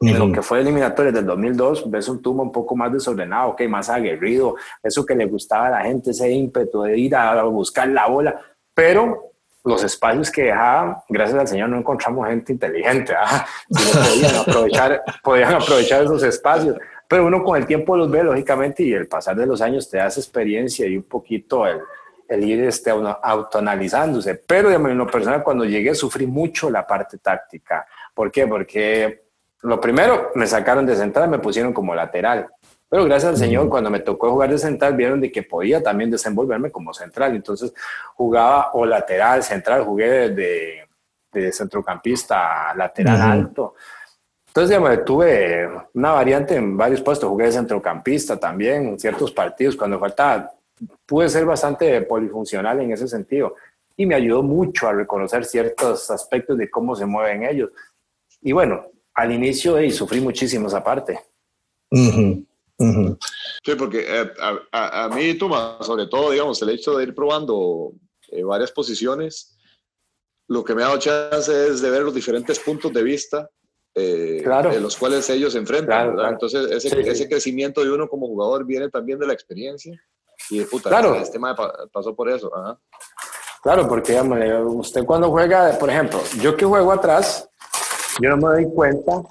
En 0.00 0.18
lo 0.18 0.32
que 0.32 0.42
fue 0.42 0.60
eliminatorio 0.60 1.12
del 1.12 1.24
2002, 1.24 1.88
ves 1.88 2.08
un 2.08 2.20
tubo 2.20 2.42
un 2.42 2.50
poco 2.50 2.74
más 2.74 2.92
desordenado, 2.92 3.50
okay, 3.50 3.68
más 3.68 3.88
aguerrido, 3.88 4.56
eso 4.82 5.06
que 5.06 5.14
le 5.14 5.26
gustaba 5.26 5.68
a 5.68 5.70
la 5.70 5.82
gente, 5.82 6.10
ese 6.10 6.28
ímpetu 6.28 6.82
de 6.82 6.98
ir 6.98 7.14
a 7.14 7.40
buscar 7.44 7.86
la 7.88 8.08
bola 8.08 8.51
pero 8.74 9.32
los 9.64 9.84
espacios 9.84 10.30
que 10.30 10.44
dejaba, 10.44 11.04
gracias 11.08 11.38
al 11.38 11.48
Señor, 11.48 11.68
no 11.68 11.78
encontramos 11.78 12.26
gente 12.26 12.52
inteligente, 12.52 13.14
¿ah? 13.16 13.46
podían, 13.68 14.36
aprovechar, 14.36 15.02
podían 15.22 15.54
aprovechar 15.54 16.02
esos 16.02 16.22
espacios. 16.22 16.76
Pero 17.06 17.26
uno 17.26 17.44
con 17.44 17.56
el 17.56 17.66
tiempo 17.66 17.96
los 17.96 18.10
ve, 18.10 18.24
lógicamente, 18.24 18.82
y 18.82 18.92
el 18.92 19.06
pasar 19.06 19.36
de 19.36 19.46
los 19.46 19.60
años 19.60 19.88
te 19.88 19.98
das 19.98 20.16
experiencia 20.16 20.86
y 20.86 20.96
un 20.96 21.02
poquito 21.04 21.66
el, 21.66 21.80
el 22.28 22.44
ir 22.44 22.64
este, 22.64 22.90
autoanalizándose. 22.90 24.34
Pero 24.34 24.70
en 24.70 24.98
lo 24.98 25.06
personal, 25.06 25.42
cuando 25.42 25.64
llegué, 25.64 25.94
sufrí 25.94 26.26
mucho 26.26 26.70
la 26.70 26.86
parte 26.86 27.18
táctica. 27.18 27.86
¿Por 28.14 28.32
qué? 28.32 28.46
Porque 28.46 29.24
lo 29.62 29.80
primero, 29.80 30.32
me 30.34 30.46
sacaron 30.46 30.86
de 30.86 30.96
central, 30.96 31.28
me 31.28 31.38
pusieron 31.38 31.72
como 31.72 31.94
lateral. 31.94 32.48
Pero 32.92 33.06
gracias 33.06 33.30
al 33.30 33.38
Señor, 33.38 33.70
cuando 33.70 33.88
me 33.88 34.00
tocó 34.00 34.30
jugar 34.30 34.50
de 34.50 34.58
central, 34.58 34.94
vieron 34.94 35.18
de 35.18 35.32
que 35.32 35.42
podía 35.42 35.82
también 35.82 36.10
desenvolverme 36.10 36.70
como 36.70 36.92
central. 36.92 37.34
Entonces 37.34 37.72
jugaba 38.14 38.70
o 38.74 38.84
lateral, 38.84 39.42
central, 39.42 39.82
jugué 39.82 40.28
de, 40.28 40.86
de 41.32 41.52
centrocampista 41.52 42.74
lateral 42.74 43.18
alto. 43.22 43.76
Entonces, 44.46 44.76
digamos, 44.76 45.06
tuve 45.06 45.70
una 45.94 46.12
variante 46.12 46.54
en 46.56 46.76
varios 46.76 47.00
puestos. 47.00 47.30
Jugué 47.30 47.46
de 47.46 47.52
centrocampista 47.52 48.38
también 48.38 48.86
en 48.86 49.00
ciertos 49.00 49.32
partidos 49.32 49.74
cuando 49.74 49.98
faltaba. 49.98 50.52
Pude 51.06 51.30
ser 51.30 51.46
bastante 51.46 52.02
polifuncional 52.02 52.78
en 52.82 52.92
ese 52.92 53.08
sentido 53.08 53.54
y 53.96 54.04
me 54.04 54.16
ayudó 54.16 54.42
mucho 54.42 54.86
a 54.86 54.92
reconocer 54.92 55.46
ciertos 55.46 56.10
aspectos 56.10 56.58
de 56.58 56.68
cómo 56.68 56.94
se 56.94 57.06
mueven 57.06 57.44
ellos. 57.44 57.70
Y 58.42 58.52
bueno, 58.52 58.84
al 59.14 59.32
inicio 59.32 59.80
y 59.80 59.90
sufrí 59.90 60.20
muchísimo 60.20 60.68
esa 60.68 60.84
parte. 60.84 61.18
Sí, 63.64 63.74
porque 63.76 64.04
eh, 64.06 64.30
a, 64.72 65.04
a, 65.04 65.08
mí, 65.08 65.34
Toma, 65.34 65.78
sobre 65.80 66.06
todo, 66.06 66.30
digamos, 66.30 66.60
el 66.62 66.70
hecho 66.70 66.96
de 66.96 67.04
ir 67.04 67.14
probando 67.14 67.92
eh, 68.28 68.42
varias 68.42 68.72
posiciones, 68.72 69.56
lo 70.48 70.64
que 70.64 70.74
me 70.74 70.82
ha 70.82 70.86
dado 70.86 70.98
chance 70.98 71.68
es 71.68 71.80
de 71.80 71.90
ver 71.90 72.02
los 72.02 72.14
diferentes 72.14 72.58
puntos 72.58 72.92
de 72.92 73.02
vista 73.02 73.48
eh, 73.94 74.42
en 74.44 74.82
los 74.82 74.96
cuales 74.96 75.28
ellos 75.30 75.52
se 75.52 75.58
enfrentan. 75.58 76.18
Entonces, 76.28 76.70
ese, 76.70 77.00
ese 77.00 77.28
crecimiento 77.28 77.82
de 77.82 77.92
uno 77.92 78.08
como 78.08 78.26
jugador 78.26 78.64
viene 78.64 78.88
también 78.88 79.18
de 79.18 79.26
la 79.26 79.32
experiencia. 79.32 80.00
Y 80.50 80.58
de 80.58 80.64
puta, 80.64 80.88
claro. 80.88 81.14
este 81.14 81.34
tema 81.34 81.54
pasó 81.92 82.14
por 82.16 82.28
eso. 82.28 82.50
Claro, 83.62 83.86
porque 83.86 84.12
digamos, 84.12 84.86
usted 84.86 85.04
cuando 85.04 85.30
juega, 85.30 85.78
por 85.78 85.88
ejemplo, 85.88 86.20
yo 86.40 86.56
que 86.56 86.64
juego 86.64 86.90
atrás, 86.90 87.48
yo 88.20 88.30
no 88.30 88.36
me 88.36 88.54
doy 88.54 88.74
cuenta 88.74 89.22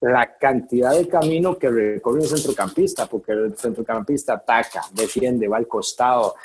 la 0.00 0.36
cantidad 0.36 0.92
de 0.92 1.08
camino 1.08 1.58
que 1.58 1.68
recorre 1.68 2.20
un 2.20 2.26
centrocampista, 2.26 3.06
porque 3.06 3.32
el 3.32 3.56
centrocampista 3.56 4.34
ataca, 4.34 4.82
defiende, 4.92 5.48
va 5.48 5.56
al 5.56 5.66
costado, 5.66 6.36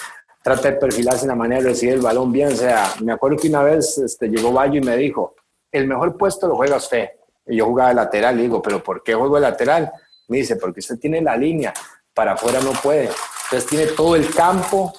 trata 0.42 0.72
de 0.72 0.78
perfilarse 0.78 1.24
en 1.24 1.30
la 1.30 1.36
manera 1.36 1.62
de 1.62 1.70
recibir 1.70 1.96
el 1.96 2.02
balón 2.02 2.32
bien. 2.32 2.50
O 2.50 2.56
sea, 2.56 2.94
me 3.02 3.14
acuerdo 3.14 3.38
que 3.38 3.50
una 3.50 3.64
vez 3.64 3.98
este, 4.00 4.28
llegó 4.28 4.52
Bayo 4.52 4.80
y 4.80 4.84
me 4.84 4.98
dijo, 4.98 5.36
el 5.72 5.88
mejor 5.88 6.18
puesto 6.18 6.48
lo 6.48 6.56
juega 6.56 6.78
usted. 6.78 7.10
Y 7.46 7.58
yo 7.58 7.66
jugaba 7.66 7.90
de 7.90 7.96
lateral, 7.96 8.40
y 8.40 8.44
digo, 8.44 8.62
¿pero 8.62 8.82
por 8.82 9.04
qué 9.04 9.14
juego 9.14 9.36
de 9.36 9.42
lateral? 9.42 9.92
Me 10.28 10.38
dice, 10.38 10.56
porque 10.56 10.80
usted 10.80 10.98
tiene 10.98 11.22
la 11.22 11.36
línea, 11.36 11.74
para 12.14 12.34
afuera 12.34 12.60
no 12.62 12.72
puede. 12.72 13.10
Entonces 13.46 13.70
tiene 13.70 13.88
todo 13.88 14.16
el 14.16 14.34
campo 14.34 14.94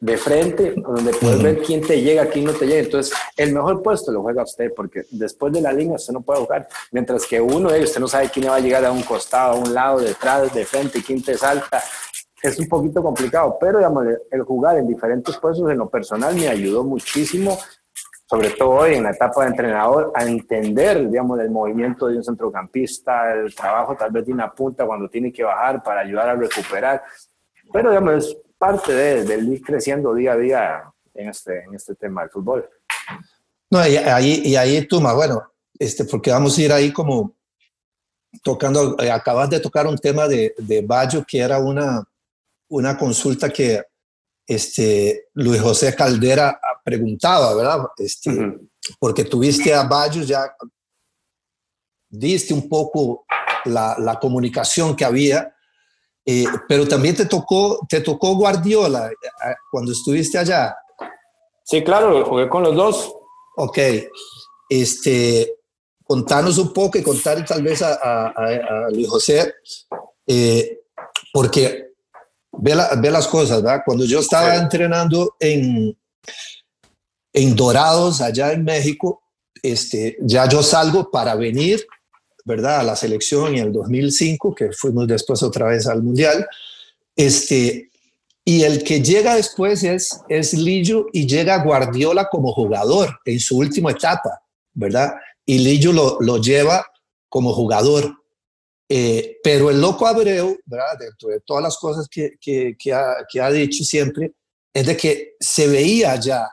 de 0.00 0.16
frente, 0.16 0.74
donde 0.76 1.12
puedes 1.12 1.42
ver 1.42 1.60
quién 1.60 1.82
te 1.82 2.00
llega, 2.00 2.26
quién 2.26 2.46
no 2.46 2.52
te 2.52 2.66
llega. 2.66 2.80
Entonces, 2.80 3.14
el 3.36 3.52
mejor 3.52 3.82
puesto 3.82 4.10
lo 4.10 4.22
juega 4.22 4.42
usted, 4.42 4.72
porque 4.74 5.02
después 5.10 5.52
de 5.52 5.60
la 5.60 5.72
línea 5.72 5.96
usted 5.96 6.14
no 6.14 6.22
puede 6.22 6.40
jugar. 6.40 6.68
Mientras 6.90 7.26
que 7.26 7.40
uno 7.40 7.70
de 7.70 7.78
ellos, 7.78 7.90
usted 7.90 8.00
no 8.00 8.08
sabe 8.08 8.30
quién 8.30 8.48
va 8.48 8.56
a 8.56 8.60
llegar 8.60 8.84
a 8.84 8.92
un 8.92 9.02
costado, 9.02 9.52
a 9.52 9.56
un 9.56 9.74
lado, 9.74 10.00
detrás, 10.00 10.52
de 10.54 10.64
frente, 10.64 11.02
quién 11.02 11.22
te 11.22 11.36
salta. 11.36 11.82
Es 12.42 12.58
un 12.58 12.68
poquito 12.68 13.02
complicado, 13.02 13.58
pero 13.60 13.78
digamos, 13.78 14.06
el 14.30 14.42
jugar 14.42 14.78
en 14.78 14.88
diferentes 14.88 15.36
puestos 15.36 15.70
en 15.70 15.76
lo 15.76 15.90
personal 15.90 16.34
me 16.34 16.48
ayudó 16.48 16.82
muchísimo 16.82 17.58
sobre 18.30 18.50
todo 18.50 18.70
hoy 18.70 18.94
en 18.94 19.02
la 19.02 19.10
etapa 19.10 19.42
de 19.42 19.48
entrenador, 19.48 20.12
a 20.14 20.24
entender, 20.24 21.10
digamos, 21.10 21.40
el 21.40 21.50
movimiento 21.50 22.06
de 22.06 22.16
un 22.16 22.22
centrocampista, 22.22 23.32
el 23.32 23.52
trabajo 23.52 23.96
tal 23.96 24.12
vez 24.12 24.24
de 24.24 24.32
una 24.32 24.52
punta 24.54 24.86
cuando 24.86 25.08
tiene 25.08 25.32
que 25.32 25.42
bajar 25.42 25.82
para 25.82 26.02
ayudar 26.02 26.28
a 26.28 26.36
recuperar. 26.36 27.02
Pero, 27.72 27.90
digamos, 27.90 28.36
parte 28.60 28.92
de, 28.92 29.24
del 29.24 29.50
ir 29.50 29.62
creciendo 29.62 30.14
día 30.14 30.32
a 30.32 30.36
día 30.36 30.92
en 31.14 31.30
este, 31.30 31.64
en 31.64 31.74
este 31.74 31.94
tema 31.94 32.20
del 32.20 32.30
fútbol. 32.30 32.68
No, 33.70 33.86
y 33.86 33.96
ahí, 33.96 34.42
y 34.44 34.54
ahí 34.54 34.86
Tuma, 34.86 35.14
bueno, 35.14 35.50
este, 35.78 36.04
porque 36.04 36.30
vamos 36.30 36.58
a 36.58 36.60
ir 36.60 36.70
ahí 36.70 36.92
como 36.92 37.34
tocando, 38.42 38.98
eh, 39.00 39.10
acabas 39.10 39.48
de 39.48 39.60
tocar 39.60 39.86
un 39.86 39.96
tema 39.96 40.28
de, 40.28 40.54
de 40.58 40.82
Bayo, 40.82 41.24
que 41.26 41.38
era 41.38 41.58
una, 41.58 42.04
una 42.68 42.98
consulta 42.98 43.48
que 43.48 43.82
este, 44.46 45.28
Luis 45.32 45.62
José 45.62 45.94
Caldera 45.96 46.60
preguntaba, 46.84 47.54
¿verdad? 47.54 47.78
Este, 47.96 48.58
Porque 48.98 49.24
tuviste 49.24 49.72
a 49.72 49.84
Bayo 49.84 50.22
ya, 50.22 50.54
diste 52.10 52.52
un 52.52 52.68
poco 52.68 53.24
la, 53.64 53.96
la 53.98 54.18
comunicación 54.18 54.94
que 54.94 55.06
había, 55.06 55.56
eh, 56.24 56.44
pero 56.68 56.86
también 56.86 57.16
te 57.16 57.26
tocó, 57.26 57.80
te 57.88 58.00
tocó 58.00 58.34
Guardiola 58.36 59.10
eh, 59.10 59.54
cuando 59.70 59.92
estuviste 59.92 60.38
allá. 60.38 60.76
Sí, 61.64 61.82
claro, 61.82 62.24
jugué 62.24 62.48
con 62.48 62.62
los 62.62 62.74
dos. 62.74 63.14
Ok, 63.56 63.78
este, 64.68 65.56
contanos 66.04 66.58
un 66.58 66.72
poco 66.72 66.98
y 66.98 67.02
contar 67.02 67.44
tal 67.44 67.62
vez 67.62 67.82
a, 67.82 68.26
a, 68.28 68.90
Luis 68.90 69.08
José, 69.08 69.54
eh, 70.26 70.80
porque 71.32 71.92
ve, 72.52 72.74
ve, 72.98 73.10
las 73.10 73.28
cosas, 73.28 73.62
¿verdad? 73.62 73.82
Cuando 73.84 74.04
yo 74.04 74.20
estaba 74.20 74.56
entrenando 74.56 75.36
en, 75.38 75.96
en 77.32 77.56
Dorados, 77.56 78.20
allá 78.20 78.52
en 78.52 78.64
México, 78.64 79.22
este, 79.62 80.16
ya 80.22 80.48
yo 80.48 80.62
salgo 80.62 81.10
para 81.10 81.34
venir, 81.34 81.86
¿verdad? 82.50 82.80
A 82.80 82.82
la 82.82 82.96
selección 82.96 83.54
en 83.54 83.66
el 83.66 83.72
2005, 83.72 84.54
que 84.54 84.72
fuimos 84.72 85.06
después 85.06 85.42
otra 85.42 85.66
vez 85.68 85.86
al 85.86 86.02
Mundial. 86.02 86.46
Este, 87.14 87.90
y 88.44 88.64
el 88.64 88.82
que 88.82 89.00
llega 89.00 89.36
después 89.36 89.84
es, 89.84 90.20
es 90.28 90.54
Lillo 90.54 91.06
y 91.12 91.26
llega 91.26 91.62
Guardiola 91.62 92.28
como 92.28 92.52
jugador 92.52 93.20
en 93.24 93.38
su 93.38 93.58
última 93.58 93.92
etapa, 93.92 94.42
¿verdad? 94.72 95.12
Y 95.46 95.58
Lillo 95.58 95.92
lo, 95.92 96.18
lo 96.20 96.38
lleva 96.38 96.84
como 97.28 97.52
jugador. 97.52 98.16
Eh, 98.88 99.36
pero 99.44 99.70
el 99.70 99.80
loco 99.80 100.08
Abreu, 100.08 100.58
¿verdad? 100.66 100.98
Dentro 100.98 101.28
de 101.28 101.40
todas 101.42 101.62
las 101.62 101.76
cosas 101.78 102.08
que, 102.08 102.32
que, 102.40 102.74
que, 102.76 102.92
ha, 102.92 103.14
que 103.30 103.40
ha 103.40 103.50
dicho 103.50 103.84
siempre, 103.84 104.32
es 104.74 104.86
de 104.86 104.96
que 104.96 105.34
se 105.38 105.68
veía 105.68 106.16
ya 106.16 106.48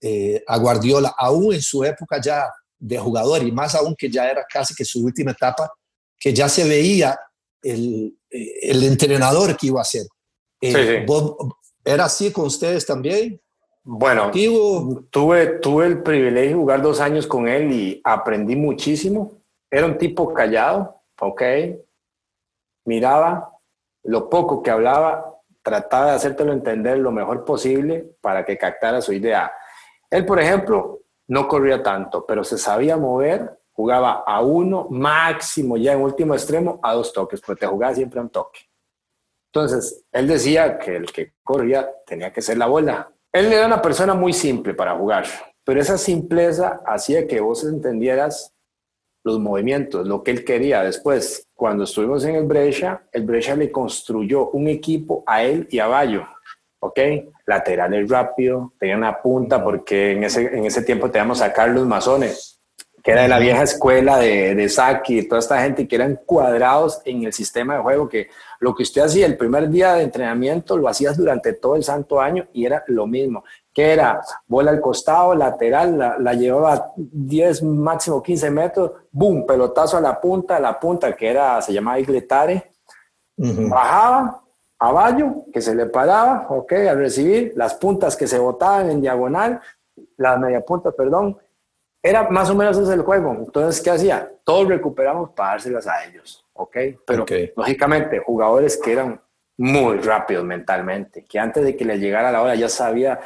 eh, 0.00 0.42
a 0.46 0.56
Guardiola, 0.56 1.14
aún 1.18 1.52
en 1.52 1.60
su 1.60 1.84
época 1.84 2.18
ya 2.20 2.46
de 2.78 2.98
jugador 2.98 3.42
y 3.42 3.52
más 3.52 3.74
aún 3.74 3.94
que 3.96 4.10
ya 4.10 4.30
era 4.30 4.44
casi 4.48 4.74
que 4.74 4.84
su 4.84 5.04
última 5.04 5.32
etapa, 5.32 5.70
que 6.18 6.32
ya 6.32 6.48
se 6.48 6.68
veía 6.68 7.18
el, 7.62 8.16
eh, 8.30 8.70
el 8.70 8.82
entrenador 8.84 9.56
que 9.56 9.68
iba 9.68 9.80
a 9.80 9.84
ser. 9.84 10.06
Eh, 10.60 11.06
¿Era 11.84 12.04
así 12.04 12.32
con 12.32 12.46
ustedes 12.46 12.86
también? 12.86 13.40
Bueno, 13.82 14.30
tuve, 15.10 15.58
tuve 15.58 15.86
el 15.86 16.02
privilegio 16.02 16.50
de 16.50 16.54
jugar 16.54 16.80
dos 16.80 17.00
años 17.00 17.26
con 17.26 17.46
él 17.46 17.70
y 17.70 18.00
aprendí 18.02 18.56
muchísimo. 18.56 19.42
Era 19.70 19.84
un 19.84 19.98
tipo 19.98 20.32
callado, 20.32 21.02
ok. 21.20 21.42
Miraba, 22.86 23.52
lo 24.04 24.30
poco 24.30 24.62
que 24.62 24.70
hablaba, 24.70 25.34
trataba 25.62 26.06
de 26.06 26.16
hacértelo 26.16 26.52
entender 26.52 26.98
lo 26.98 27.12
mejor 27.12 27.44
posible 27.44 28.16
para 28.22 28.44
que 28.44 28.56
captara 28.56 29.02
su 29.02 29.12
idea. 29.12 29.52
Él, 30.10 30.24
por 30.24 30.40
ejemplo, 30.40 31.00
no 31.28 31.48
corría 31.48 31.82
tanto, 31.82 32.24
pero 32.26 32.44
se 32.44 32.58
sabía 32.58 32.96
mover, 32.96 33.58
jugaba 33.72 34.24
a 34.26 34.40
uno, 34.40 34.86
máximo 34.90 35.76
ya 35.76 35.92
en 35.92 36.02
último 36.02 36.34
extremo, 36.34 36.78
a 36.82 36.94
dos 36.94 37.12
toques, 37.12 37.40
porque 37.40 37.60
te 37.60 37.66
jugaba 37.66 37.94
siempre 37.94 38.20
a 38.20 38.22
un 38.22 38.30
toque. 38.30 38.60
Entonces, 39.52 40.04
él 40.12 40.26
decía 40.26 40.78
que 40.78 40.96
el 40.96 41.12
que 41.12 41.34
corría 41.42 41.88
tenía 42.06 42.32
que 42.32 42.42
ser 42.42 42.58
la 42.58 42.66
bola. 42.66 43.12
Él 43.32 43.52
era 43.52 43.66
una 43.66 43.80
persona 43.80 44.14
muy 44.14 44.32
simple 44.32 44.74
para 44.74 44.96
jugar, 44.96 45.26
pero 45.64 45.80
esa 45.80 45.96
simpleza 45.96 46.80
hacía 46.86 47.26
que 47.26 47.40
vos 47.40 47.64
entendieras 47.64 48.54
los 49.24 49.40
movimientos, 49.40 50.06
lo 50.06 50.22
que 50.22 50.30
él 50.30 50.44
quería. 50.44 50.82
Después, 50.82 51.48
cuando 51.54 51.84
estuvimos 51.84 52.24
en 52.24 52.34
el 52.34 52.44
Brescia, 52.44 53.08
el 53.10 53.24
Brescia 53.24 53.56
le 53.56 53.72
construyó 53.72 54.50
un 54.50 54.68
equipo 54.68 55.24
a 55.26 55.42
él 55.42 55.66
y 55.70 55.78
a 55.78 55.86
Bayo. 55.86 56.26
¿Ok? 56.84 56.98
Laterales 57.46 58.08
rápido, 58.08 58.72
tenía 58.78 58.96
una 58.96 59.20
punta 59.20 59.62
porque 59.62 60.12
en 60.12 60.24
ese, 60.24 60.42
en 60.42 60.66
ese 60.66 60.82
tiempo 60.82 61.10
teníamos 61.10 61.40
a 61.42 61.52
Carlos 61.52 61.86
Mazones, 61.86 62.60
que 63.02 63.10
era 63.10 63.22
de 63.22 63.28
la 63.28 63.38
vieja 63.38 63.62
escuela 63.62 64.18
de, 64.18 64.54
de 64.54 64.68
Saki 64.68 65.18
y 65.18 65.28
toda 65.28 65.38
esta 65.38 65.60
gente 65.60 65.86
que 65.86 65.96
eran 65.96 66.20
cuadrados 66.24 67.02
en 67.04 67.24
el 67.24 67.32
sistema 67.32 67.76
de 67.76 67.82
juego, 67.82 68.08
que 68.08 68.28
lo 68.60 68.74
que 68.74 68.82
usted 68.82 69.02
hacía 69.02 69.26
el 69.26 69.36
primer 69.36 69.68
día 69.68 69.94
de 69.94 70.04
entrenamiento 70.04 70.78
lo 70.78 70.88
hacías 70.88 71.16
durante 71.16 71.52
todo 71.52 71.76
el 71.76 71.84
santo 71.84 72.20
año 72.20 72.46
y 72.52 72.64
era 72.64 72.82
lo 72.86 73.06
mismo, 73.06 73.44
que 73.74 73.92
era 73.92 74.20
bola 74.46 74.70
al 74.70 74.80
costado, 74.80 75.34
lateral, 75.34 75.98
la, 75.98 76.34
llevaba 76.34 76.92
10, 76.96 77.62
máximo 77.64 78.22
15 78.22 78.50
metros, 78.50 78.92
boom, 79.10 79.44
pelotazo 79.44 79.98
a 79.98 80.00
la 80.00 80.18
punta, 80.20 80.60
la 80.60 80.78
punta 80.78 81.14
que 81.14 81.28
era, 81.28 81.60
se 81.60 81.72
llamaba 81.72 81.98
Igletare, 81.98 82.72
bajaba, 83.36 84.43
Bayo, 84.90 85.44
que 85.52 85.60
se 85.60 85.74
le 85.74 85.86
paraba, 85.86 86.46
ok, 86.48 86.72
al 86.88 86.98
recibir, 86.98 87.52
las 87.56 87.74
puntas 87.74 88.16
que 88.16 88.26
se 88.26 88.38
botaban 88.38 88.90
en 88.90 89.00
diagonal, 89.00 89.60
las 90.16 90.38
media 90.38 90.60
puntas, 90.60 90.94
perdón, 90.94 91.38
era 92.02 92.28
más 92.28 92.50
o 92.50 92.54
menos 92.54 92.76
ese 92.76 92.92
el 92.92 93.02
juego. 93.02 93.32
Entonces, 93.32 93.80
¿qué 93.82 93.90
hacía? 93.90 94.30
Todos 94.44 94.68
recuperamos 94.68 95.30
para 95.30 95.50
dárselas 95.50 95.86
a 95.86 96.04
ellos, 96.04 96.44
ok, 96.52 96.76
pero 97.06 97.24
lógicamente 97.56 98.18
jugadores 98.18 98.76
que 98.76 98.92
eran 98.92 99.20
muy 99.56 99.98
rápidos 99.98 100.44
mentalmente, 100.44 101.24
que 101.24 101.38
antes 101.38 101.64
de 101.64 101.76
que 101.76 101.84
le 101.84 101.98
llegara 101.98 102.32
la 102.32 102.42
hora 102.42 102.54
ya 102.54 102.68
sabía 102.68 103.20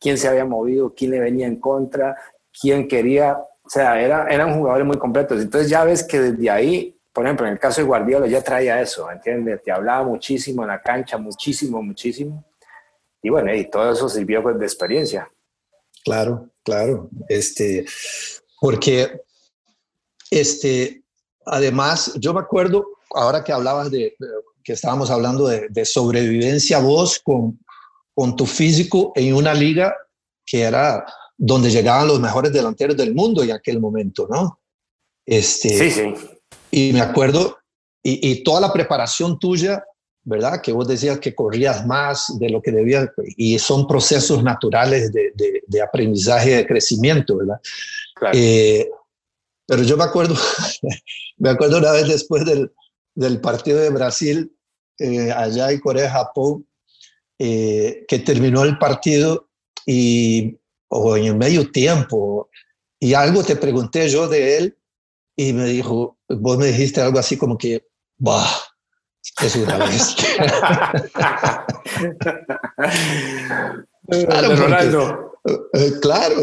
quién 0.00 0.16
se 0.16 0.28
había 0.28 0.44
movido, 0.44 0.94
quién 0.94 1.12
le 1.12 1.20
venía 1.20 1.46
en 1.46 1.60
contra, 1.60 2.16
quién 2.60 2.88
quería, 2.88 3.36
o 3.36 3.68
sea, 3.68 4.00
era, 4.00 4.26
eran 4.28 4.56
jugadores 4.56 4.86
muy 4.86 4.98
completos. 4.98 5.40
Entonces 5.40 5.70
ya 5.70 5.84
ves 5.84 6.02
que 6.02 6.20
desde 6.20 6.50
ahí 6.50 6.97
por 7.18 7.26
ejemplo, 7.26 7.46
en 7.46 7.54
el 7.54 7.58
caso 7.58 7.80
de 7.80 7.86
Guardiola 7.88 8.28
ya 8.28 8.44
traía 8.44 8.80
eso, 8.80 9.10
¿entiendes? 9.10 9.60
Te 9.64 9.72
hablaba 9.72 10.04
muchísimo 10.04 10.62
en 10.62 10.68
la 10.68 10.80
cancha, 10.80 11.18
muchísimo, 11.18 11.82
muchísimo. 11.82 12.44
Y 13.20 13.28
bueno, 13.28 13.52
y 13.52 13.68
todo 13.68 13.90
eso 13.92 14.08
sirvió 14.08 14.40
pues, 14.40 14.56
de 14.56 14.64
experiencia. 14.64 15.28
Claro, 16.04 16.48
claro. 16.62 17.10
Este, 17.28 17.84
porque, 18.60 19.20
este, 20.30 21.02
además, 21.44 22.12
yo 22.20 22.32
me 22.32 22.38
acuerdo, 22.38 22.86
ahora 23.10 23.42
que 23.42 23.50
hablabas 23.50 23.90
de, 23.90 24.14
que 24.62 24.74
estábamos 24.74 25.10
hablando 25.10 25.48
de, 25.48 25.66
de 25.70 25.84
sobrevivencia 25.84 26.78
vos 26.78 27.18
con, 27.18 27.58
con 28.14 28.36
tu 28.36 28.46
físico 28.46 29.10
en 29.16 29.34
una 29.34 29.54
liga 29.54 29.92
que 30.46 30.62
era 30.62 31.04
donde 31.36 31.68
llegaban 31.68 32.06
los 32.06 32.20
mejores 32.20 32.52
delanteros 32.52 32.96
del 32.96 33.12
mundo 33.12 33.42
en 33.42 33.50
aquel 33.50 33.80
momento, 33.80 34.28
¿no? 34.30 34.60
Este, 35.26 35.70
sí, 35.70 35.90
sí. 35.90 36.37
Y 36.70 36.92
me 36.92 37.00
acuerdo, 37.00 37.58
y, 38.02 38.42
toda 38.42 38.60
la 38.60 38.72
preparación 38.72 39.38
tuya, 39.38 39.84
¿verdad? 40.22 40.60
Que 40.60 40.72
vos 40.72 40.86
decías 40.86 41.18
que 41.18 41.34
corrías 41.34 41.86
más 41.86 42.26
de 42.38 42.50
lo 42.50 42.60
que 42.60 42.70
debías, 42.70 43.08
y 43.36 43.58
son 43.58 43.86
procesos 43.86 44.42
naturales 44.42 45.12
de, 45.12 45.32
de, 45.66 45.82
aprendizaje, 45.82 46.56
de 46.56 46.66
crecimiento, 46.66 47.36
¿verdad? 47.36 47.60
Eh, 48.32 48.88
pero 49.66 49.82
yo 49.82 49.96
me 49.96 50.04
acuerdo, 50.04 50.34
me 51.36 51.50
acuerdo 51.50 51.78
una 51.78 51.92
vez 51.92 52.08
después 52.08 52.44
del, 52.44 52.72
del 53.14 53.40
partido 53.40 53.78
de 53.78 53.90
Brasil, 53.90 54.52
eh, 54.98 55.30
allá 55.30 55.70
en 55.70 55.80
Corea, 55.80 56.10
Japón, 56.10 56.66
eh, 57.38 58.04
que 58.08 58.18
terminó 58.18 58.64
el 58.64 58.78
partido 58.78 59.48
y, 59.86 60.58
o 60.88 61.16
en 61.16 61.24
el 61.26 61.36
medio 61.36 61.70
tiempo, 61.70 62.50
y 63.00 63.14
algo 63.14 63.44
te 63.44 63.56
pregunté 63.56 64.08
yo 64.08 64.28
de 64.28 64.58
él, 64.58 64.78
y 65.36 65.52
me 65.52 65.66
dijo, 65.66 66.17
vos 66.28 66.58
me 66.58 66.66
dijiste 66.66 67.00
algo 67.00 67.18
así 67.18 67.36
como 67.36 67.56
que, 67.56 67.86
bah, 68.16 68.46
es 69.42 69.56
una 69.56 69.78
bestia. 69.86 70.26
claro, 74.08 74.56
Ronaldo. 74.56 75.40
Eh, 75.72 75.92
claro, 76.00 76.36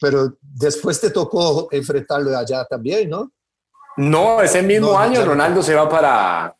pero 0.00 0.36
después 0.40 1.00
te 1.00 1.10
tocó 1.10 1.68
enfrentarlo 1.70 2.36
allá 2.36 2.64
también, 2.64 3.08
¿no? 3.08 3.32
No, 3.96 4.42
ese 4.42 4.62
mismo 4.62 4.98
año 4.98 5.24
Ronaldo 5.24 5.62
se 5.62 5.74
va 5.74 5.88
para, 5.88 6.54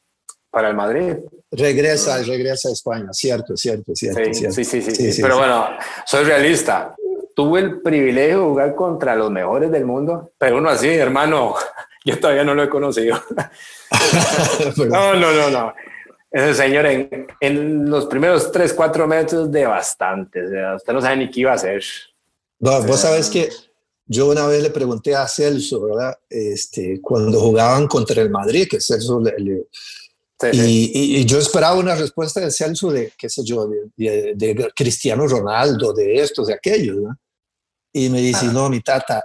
para 0.51 0.69
el 0.69 0.77
Madrid. 0.77 1.17
Regresa, 1.51 2.19
regresa 2.23 2.69
a 2.69 2.73
España, 2.73 3.09
cierto, 3.13 3.57
cierto, 3.57 3.95
cierto. 3.95 4.21
Sí, 4.25 4.35
cierto. 4.35 4.55
sí, 4.55 4.65
sí, 4.65 4.83
sí, 4.83 5.13
sí, 5.13 5.23
Pero 5.23 5.39
bueno, 5.39 5.67
soy 6.07 6.25
realista. 6.25 6.95
Tuve 7.35 7.61
el 7.61 7.81
privilegio 7.81 8.39
de 8.39 8.45
jugar 8.45 8.75
contra 8.75 9.17
los 9.17 9.31
mejores 9.31 9.71
del 9.71 9.85
mundo, 9.85 10.33
pero 10.39 10.59
uno 10.59 10.69
así, 10.69 10.89
hermano, 10.89 11.55
yo 12.05 12.19
todavía 12.19 12.45
no 12.45 12.55
lo 12.55 12.63
he 12.63 12.69
conocido. 12.69 13.23
no, 14.77 15.15
no, 15.15 15.33
no, 15.33 15.51
no. 15.51 15.75
Ese 16.31 16.55
señor 16.55 16.87
en, 16.87 17.27
en, 17.41 17.91
los 17.91 18.07
primeros 18.07 18.53
3, 18.53 18.73
4 18.73 19.07
metros 19.07 19.51
de 19.51 19.67
bastante. 19.67 20.47
O 20.47 20.49
sea, 20.49 20.75
usted 20.77 20.93
no 20.93 21.01
sabe 21.01 21.17
ni 21.17 21.31
qué 21.31 21.41
iba 21.41 21.53
a 21.53 21.57
hacer. 21.57 21.83
No, 22.61 22.83
vos 22.83 23.01
sabes 23.01 23.29
que 23.29 23.49
yo 24.07 24.29
una 24.29 24.47
vez 24.47 24.63
le 24.63 24.71
pregunté 24.71 25.15
a 25.15 25.27
Celso, 25.27 25.83
¿verdad? 25.83 26.19
Este, 26.29 27.01
cuando 27.01 27.41
jugaban 27.41 27.87
contra 27.87 28.23
el 28.23 28.31
Madrid, 28.31 28.69
que 28.71 28.81
Celso 28.81 29.21
le, 29.21 29.35
le 29.39 29.67
y, 30.53 31.21
y, 31.21 31.25
yo 31.27 31.39
esperaba 31.39 31.75
una 31.75 31.95
respuesta 31.95 32.41
de 32.41 32.51
Celso 32.51 32.91
de, 32.91 33.13
qué 33.17 33.29
sé 33.29 33.45
yo, 33.45 33.69
de, 33.69 34.35
de, 34.35 34.73
Cristiano 34.75 35.27
Ronaldo, 35.27 35.93
de 35.93 36.15
estos, 36.15 36.47
de 36.47 36.55
aquellos, 36.55 36.97
¿no? 36.97 37.19
Y 37.93 38.09
me 38.09 38.21
dice, 38.21 38.47
no, 38.47 38.71
mi 38.71 38.81
tata, 38.81 39.25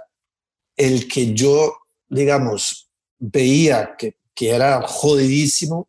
el 0.76 1.08
que 1.08 1.32
yo, 1.32 1.74
digamos, 2.08 2.88
veía 3.18 3.94
que, 3.96 4.16
que 4.34 4.50
era 4.50 4.82
jodidísimo, 4.82 5.88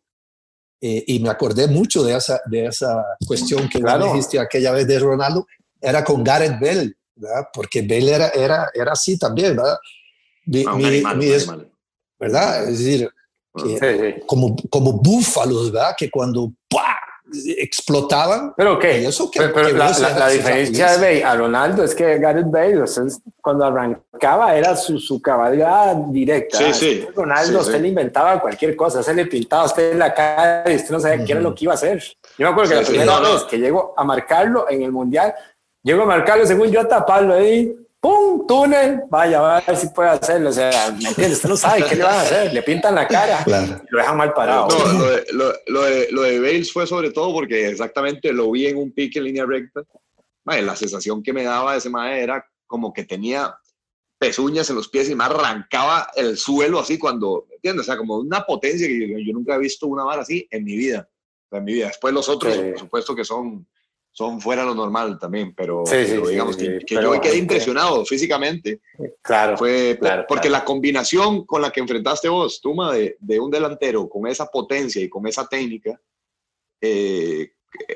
eh, 0.80 1.04
y 1.06 1.18
me 1.18 1.28
acordé 1.28 1.66
mucho 1.66 2.04
de 2.04 2.16
esa, 2.16 2.40
de 2.46 2.66
esa 2.66 3.04
cuestión 3.26 3.68
que 3.68 3.80
claro. 3.80 4.12
dijiste 4.12 4.38
aquella 4.38 4.72
vez 4.72 4.86
de 4.86 4.98
Ronaldo, 4.98 5.46
era 5.80 6.04
con 6.04 6.22
Gareth 6.22 6.60
Bell, 6.60 6.96
¿verdad? 7.16 7.48
Porque 7.52 7.82
Bell 7.82 8.08
era, 8.08 8.28
era, 8.28 8.70
era 8.72 8.92
así 8.92 9.18
también, 9.18 9.56
¿verdad? 9.56 9.76
Mi, 10.46 10.64
Ah, 10.64 10.74
un 10.74 10.84
animal, 10.84 11.16
un 11.18 11.22
es-. 11.24 11.48
¿verdad? 12.18 12.68
Es 12.68 12.78
decir, 12.78 13.10
que 13.54 13.78
Sí, 13.78 13.78
sí. 13.80 14.22
como, 14.26 14.54
como 14.70 14.92
búfalos, 14.92 15.72
¿verdad? 15.72 15.94
Que 15.98 16.10
cuando. 16.10 16.52
Explotaban, 17.58 18.54
Pero 18.56 18.78
qué, 18.78 19.06
eso 19.06 19.30
que- 19.30 19.40
pero, 19.40 19.52
pero 19.52 19.66
que 19.68 19.72
la, 19.74 19.90
la- 19.98 20.18
la 20.18 20.28
diferencia 20.28 20.92
de. 20.92 20.96
Bale 20.98 21.24
a 21.24 21.36
Ronaldo 21.36 21.84
es 21.84 21.94
que 21.94 22.18
Gareth 22.18 22.50
Bale, 22.50 22.82
o 22.82 22.86
sea, 22.86 23.04
cuando 23.40 23.64
arrancaba 23.64 24.54
era 24.56 24.76
su, 24.76 24.98
su 24.98 25.20
cabalgada 25.20 25.94
directa. 26.08 26.58
Sí, 26.58 26.64
¿verdad? 26.64 26.78
sí. 26.78 27.06
Ronaldo, 27.14 27.52
Sí, 27.52 27.56
usted 27.66 27.76
sí. 27.76 27.82
le 27.82 27.88
inventaba 27.88 28.40
cualquier 28.40 28.76
cosa, 28.76 29.02
se 29.02 29.14
le 29.14 29.26
pintaba 29.26 29.62
a 29.62 29.66
usted 29.66 29.92
en 29.92 29.98
la 29.98 30.14
cara 30.14 30.64
y 30.70 30.76
usted 30.76 30.90
no 30.90 31.00
sabía 31.00 31.24
qué 31.24 31.32
era 31.32 31.40
lo 31.40 31.54
que 31.54 31.64
iba 31.64 31.72
a 31.72 31.76
hacer. 31.76 32.02
Yo 32.38 32.46
me 32.46 32.48
acuerdo 32.48 32.70
que 32.70 32.76
la 32.76 32.84
sí, 32.84 32.90
primera 32.92 33.12
no, 33.12 33.20
no. 33.20 33.34
vez 33.34 33.42
que 33.44 33.58
llego 33.58 33.94
a 33.96 34.04
marcarlo 34.04 34.66
en 34.70 34.82
el 34.82 34.92
Mundial, 34.92 35.34
llego 35.82 36.02
a 36.02 36.06
marcarlo 36.06 36.46
según 36.46 36.70
yo 36.70 36.80
a 36.80 36.88
taparlo 36.88 37.34
ahí, 37.34 37.74
¡pum! 38.00 38.46
túnel, 38.46 39.02
vaya, 39.10 39.40
va 39.40 39.58
a 39.58 39.60
ver 39.60 39.76
si 39.76 39.88
puede 39.88 40.10
hacerlo. 40.10 40.50
O 40.50 40.52
sea, 40.52 40.90
¿me 40.92 41.08
entiendes? 41.08 41.36
Usted 41.38 41.48
no 41.48 41.56
sabe 41.56 41.84
qué 41.88 41.96
le 41.96 42.04
van 42.04 42.14
a 42.14 42.20
hacer, 42.22 42.52
le 42.52 42.62
pintan 42.62 42.94
la 42.94 43.06
cara 43.06 43.42
Claro. 43.44 43.66
y 43.82 43.92
lo 43.92 43.98
dejan 43.98 44.16
mal 44.16 44.32
parado. 44.32 44.68
No, 44.68 44.92
lo 44.98 45.10
de, 45.10 45.26
lo, 45.32 45.52
lo 45.66 45.82
de, 45.82 46.08
lo 46.10 46.22
de 46.22 46.40
Bales 46.40 46.72
fue 46.72 46.86
sobre 46.86 47.10
todo 47.10 47.32
porque 47.32 47.68
exactamente 47.68 48.32
lo 48.32 48.50
vi 48.50 48.66
en 48.66 48.78
un 48.78 48.92
pique 48.92 49.18
en 49.18 49.24
línea 49.26 49.44
recta. 49.46 49.82
Mae, 50.44 50.62
la 50.62 50.76
sensación 50.76 51.22
que 51.22 51.32
me 51.32 51.44
daba 51.44 51.76
ese 51.76 51.90
mae 51.90 52.22
era 52.22 52.44
como 52.66 52.92
que 52.92 53.04
tenía 53.04 53.54
pezuñas 54.18 54.68
en 54.70 54.76
los 54.76 54.88
pies 54.88 55.08
y 55.10 55.14
me 55.14 55.24
arrancaba 55.24 56.08
el 56.16 56.36
suelo 56.38 56.80
así 56.80 56.98
cuando, 56.98 57.44
¿me 57.48 57.56
¿entiendes? 57.56 57.82
O 57.82 57.86
sea, 57.86 57.96
como 57.96 58.16
una 58.16 58.42
potencia 58.44 58.86
que 58.88 59.08
yo, 59.08 59.18
yo 59.18 59.32
nunca 59.32 59.54
he 59.54 59.58
visto 59.58 59.86
una 59.86 60.04
vara 60.04 60.22
así 60.22 60.46
en 60.50 60.64
mi 60.64 60.76
vida. 60.76 61.08
En 61.50 61.64
mi 61.64 61.74
vida. 61.74 61.86
Después 61.88 62.12
los 62.14 62.28
otros, 62.28 62.54
Sí. 62.54 62.60
por 62.70 62.78
supuesto 62.78 63.14
que 63.14 63.24
son, 63.24 63.66
son 64.18 64.40
fuera 64.40 64.64
lo 64.64 64.74
normal 64.74 65.16
también, 65.16 65.54
pero, 65.54 65.84
Sí, 65.86 65.92
pero 66.08 66.24
sí, 66.24 66.32
digamos 66.32 66.56
sí, 66.56 66.62
que, 66.66 66.78
que 66.80 66.94
Pero, 66.96 67.14
yo 67.14 67.20
quedé 67.20 67.34
eh, 67.34 67.38
impresionado 67.38 68.04
físicamente. 68.04 68.80
Claro. 69.22 69.56
Fue 69.56 69.96
claro, 70.00 70.24
porque 70.26 70.48
claro. 70.48 70.60
la 70.60 70.64
combinación 70.64 71.46
con 71.46 71.62
la 71.62 71.70
que 71.70 71.78
enfrentaste 71.78 72.28
vos, 72.28 72.60
Tuma, 72.60 72.92
de, 72.92 73.16
de 73.20 73.38
un 73.38 73.48
delantero 73.48 74.08
con 74.08 74.26
esa 74.26 74.46
potencia 74.46 75.00
y 75.00 75.08
con 75.08 75.24
esa 75.28 75.46
técnica, 75.46 76.00
eh, 76.80 77.52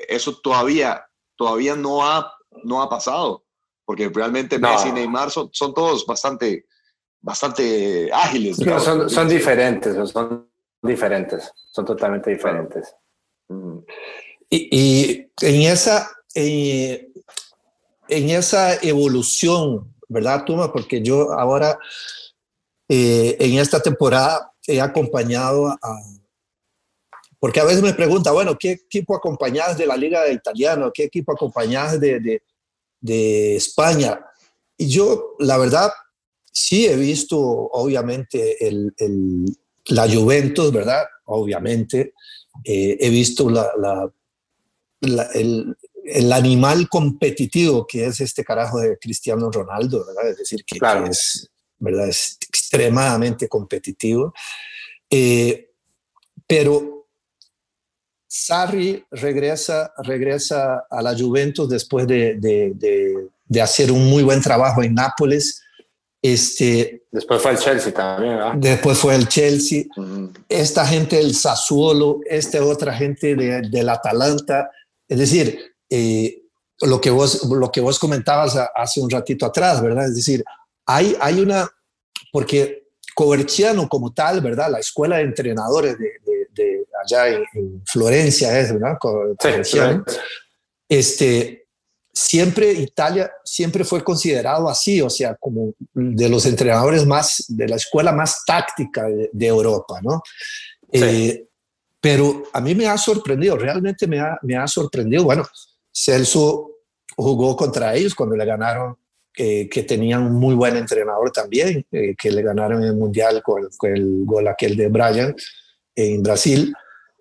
eso 0.07 0.39
todavía, 0.41 1.05
todavía 1.35 1.75
no, 1.75 2.07
ha, 2.07 2.33
no 2.63 2.81
ha 2.81 2.89
pasado. 2.89 3.43
Porque 3.83 4.07
realmente 4.07 4.57
No. 4.57 4.71
Messi 4.71 4.87
y 4.87 4.91
Neymar 4.93 5.29
son, 5.29 5.49
son 5.51 5.73
todos 5.73 6.05
bastante, 6.05 6.67
bastante 7.19 8.09
ágiles. 8.13 8.59
No, 8.59 8.79
son, 8.79 9.09
son 9.09 9.27
diferentes, 9.27 10.09
son 10.09 10.49
diferentes, 10.81 11.51
son 11.69 11.83
totalmente 11.83 12.29
diferentes. 12.29 12.95
Mm. 13.49 13.79
Y, 14.55 15.31
en, 15.41 15.61
esa, 15.63 16.11
eh, 16.35 17.11
en 18.07 18.29
esa 18.29 18.75
evolución, 18.75 19.91
¿verdad, 20.07 20.45
Tuma? 20.45 20.71
Porque 20.71 21.01
yo 21.01 21.33
ahora, 21.33 21.79
eh, 22.87 23.35
en 23.39 23.57
esta 23.57 23.79
temporada, 23.79 24.51
he 24.67 24.79
acompañado 24.79 25.69
a... 25.69 25.99
Porque 27.39 27.59
a 27.59 27.63
veces 27.63 27.81
me 27.81 27.95
pregunta, 27.95 28.31
bueno, 28.31 28.55
¿qué 28.57 28.73
equipo 28.73 29.15
acompañás 29.15 29.75
de 29.75 29.87
la 29.87 29.97
Liga 29.97 30.31
Italiana? 30.31 30.91
¿Qué 30.93 31.05
equipo 31.05 31.33
acompañás 31.33 31.99
de, 31.99 32.41
de, 33.01 33.55
España? 33.55 34.23
Y 34.77 34.87
yo, 34.87 35.35
la 35.39 35.57
verdad, 35.57 35.91
sí 36.51 36.85
he 36.85 36.95
visto, 36.95 37.39
obviamente, 37.39 38.65
el, 38.65 38.93
la 39.87 40.07
Juventus, 40.07 40.71
¿verdad? 40.71 41.05
Obviamente. 41.25 42.13
Eh, 42.63 42.97
he 42.99 43.09
visto 43.09 43.49
la- 43.49 43.73
la- 45.09 45.29
el, 45.33 45.75
el 46.05 46.33
animal 46.33 46.89
competitivo 46.89 47.85
que 47.87 48.05
es 48.05 48.19
este 48.19 48.43
carajo 48.43 48.79
de 48.79 48.97
Cristiano 48.97 49.49
Ronaldo, 49.51 50.05
¿verdad? 50.05 50.29
Es 50.31 50.37
decir, 50.37 50.63
que, 50.65 50.77
Claro. 50.79 51.05
que 51.05 51.11
es, 51.11 51.49
¿verdad? 51.79 52.07
es 52.09 52.37
extremadamente 52.47 53.47
competitivo. 53.47 54.33
Eh, 55.09 55.69
pero 56.47 57.07
Sarri 58.27 59.05
regresa, 59.11 59.93
regresa 59.99 60.85
a 60.89 61.01
la 61.01 61.15
Juventus 61.17 61.69
después 61.69 62.07
de, 62.07 62.35
de- 62.35 62.71
de- 62.75 63.27
de 63.45 63.61
hacer 63.61 63.91
un 63.91 64.05
muy 64.09 64.23
buen 64.23 64.41
trabajo 64.41 64.81
en 64.81 64.95
Nápoles. 64.95 65.61
Este, 66.21 67.03
Después 67.11 67.41
fue 67.41 67.51
el 67.51 67.57
Chelsea 67.57 67.93
también, 67.93 68.37
¿verdad? 68.37 68.53
después 68.55 68.97
fue 68.97 69.13
el 69.15 69.27
Chelsea 69.27 69.83
esta 70.47 70.85
gente 70.87 71.17
del 71.17 71.35
Sassuolo, 71.35 72.21
esta 72.25 72.63
otra 72.65 72.93
gente 72.93 73.35
de- 73.35 73.61
del 73.69 73.89
Atalanta. 73.89 74.71
Es 75.07 75.19
decir, 75.19 75.75
eh, 75.89 76.41
lo, 76.81 76.99
que 77.01 77.09
vos, 77.09 77.43
lo 77.45 77.71
que 77.71 77.81
vos 77.81 77.99
comentabas 77.99 78.57
hace 78.75 79.01
un 79.01 79.09
ratito 79.09 79.45
atrás, 79.45 79.81
¿verdad? 79.81 80.05
Es 80.07 80.15
decir, 80.15 80.43
hay, 80.85 81.15
hay 81.19 81.39
una, 81.39 81.69
porque 82.31 82.83
Coverciano 83.15 83.87
como 83.87 84.11
tal, 84.11 84.41
¿verdad? 84.41 84.71
La 84.71 84.79
escuela 84.79 85.17
de 85.17 85.23
entrenadores 85.23 85.97
de, 85.99 86.05
de- 86.25 86.43
de 86.55 86.85
allá 87.03 87.27
en, 87.29 87.43
en 87.55 87.83
Florencia 87.85 88.59
es, 88.59 88.71
¿verdad? 88.73 88.93
Sí, 88.93 88.97
Coverciano. 88.99 90.05
Este, 90.87 91.67
siempre 92.13 92.71
Italia 92.73 93.31
siempre 93.43 93.83
fue 93.83 94.03
considerado 94.03 94.69
así, 94.69 95.01
o 95.01 95.09
sea, 95.09 95.35
como 95.35 95.73
de 95.93 96.29
los 96.29 96.45
entrenadores 96.45 97.05
más, 97.05 97.43
de 97.47 97.67
la 97.67 97.75
escuela 97.77 98.11
más 98.11 98.43
táctica 98.45 99.03
de, 99.07 99.29
de 99.33 99.47
Europa, 99.47 99.99
¿no? 100.03 100.21
Sí. 100.91 100.99
Eh, 101.03 101.47
pero 102.03 102.43
a 102.51 102.59
mí 102.59 102.75
me 102.75 102.85
ha 102.85 102.97
sorprendido, 102.97 103.55
realmente 103.55 104.07
me 104.07 104.19
ha, 104.19 104.37
me 104.41 104.57
ha 104.57 104.67
sorprendido. 104.67 105.23
Bueno, 105.23 105.45
Celso 105.89 106.69
jugó 107.15 107.55
contra 107.55 107.95
ellos 107.95 108.13
cuando 108.13 108.35
le 108.35 108.43
ganaron, 108.43 108.97
eh, 109.37 109.69
que 109.69 109.83
tenían 109.83 110.23
un 110.23 110.33
muy 110.33 110.53
buen 110.53 110.75
entrenador 110.75 111.31
también, 111.31 111.85
eh, 111.93 112.13
que 112.21 112.29
le 112.29 112.41
ganaron 112.41 112.83
el 112.83 112.93
Mundial 112.93 113.41
con, 113.41 113.69
con 113.77 113.95
el 113.95 114.25
gol 114.25 114.49
aquel 114.49 114.75
de 114.75 114.89
Brian 114.89 115.33
en 115.95 116.21
Brasil. 116.21 116.73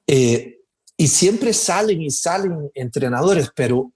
Eh, 0.05 0.59
y 0.97 1.07
siempre 1.07 1.53
salen 1.53 2.03
y 2.03 2.11
salen 2.11 2.69
entrenadores, 2.75 3.51
pero 3.55 3.93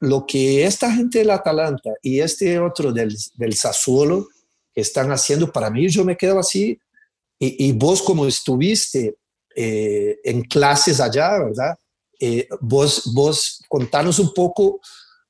lo 0.00 0.24
que 0.26 0.64
esta 0.64 0.90
gente 0.90 1.18
del 1.18 1.30
Atalanta 1.30 1.90
y 2.00 2.20
este 2.20 2.58
otro 2.58 2.90
del, 2.90 3.14
del 3.34 3.52
Sassuolo 3.52 4.28
están 4.74 5.12
haciendo, 5.12 5.52
para 5.52 5.68
mí 5.68 5.90
yo 5.90 6.06
me 6.06 6.16
quedo 6.16 6.38
así, 6.38 6.80
y, 7.38 7.66
y 7.68 7.72
vos 7.72 8.00
como 8.00 8.24
estuviste 8.24 9.18
eh, 9.56 10.18
en 10.24 10.42
clases 10.42 11.00
allá, 11.00 11.38
¿verdad? 11.38 11.76
Eh, 12.20 12.48
vos, 12.60 13.12
vos 13.14 13.62
contanos 13.68 14.18
un 14.18 14.32
poco 14.32 14.80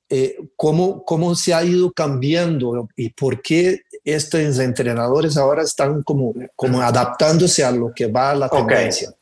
eh, 0.09 0.37
cómo, 0.57 1.05
cómo 1.05 1.35
se 1.35 1.55
ha 1.55 1.65
ido 1.65 1.91
cambiando 1.93 2.87
y 2.97 3.11
por 3.11 3.41
qué 3.41 3.81
estos 4.05 4.59
entrenadores 4.59 5.37
ahora 5.37 5.63
están 5.63 6.03
como, 6.03 6.35
como 6.55 6.83
adaptándose 6.83 7.65
a 7.65 7.71
lo 7.71 7.93
que 7.95 8.07
va 8.07 8.35
la 8.35 8.47
Ok. 8.47 8.69
tendencia. 8.69 9.15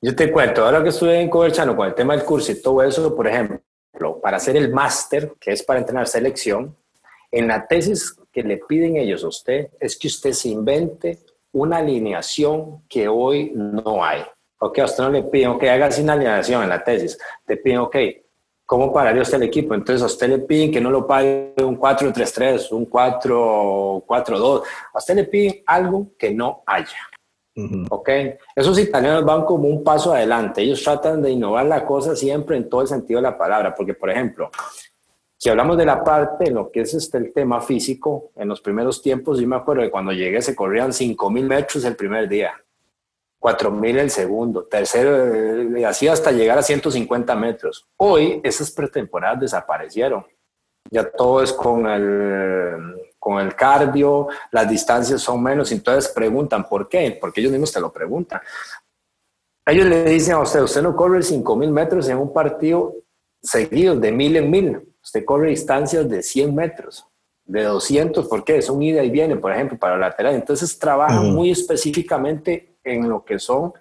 Yo 0.00 0.14
te 0.14 0.30
cuento, 0.30 0.64
ahora 0.64 0.82
que 0.82 0.90
estuve 0.90 1.20
en 1.20 1.30
Coverchano 1.30 1.74
con 1.74 1.88
el 1.88 1.94
tema 1.94 2.14
del 2.14 2.24
curso 2.24 2.52
y 2.52 2.60
todo 2.60 2.82
eso, 2.82 3.16
por 3.16 3.26
ejemplo, 3.26 4.20
para 4.22 4.36
hacer 4.36 4.56
el 4.56 4.70
máster, 4.70 5.32
que 5.40 5.52
es 5.52 5.62
para 5.62 5.80
entrenar 5.80 6.06
selección, 6.06 6.76
en 7.32 7.48
la 7.48 7.66
tesis 7.66 8.14
que 8.30 8.42
le 8.42 8.58
piden 8.58 8.96
ellos 8.96 9.24
a 9.24 9.28
usted 9.28 9.70
es 9.80 9.96
que 9.96 10.08
usted 10.08 10.32
se 10.32 10.50
invente 10.50 11.18
una 11.54 11.78
alineación 11.78 12.82
que 12.88 13.08
hoy 13.08 13.52
no 13.54 14.04
hay. 14.04 14.22
Ok, 14.58 14.80
a 14.80 14.84
usted 14.84 15.04
no 15.04 15.10
le 15.10 15.22
piden, 15.22 15.50
ok, 15.50 15.62
hágase 15.64 16.02
una 16.02 16.12
alineación 16.14 16.62
en 16.62 16.68
la 16.68 16.82
tesis. 16.82 17.18
Te 17.46 17.56
piden, 17.56 17.78
ok, 17.78 17.96
¿cómo 18.66 18.92
pararía 18.92 19.22
usted 19.22 19.36
el 19.36 19.44
equipo? 19.44 19.74
Entonces 19.74 20.02
a 20.02 20.06
usted 20.06 20.28
le 20.28 20.38
piden 20.40 20.72
que 20.72 20.80
no 20.80 20.90
lo 20.90 21.06
pague 21.06 21.54
un 21.58 21.78
4-3-3, 21.78 22.72
un 22.72 22.90
4-4-2. 22.90 24.62
A 24.92 24.98
usted 24.98 25.14
le 25.14 25.24
piden 25.24 25.62
algo 25.66 26.08
que 26.18 26.32
no 26.32 26.62
haya. 26.66 26.98
¿Ok? 27.88 28.08
Esos 28.56 28.76
italianos 28.80 29.24
van 29.24 29.44
como 29.44 29.68
un 29.68 29.84
paso 29.84 30.12
adelante. 30.12 30.60
Ellos 30.60 30.82
tratan 30.82 31.22
de 31.22 31.30
innovar 31.30 31.66
la 31.66 31.84
cosa 31.86 32.16
siempre 32.16 32.56
en 32.56 32.68
todo 32.68 32.82
el 32.82 32.88
sentido 32.88 33.18
de 33.18 33.28
la 33.30 33.38
palabra. 33.38 33.72
Porque, 33.72 33.94
por 33.94 34.10
ejemplo, 34.10 34.50
si 35.44 35.50
hablamos 35.50 35.76
de 35.76 35.84
la 35.84 36.02
parte, 36.02 36.50
lo 36.50 36.70
que 36.70 36.80
es 36.80 36.94
este, 36.94 37.18
el 37.18 37.30
tema 37.30 37.60
físico, 37.60 38.30
en 38.34 38.48
los 38.48 38.62
primeros 38.62 39.02
tiempos, 39.02 39.38
yo 39.38 39.46
me 39.46 39.56
acuerdo 39.56 39.82
que 39.82 39.90
cuando 39.90 40.10
llegué 40.10 40.40
se 40.40 40.56
corrían 40.56 40.90
5.000 40.90 41.44
metros 41.44 41.84
el 41.84 41.96
primer 41.96 42.26
día, 42.30 42.54
4.000 43.42 43.98
el 43.98 44.10
segundo, 44.10 44.64
tercero, 44.64 45.78
y 45.78 45.84
así 45.84 46.08
hasta 46.08 46.32
llegar 46.32 46.56
a 46.56 46.62
150 46.62 47.36
metros. 47.36 47.86
Hoy 47.98 48.40
esas 48.42 48.70
pretemporadas 48.70 49.40
desaparecieron. 49.40 50.24
Ya 50.90 51.10
todo 51.10 51.42
es 51.42 51.52
con 51.52 51.86
el, 51.88 53.12
con 53.18 53.38
el 53.38 53.54
cardio, 53.54 54.28
las 54.50 54.66
distancias 54.66 55.20
son 55.20 55.42
menos, 55.42 55.70
entonces 55.72 56.10
preguntan, 56.10 56.66
¿por 56.66 56.88
qué? 56.88 57.18
Porque 57.20 57.42
ellos 57.42 57.52
mismos 57.52 57.70
te 57.70 57.80
lo 57.80 57.92
preguntan. 57.92 58.40
Ellos 59.66 59.84
le 59.84 60.04
dicen 60.04 60.36
a 60.36 60.40
usted, 60.40 60.62
usted 60.62 60.80
no 60.80 60.96
corre 60.96 61.18
5.000 61.18 61.70
metros 61.70 62.08
en 62.08 62.16
un 62.16 62.32
partido 62.32 62.94
seguido, 63.42 63.94
de 63.94 64.10
mil 64.10 64.36
en 64.36 64.50
mil 64.50 64.93
Usted 65.04 65.24
corre 65.24 65.50
distancias 65.50 66.08
de 66.08 66.22
100 66.22 66.54
metros, 66.54 67.06
de 67.44 67.62
200, 67.62 68.26
porque 68.26 68.56
es 68.56 68.70
un 68.70 68.82
ida 68.82 69.04
y 69.04 69.10
viene, 69.10 69.36
por 69.36 69.52
ejemplo, 69.52 69.78
para 69.78 69.98
lateral. 69.98 70.34
Entonces 70.34 70.78
trabaja 70.78 71.20
muy 71.20 71.50
específicamente 71.50 72.78
en 72.82 73.08
lo 73.08 73.22
que 73.22 73.38
son, 73.38 73.74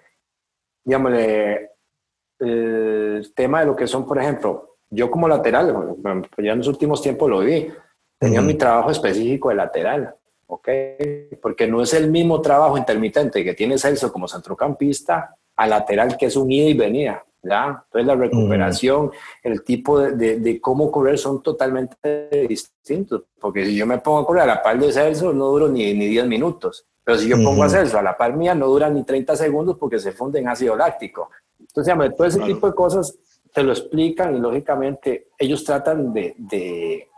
digámosle, 0.83 1.71
el 2.39 3.31
tema 3.33 3.61
de 3.61 3.67
lo 3.67 3.75
que 3.75 3.87
son, 3.87 4.05
por 4.05 4.19
ejemplo, 4.19 4.75
yo 4.89 5.09
como 5.09 5.29
lateral, 5.29 5.95
ya 6.37 6.51
en 6.51 6.57
los 6.57 6.67
últimos 6.67 7.01
tiempos 7.01 7.29
lo 7.29 7.39
vi, 7.39 7.69
tenía 8.19 8.41
mi 8.41 8.55
trabajo 8.55 8.91
específico 8.91 9.49
de 9.49 9.55
lateral, 9.55 10.15
¿ok? 10.47 10.69
Porque 11.41 11.67
no 11.67 11.81
es 11.81 11.93
el 11.93 12.11
mismo 12.11 12.41
trabajo 12.41 12.77
intermitente 12.77 13.43
que 13.45 13.53
tiene 13.53 13.77
Celso 13.77 14.11
como 14.11 14.27
centrocampista 14.27 15.35
a 15.55 15.67
lateral 15.67 16.17
que 16.17 16.25
es 16.25 16.35
un 16.35 16.51
ida 16.51 16.67
y 16.67 16.73
venida. 16.73 17.25
¿Ya? 17.43 17.83
Entonces 17.85 18.07
la 18.07 18.15
recuperación, 18.15 19.11
el 19.43 19.63
tipo 19.63 19.99
de, 19.99 20.39
de, 20.39 20.61
cómo 20.61 20.89
correr 20.89 21.17
son 21.17 21.43
totalmente 21.43 22.47
distintos, 22.47 23.23
porque 23.39 23.65
si 23.65 23.75
yo 23.75 23.85
me 23.85 23.99
pongo 23.99 24.19
a 24.19 24.25
correr 24.25 24.43
a 24.43 24.47
la 24.47 24.63
par 24.63 24.79
de 24.79 24.91
Celso 24.91 25.33
no 25.33 25.45
duro 25.47 25.67
ni, 25.67 25.93
ni 25.93 26.07
10 26.07 26.27
minutos, 26.27 26.85
pero 27.03 27.17
si 27.17 27.27
yo 27.27 27.35
pongo 27.43 27.63
a 27.63 27.69
Celso 27.69 27.99
a 27.99 28.01
la 28.01 28.17
par 28.17 28.35
mía 28.35 28.55
no 28.55 28.67
dura 28.67 28.89
ni 28.89 29.03
30 29.03 29.35
segundos 29.35 29.77
porque 29.77 29.99
se 29.99 30.13
funde 30.13 30.39
en 30.39 30.47
ácido 30.47 30.75
láctico. 30.75 31.29
Entonces, 31.59 32.15
todo 32.15 32.27
ese 32.27 32.39
tipo 32.39 32.67
de 32.67 32.73
cosas 32.73 33.17
te 33.53 33.63
lo 33.63 33.71
explican 33.71 34.35
y 34.35 34.39
lógicamente 34.39 35.29
ellos 35.37 35.63
tratan 35.63 36.13
de, 36.13 36.33
de, 36.37 37.09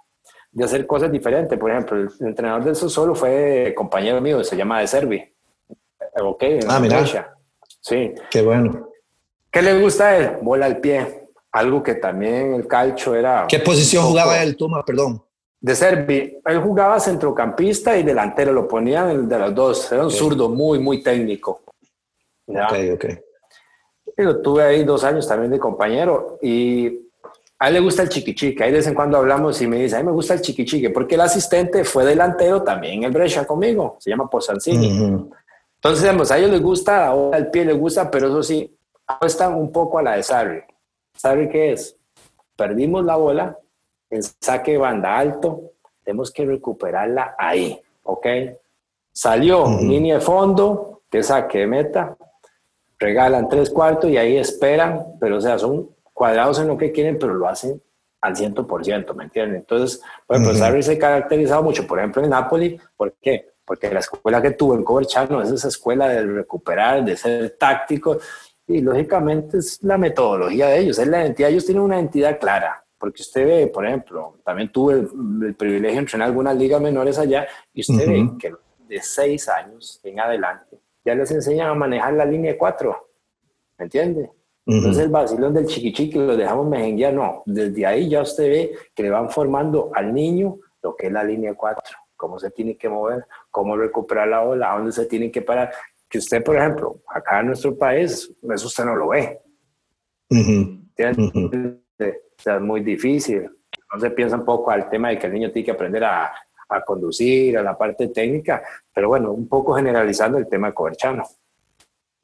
de 0.51 0.63
hacer 0.63 0.87
cosas 0.87 1.11
diferentes. 1.11 1.57
Por 1.57 1.71
ejemplo, 1.71 1.97
el, 1.97 2.09
entrenador 2.19 2.63
de 2.63 2.71
eso 2.71 2.89
solo 2.89 3.13
fue 3.13 3.73
compañero 3.75 4.21
mío, 4.21 4.43
se 4.43 4.57
llama 4.57 4.79
De 4.79 4.87
Servi. 4.87 5.23
Ok, 6.21 6.43
ah, 6.67 6.79
mira. 6.79 7.05
Sí. 7.81 8.13
Qué 8.31 8.41
bueno. 8.41 8.89
¿Qué 9.55 9.61
le 9.61 9.79
gusta 9.79 10.09
a 10.09 10.17
él? 10.17 10.31
Bola 10.41 10.65
al 10.65 10.81
pie. 10.81 11.29
Algo 11.53 11.81
que 11.81 11.95
también 11.95 12.55
el 12.55 12.67
calcho 12.67 13.15
era. 13.15 13.45
¿Qué 13.47 13.59
posición 13.59 14.03
jugaba 14.03 14.43
él, 14.43 14.57
Toma? 14.57 14.83
Perdón. 14.83 15.23
De 15.61 15.73
Servi. 15.73 16.39
Él 16.43 16.59
jugaba 16.59 16.99
centrocampista 16.99 17.95
y 17.97 18.03
delantero. 18.03 18.51
Lo 18.51 18.67
ponían 18.67 19.29
de 19.29 19.39
los 19.39 19.55
dos. 19.55 19.89
Era 19.93 20.03
un 20.03 20.11
zurdo 20.11 20.49
muy, 20.49 20.79
muy 20.79 21.01
técnico. 21.01 21.61
¿Ya? 22.45 22.67
Ok, 22.67 22.75
ok. 22.95 23.05
Y 24.17 24.23
lo 24.23 24.41
tuve 24.41 24.63
ahí 24.63 24.83
dos 24.83 25.05
años 25.05 25.25
también 25.25 25.51
de 25.51 25.57
compañero. 25.57 26.37
Y 26.41 27.07
a 27.57 27.69
él 27.69 27.75
le 27.75 27.79
gusta 27.79 28.03
el 28.03 28.09
chiquichique. 28.09 28.61
Ahí 28.61 28.71
de 28.71 28.79
vez 28.79 28.87
en 28.87 28.93
cuando 28.93 29.17
hablamos 29.17 29.61
y 29.61 29.67
me 29.67 29.77
dice, 29.77 29.95
a 29.95 29.99
mí 29.99 30.05
me 30.05 30.11
gusta 30.11 30.33
el 30.33 30.41
chiquichique, 30.41 30.89
porque 30.89 31.15
el 31.15 31.21
asistente 31.21 31.85
fue 31.85 32.03
delantero 32.03 32.61
también 32.61 33.05
el 33.05 33.11
Brescia 33.13 33.47
conmigo. 33.47 33.95
Se 34.01 34.09
llama 34.09 34.29
Posancini. 34.29 35.29
Entonces, 35.75 36.01
digamos, 36.01 36.29
a 36.29 36.37
ellos 36.39 36.51
les 36.51 36.61
gusta, 36.61 37.07
ahora 37.07 37.37
el 37.37 37.49
pie 37.49 37.63
les 37.63 37.77
gusta, 37.79 38.11
pero 38.11 38.27
eso 38.27 38.43
sí, 38.43 38.75
están 39.21 39.55
un 39.55 39.71
poco 39.71 39.99
a 39.99 40.03
la 40.03 40.15
de 40.15 40.23
Sarri. 40.23 40.61
¿Sarri 41.13 41.49
qué 41.49 41.73
es? 41.73 41.97
Perdimos 42.55 43.03
la 43.03 43.15
bola, 43.15 43.57
en 44.09 44.23
saque 44.23 44.77
banda 44.77 45.17
alto, 45.17 45.71
tenemos 46.03 46.31
que 46.31 46.45
recuperarla 46.45 47.35
ahí, 47.37 47.79
¿ok? 48.03 48.27
Salió 49.11 49.65
línea 49.81 50.15
de 50.15 50.21
fondo, 50.21 51.01
que 51.09 51.23
saque 51.23 51.59
de 51.59 51.67
meta, 51.67 52.17
regalan 52.99 53.49
tres 53.49 53.69
cuartos 53.69 54.09
y 54.09 54.17
ahí 54.17 54.37
esperan, 54.37 55.17
pero 55.19 55.37
o 55.37 55.41
sea, 55.41 55.57
son 55.57 55.89
cuadrados 56.13 56.59
en 56.59 56.67
lo 56.67 56.77
que 56.77 56.91
quieren, 56.91 57.17
pero 57.19 57.33
lo 57.33 57.47
hacen 57.47 57.81
al 58.21 58.35
100%, 58.35 59.13
¿me 59.13 59.25
entienden? 59.25 59.57
Entonces, 59.57 60.01
bueno, 60.27 60.45
pues 60.45 60.59
Sarri 60.59 60.81
se 60.81 60.93
ha 60.93 60.99
caracterizado 60.99 61.61
mucho, 61.63 61.85
por 61.85 61.99
ejemplo, 61.99 62.23
en 62.23 62.29
Napoli, 62.29 62.79
¿por 62.97 63.13
qué? 63.21 63.53
Porque 63.63 63.91
la 63.91 63.99
escuela 63.99 64.41
que 64.41 64.51
tuvo 64.51 64.75
en 64.75 64.83
Coverchano 64.83 65.41
es 65.41 65.51
esa 65.51 65.67
escuela 65.67 66.07
de 66.07 66.23
recuperar, 66.23 67.03
de 67.03 67.17
ser 67.17 67.51
táctico, 67.57 68.17
y 68.67 68.81
lógicamente 68.81 69.57
es 69.59 69.81
la 69.83 69.97
metodología 69.97 70.67
de 70.67 70.79
ellos, 70.79 70.99
es 70.99 71.07
la 71.07 71.21
identidad. 71.21 71.49
Ellos 71.49 71.65
tienen 71.65 71.83
una 71.83 71.97
identidad 71.97 72.39
clara, 72.39 72.83
porque 72.97 73.21
usted 73.21 73.45
ve, 73.45 73.67
por 73.67 73.85
ejemplo, 73.85 74.37
también 74.43 74.71
tuve 74.71 74.93
el, 74.93 75.55
privilegio 75.55 75.95
de 75.95 75.99
entrenar 75.99 76.27
algunas 76.27 76.55
ligas 76.55 76.81
menores 76.81 77.19
allá, 77.19 77.47
y 77.73 77.81
usted 77.81 78.07
ve 78.07 78.29
que 78.39 78.53
de 78.87 79.01
seis 79.01 79.47
años 79.49 79.99
en 80.03 80.19
adelante 80.19 80.79
ya 81.03 81.13
les 81.15 81.29
enseñan 81.31 81.69
a 81.69 81.73
manejar 81.75 82.13
la 82.13 82.25
línea 82.25 82.57
4, 82.57 83.09
¿me 83.77 83.85
entiende? 83.85 84.31
Entonces 84.67 85.03
el 85.03 85.09
vacilón 85.09 85.53
del 85.53 85.67
chiquichiqui 85.67 86.17
lo 86.17 86.35
dejamos 86.35 86.67
mejenguear, 86.67 87.13
no, 87.13 87.43
desde 87.45 87.85
ahí 87.85 88.09
ya 88.09 88.21
usted 88.21 88.49
ve 88.49 88.75
que 88.95 89.03
le 89.03 89.11
van 89.11 89.29
formando 89.29 89.91
al 89.93 90.11
niño 90.11 90.57
lo 90.81 90.95
que 90.95 91.07
es 91.07 91.13
la 91.13 91.23
línea 91.23 91.53
4, 91.53 91.83
cómo 92.15 92.39
se 92.39 92.49
tiene 92.49 92.75
que 92.75 92.89
mover, 92.89 93.27
cómo 93.51 93.77
recuperar 93.77 94.27
la 94.27 94.41
ola, 94.41 94.71
a 94.71 94.77
dónde 94.77 94.91
se 94.91 95.05
tiene 95.05 95.29
que 95.29 95.43
parar 95.43 95.71
que 96.09 96.17
usted, 96.19 96.43
por 96.43 96.55
ejemplo, 96.55 97.01
acá 97.07 97.39
en 97.39 97.47
nuestro 97.47 97.77
país, 97.77 98.31
eso 98.53 98.67
usted 98.67 98.85
no 98.85 98.95
lo 98.95 99.09
ve. 99.09 99.39
O 100.29 100.93
sea, 102.37 102.55
es 102.55 102.61
muy 102.61 102.81
difícil. 102.81 103.49
Entonces 103.83 104.13
piensa 104.13 104.35
un 104.35 104.45
poco 104.45 104.71
al 104.71 104.89
tema 104.89 105.09
de 105.09 105.19
que 105.19 105.27
el 105.27 105.33
niño 105.33 105.51
tiene 105.51 105.65
que 105.65 105.71
aprender 105.71 106.03
a, 106.03 106.33
a 106.69 106.81
conducir, 106.81 107.57
a 107.57 107.63
la 107.63 107.77
parte 107.77 108.09
técnica, 108.09 108.63
pero 108.93 109.09
bueno, 109.09 109.31
un 109.31 109.47
poco 109.47 109.75
generalizando 109.75 110.37
el 110.37 110.47
tema 110.47 110.73
coberchano. 110.73 111.23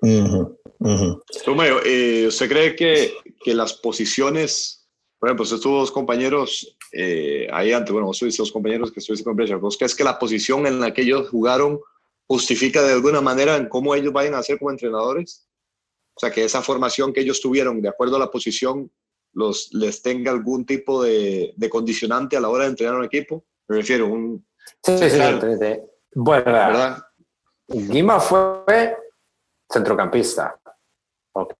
Uh 0.02 0.58
eh, 1.86 2.26
¿usted 2.28 2.50
cree 2.50 2.76
que, 2.76 3.14
que, 3.44 3.54
las 3.54 3.74
posiciones, 3.74 4.88
por 5.20 5.30
ejemplo, 5.30 5.44
usted 5.44 5.60
tuvo 5.60 5.80
dos 5.80 5.92
compañeros 5.92 6.76
eh, 6.92 7.48
ahí 7.52 7.72
antes, 7.72 7.92
bueno, 7.92 8.08
vos 8.08 8.18
tuviste 8.18 8.42
dos 8.42 8.52
compañeros 8.52 8.92
que 8.92 9.00
estuviste 9.00 9.24
con 9.24 9.36
Brecha, 9.36 9.58
¿vos 9.58 9.78
crees 9.78 9.96
que 9.96 10.04
la 10.04 10.18
posición 10.18 10.66
en 10.66 10.80
la 10.80 10.92
que 10.92 11.04
ellos 11.04 11.30
jugaron 11.30 11.80
justifica 12.32 12.82
de 12.82 12.94
alguna 12.94 13.20
manera 13.20 13.58
en 13.58 13.68
cómo 13.68 13.94
ellos 13.94 14.14
vayan 14.14 14.36
a 14.36 14.42
ser 14.42 14.58
como 14.58 14.72
entrenadores? 14.72 15.50
O 16.16 16.20
sea, 16.22 16.32
que 16.32 16.46
esa 16.46 16.62
formación 16.62 17.12
que 17.12 17.20
ellos 17.20 17.42
tuvieron, 17.42 17.82
de 17.82 17.90
acuerdo 17.90 18.16
a 18.16 18.20
la 18.20 18.32
posición, 18.32 18.90
los, 19.34 19.74
les 19.74 20.02
tenga 20.02 20.32
algún 20.32 20.66
tipo 20.66 21.04
de, 21.04 21.54
de 21.58 21.70
condicionante 21.70 22.38
a 22.38 22.40
la 22.40 22.48
hora 22.48 22.64
de 22.64 22.70
entrenar 22.70 22.96
un 22.96 23.04
equipo. 23.04 23.44
Me 23.68 23.76
refiero 23.76 24.06
a 24.06 24.08
un... 24.08 24.48
Sí, 24.82 24.98
sí, 24.98 25.10
sí, 25.10 25.18
Bueno, 26.16 26.46
¿verdad? 26.46 27.04
Guima 27.68 28.18
fue 28.22 28.96
centrocampista. 29.70 30.58
Ok. 31.34 31.54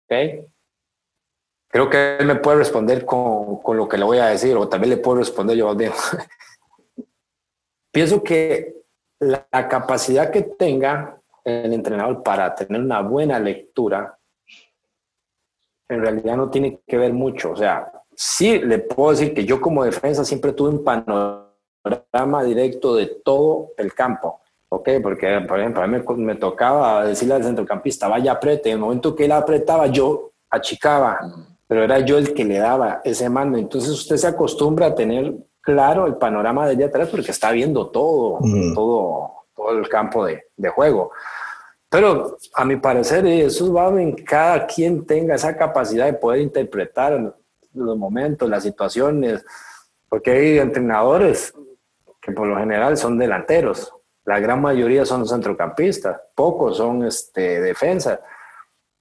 Creo 1.68 1.90
que 1.90 2.16
él 2.16 2.28
me 2.28 2.36
puede 2.36 2.60
responder 2.60 3.04
con, 3.04 3.62
con, 3.62 3.76
lo 3.76 3.90
que 3.90 3.98
le 3.98 4.06
voy 4.06 4.20
a 4.20 4.28
decir, 4.28 4.56
o 4.56 4.70
también 4.70 4.92
le 4.92 4.98
puedo 4.98 5.18
responder 5.18 5.58
yo 5.58 5.76
mismo. 5.76 5.96
Pienso 7.92 8.24
que 8.24 8.81
la, 9.22 9.68
capacidad 9.68 10.32
que 10.32 10.42
tenga 10.42 11.22
el 11.44 11.74
entrenador 11.74 12.24
para 12.24 12.54
tener 12.54 12.82
una 12.82 13.02
buena 13.02 13.40
lectura, 13.40 14.18
en 15.88 16.02
realidad 16.02 16.38
no 16.38 16.50
tiene 16.50 16.82
que 16.86 16.98
ver 16.98 17.14
mucho. 17.14 17.52
O 17.52 17.56
sea, 17.56 17.92
sí 18.16 18.60
le 18.60 18.80
puedo 18.80 19.12
decir 19.12 19.34
que 19.34 19.46
yo 19.46 19.62
como 19.62 19.84
defensa 19.84 20.26
siempre 20.26 20.54
tuve 20.54 20.70
un 20.70 20.84
panorama 20.84 22.44
directo 22.44 22.96
de 22.96 23.08
todo 23.24 23.72
el 23.78 23.94
campo. 23.94 24.42
¿ok? 24.70 24.90
Porque, 25.04 25.42
por 25.48 25.60
ejemplo, 25.60 25.84
a 25.84 25.88
mí 25.88 25.98
me, 26.18 26.36
tocaba 26.36 27.06
decirle 27.06 27.36
al 27.36 27.44
centrocampista, 27.44 28.08
vaya 28.08 28.32
aprete. 28.34 28.70
En 28.70 28.76
el 28.76 28.82
momento 28.82 29.16
que 29.16 29.26
él 29.26 29.32
apretaba, 29.34 29.88
yo 29.88 30.32
achicaba, 30.50 31.20
pero 31.68 31.84
era 31.84 32.00
yo 32.00 32.18
el 32.18 32.34
que 32.34 32.46
le 32.46 32.58
daba 32.58 33.02
ese 33.04 33.30
mando. 33.30 33.58
Entonces 33.58 33.92
usted 33.92 34.18
se 34.18 34.28
acostumbra 34.28 34.88
a 34.88 34.96
tener 34.96 35.36
claro 35.62 36.08
el 36.08 36.16
panorama 36.16 36.66
de 36.66 36.72
allá 36.72 36.88
atrás 36.88 37.10
porque 37.10 37.32
está 37.32 37.52
viendo 37.52 37.90
todo, 37.90 38.40
todo, 38.74 39.32
todo 39.56 39.72
el 39.72 39.88
campo 39.88 40.26
de, 40.26 40.44
de, 40.58 40.70
juego. 40.70 41.12
Pero 41.90 42.38
a 42.56 42.66
mi 42.66 42.78
parecer 42.78 43.26
eso 43.28 43.72
va 43.74 43.90
en 44.02 44.14
cada 44.14 44.66
quien 44.66 45.06
tenga 45.06 45.36
esa 45.36 45.56
capacidad 45.56 46.06
de 46.06 46.14
poder 46.14 46.42
interpretar 46.42 47.36
los 47.74 47.98
momentos, 47.98 48.50
las 48.50 48.64
situaciones, 48.64 49.46
porque 50.10 50.32
hay 50.32 50.60
entrenadores 50.60 51.54
que 52.22 52.32
por 52.32 52.48
lo 52.48 52.58
general 52.58 52.98
son 52.98 53.18
delanteros, 53.18 53.94
la 54.26 54.40
gran 54.40 54.62
mayoría 54.62 55.06
son 55.06 55.28
centrocampistas, 55.28 56.20
pocos 56.36 56.78
son 56.78 57.06
este, 57.06 57.60
defensas. 57.60 58.20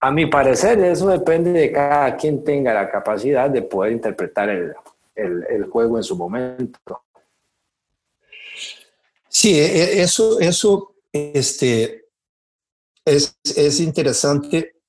A 0.00 0.10
mi 0.10 0.26
parecer 0.26 0.78
eso 0.80 1.08
depende 1.08 1.52
de 1.52 1.70
cada 1.70 2.16
quien 2.16 2.42
tenga 2.42 2.72
la 2.72 2.90
capacidad 2.90 3.50
de 3.50 3.62
poder 3.62 3.92
interpretar 3.92 4.48
el, 4.48 4.74
el, 5.14 5.66
juego 5.70 5.96
en 5.96 6.02
su 6.02 6.16
momento. 6.16 7.04
Sí, 9.28 9.58
e, 9.58 9.64
e, 9.64 10.02
eso, 10.02 10.40
eso, 10.40 10.96
este, 11.12 12.06
es, 13.04 13.38
es 13.56 13.80
interesante 13.80 14.80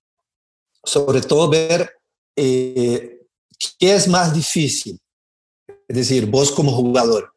sobre 0.84 1.22
todo 1.22 1.50
ver 1.50 1.90
eh, 2.36 3.22
qué 3.80 3.96
es 3.96 4.08
más 4.08 4.34
difícil. 4.34 5.00
Es 5.88 5.96
decir, 5.96 6.26
vos 6.26 6.52
como 6.52 6.72
jugador, 6.72 7.34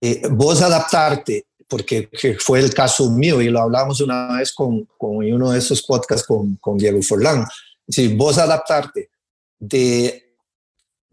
eh, 0.00 0.22
vos 0.30 0.60
adaptarte, 0.62 1.46
porque 1.68 2.10
fue 2.40 2.60
el 2.60 2.74
caso 2.74 3.10
mío 3.10 3.40
y 3.40 3.48
lo 3.48 3.60
hablamos 3.60 4.00
una 4.00 4.38
vez 4.38 4.52
con, 4.52 4.84
con 4.98 5.16
uno 5.16 5.52
de 5.52 5.58
esos 5.58 5.82
podcasts 5.82 6.26
con, 6.26 6.56
con 6.56 6.76
Diego 6.76 7.00
Forlán. 7.02 7.42
Es 7.86 7.96
decir, 7.96 8.16
vos 8.16 8.38
adaptarte 8.38 9.10
de, 9.58 10.23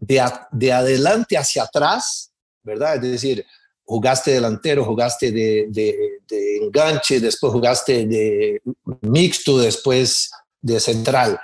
de, 0.02 0.20
de 0.50 0.72
adelante 0.72 1.38
hacia 1.38 1.62
atrás, 1.62 2.32
¿verdad? 2.64 2.96
Es 2.96 3.12
decir, 3.12 3.46
jugaste 3.84 4.32
delantero, 4.32 4.84
jugaste 4.84 5.30
de, 5.30 5.66
de, 5.70 6.58
enganche, 6.60 7.20
después 7.20 7.52
jugaste 7.52 8.06
de 8.06 8.60
mixto, 9.02 9.58
después 9.58 10.30
de 10.60 10.80
central. 10.80 11.38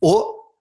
O, 0.00 0.54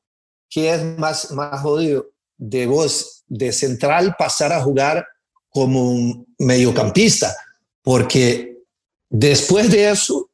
¿qué 0.50 0.74
es 0.74 0.84
más, 0.98 1.32
más 1.32 1.62
jodido? 1.62 2.08
De 2.38 2.66
vos, 2.66 3.24
de 3.28 3.52
central, 3.52 4.16
pasar 4.18 4.52
a 4.52 4.62
jugar 4.62 5.06
como 5.50 5.91
un 5.91 6.28
mediocampista, 6.39 7.36
porque 7.84 8.58
después 9.10 9.70
de 9.70 9.91
eso 9.91 10.32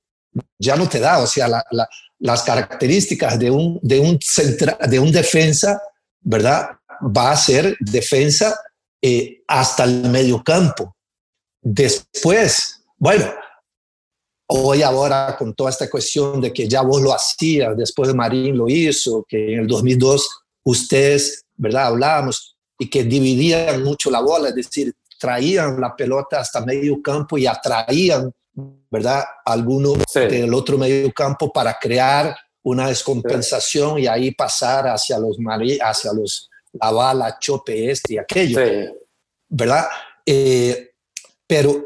ya 0.58 0.76
no 0.78 0.88
te 0.88 1.00
da, 1.00 1.20
o 1.20 1.28
sea, 1.28 1.48
la, 1.48 1.64
la, 1.72 1.88
las 2.20 2.44
características 2.44 3.38
de 3.38 3.52
un, 3.52 3.80
de, 3.82 4.00
un 4.00 4.18
centra, 4.22 4.78
de 4.88 5.00
un 5.00 5.12
defensa, 5.12 5.82
¿verdad? 6.22 6.70
Va 7.04 7.32
a 7.32 7.38
ser 7.38 7.76
defensa 7.80 8.60
eh, 9.02 9.42
hasta 9.48 9.84
el 9.84 10.10
medio 10.10 10.44
campo. 10.44 10.96
Después, 11.62 12.84
bueno, 12.98 13.26
hoy 14.48 14.82
ahora 14.82 15.36
con 15.38 15.54
toda 15.54 15.70
esta 15.70 15.90
cuestión 15.90 16.42
de 16.42 16.52
que 16.52 16.68
ya 16.68 16.82
vos 16.82 17.02
lo 17.02 17.14
hacías, 17.14 17.76
después 17.76 18.10
de 18.10 18.14
Marín 18.14 18.58
lo 18.58 18.68
hizo, 18.68 19.26
que 19.28 19.54
en 19.54 19.62
el 19.62 19.68
2002 19.68 20.30
ustedes, 20.64 21.46
¿verdad? 21.56 21.88
Hablábamos 21.88 22.58
y 22.78 22.90
que 22.90 23.04
dividían 23.04 23.84
mucho 23.84 24.12
la 24.12 24.22
bola, 24.22 24.50
es 24.50 24.56
decir, 24.56 24.94
traían 25.20 25.80
la 25.80 25.96
pelota 25.96 26.40
hasta 26.40 26.66
medio 26.66 27.02
campo 27.02 27.38
y 27.38 27.48
atraían, 27.48 28.32
¿verdad? 28.90 29.24
Alguno 29.46 29.94
sí. 30.08 30.20
del 30.20 30.54
otro 30.54 30.78
medio 30.78 31.12
campo 31.12 31.52
para 31.52 31.78
crear 31.80 32.36
una 32.64 32.88
descompensación 32.88 33.96
sí. 33.96 34.04
y 34.04 34.08
ahí 34.08 34.32
pasar 34.32 34.88
hacia 34.88 35.18
los, 35.18 35.38
hacia 35.82 36.14
los 36.14 36.51
la 36.74 36.92
bala, 36.92 37.38
chope 37.40 37.92
este 37.92 38.14
y 38.14 38.18
aquello. 38.18 38.60
Sí. 38.66 39.02
¿verdad? 39.52 39.86
Eh, 40.26 40.92
pero 41.46 41.86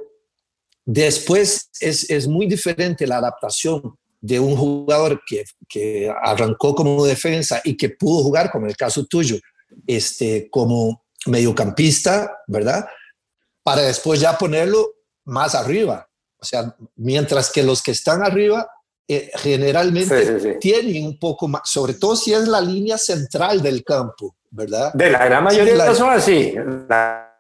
después 0.86 1.70
es, 1.80 2.10
es, 2.10 2.28
muy 2.28 2.46
diferente 2.46 3.08
la 3.08 3.18
adaptación 3.18 3.98
de 4.22 4.40
un 4.40 4.56
jugador 4.56 5.22
que, 5.28 5.44
que, 5.68 6.14
arrancó 6.22 6.76
como 6.76 7.06
defensa 7.06 7.62
y 7.64 7.76
que 7.76 7.90
pudo 7.90 8.24
jugar, 8.24 8.52
como 8.52 8.68
el 8.68 8.78
caso 8.78 9.06
tuyo, 9.06 9.38
este, 9.88 10.48
como 10.52 11.04
mediocampista, 11.26 12.40
¿verdad? 12.48 12.86
Para 13.64 13.82
después 13.82 14.20
ya 14.20 14.38
ponerlo 14.38 14.94
más 15.26 15.56
arriba. 15.56 16.08
O 16.38 16.46
sea, 16.46 16.76
mientras 16.96 17.52
que 17.52 17.64
los 17.64 17.82
que 17.82 17.92
están 17.92 18.24
arriba 18.24 18.70
eh, 19.08 19.32
generalmente 19.36 20.26
sí, 20.26 20.34
sí, 20.40 20.52
sí. 20.54 20.60
tienen 20.60 21.06
un 21.06 21.20
poco 21.20 21.48
más, 21.48 21.62
sobre 21.66 21.96
todo 21.96 22.16
si 22.16 22.34
es 22.34 22.48
la 22.48 22.62
línea 22.62 22.98
central 22.98 23.62
del 23.62 23.84
campo, 23.84 24.36
¿verdad? 24.56 24.94
De 24.94 25.10
la 25.10 25.26
gran 25.26 25.44
mayoría 25.44 25.74
sí, 25.74 25.78
la, 25.78 25.94
son 25.94 26.10
así. 26.10 26.56
La 26.88 27.34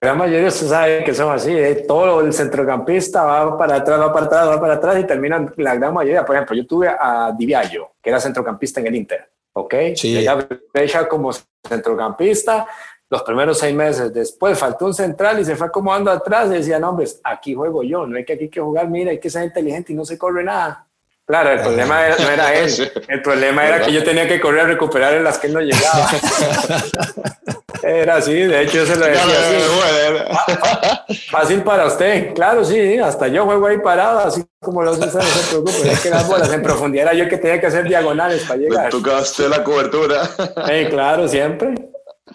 gran 0.00 0.18
mayoría 0.18 0.50
se 0.50 0.68
sabe 0.68 1.04
que 1.04 1.14
son 1.14 1.32
así, 1.32 1.52
¿eh? 1.52 1.84
todo 1.86 2.20
el 2.20 2.32
centrocampista 2.32 3.24
va 3.24 3.58
para 3.58 3.76
atrás, 3.76 4.00
va 4.00 4.12
para 4.12 4.26
atrás, 4.26 4.48
va 4.48 4.60
para 4.60 4.74
atrás 4.74 4.98
y 5.00 5.04
terminan 5.04 5.52
la 5.56 5.74
gran 5.74 5.92
mayoría. 5.92 6.24
Por 6.24 6.36
ejemplo, 6.36 6.56
yo 6.56 6.66
tuve 6.66 6.88
a 6.88 7.32
Diviaggio, 7.36 7.92
que 8.00 8.10
era 8.10 8.20
centrocampista 8.20 8.80
en 8.80 8.86
el 8.86 8.94
Inter, 8.94 9.28
¿ok? 9.52 9.74
Sí. 9.96 10.16
Ella 10.16 10.38
fecha 10.72 11.08
como 11.08 11.30
centrocampista 11.68 12.66
los 13.10 13.22
primeros 13.24 13.58
seis 13.58 13.74
meses. 13.74 14.12
Después 14.12 14.58
faltó 14.58 14.86
un 14.86 14.94
central 14.94 15.38
y 15.40 15.44
se 15.44 15.54
fue 15.54 15.66
acomodando 15.66 16.10
atrás 16.10 16.46
y 16.46 16.54
decía, 16.54 16.78
no, 16.78 16.90
hombre, 16.90 17.06
aquí 17.24 17.54
juego 17.54 17.82
yo, 17.82 18.06
no 18.06 18.16
hay 18.16 18.24
que 18.24 18.32
aquí 18.32 18.44
hay 18.44 18.50
que 18.50 18.60
jugar, 18.60 18.88
mira, 18.88 19.10
hay 19.10 19.20
que 19.20 19.28
ser 19.28 19.44
inteligente 19.44 19.92
y 19.92 19.96
no 19.96 20.04
se 20.04 20.16
corre 20.16 20.42
nada. 20.42 20.88
Claro, 21.26 21.50
el 21.50 21.60
problema 21.60 22.06
era, 22.06 22.16
no 22.16 22.28
era 22.28 22.54
él, 22.54 22.92
el 23.08 23.22
problema 23.22 23.66
era 23.66 23.80
que 23.82 23.92
yo 23.92 24.02
tenía 24.02 24.26
que 24.26 24.40
correr 24.40 24.62
a 24.62 24.64
recuperar 24.64 25.14
en 25.14 25.24
las 25.24 25.38
que 25.38 25.46
él 25.46 25.54
no 25.54 25.60
llegaba. 25.60 26.08
Era 27.82 28.16
así, 28.16 28.32
de 28.32 28.62
hecho 28.62 28.78
yo 28.78 28.86
se 28.86 28.96
lo 28.96 29.06
decía 29.06 30.28
así. 31.08 31.28
Fácil 31.30 31.62
para 31.62 31.86
usted, 31.86 32.32
claro, 32.32 32.64
sí, 32.64 32.98
hasta 32.98 33.26
yo 33.26 33.44
juego 33.44 33.66
ahí 33.66 33.78
parado, 33.78 34.20
así 34.20 34.44
como 34.60 34.82
los 34.82 34.98
César, 34.98 35.22
no 35.24 35.28
se 35.28 35.48
preocupe, 35.48 35.90
es 35.90 36.00
que 36.00 36.10
las 36.10 36.28
bolas 36.28 36.52
en 36.52 36.62
profundidad 36.62 37.06
era 37.08 37.14
yo 37.14 37.28
que 37.28 37.38
tenía 37.38 37.60
que 37.60 37.66
hacer 37.66 37.88
diagonales 37.88 38.44
para 38.44 38.60
llegar. 38.60 38.90
Tú 38.90 39.02
gasté 39.02 39.48
la 39.48 39.64
cobertura. 39.64 40.24
Sí, 40.26 40.86
claro, 40.90 41.26
siempre. 41.26 41.74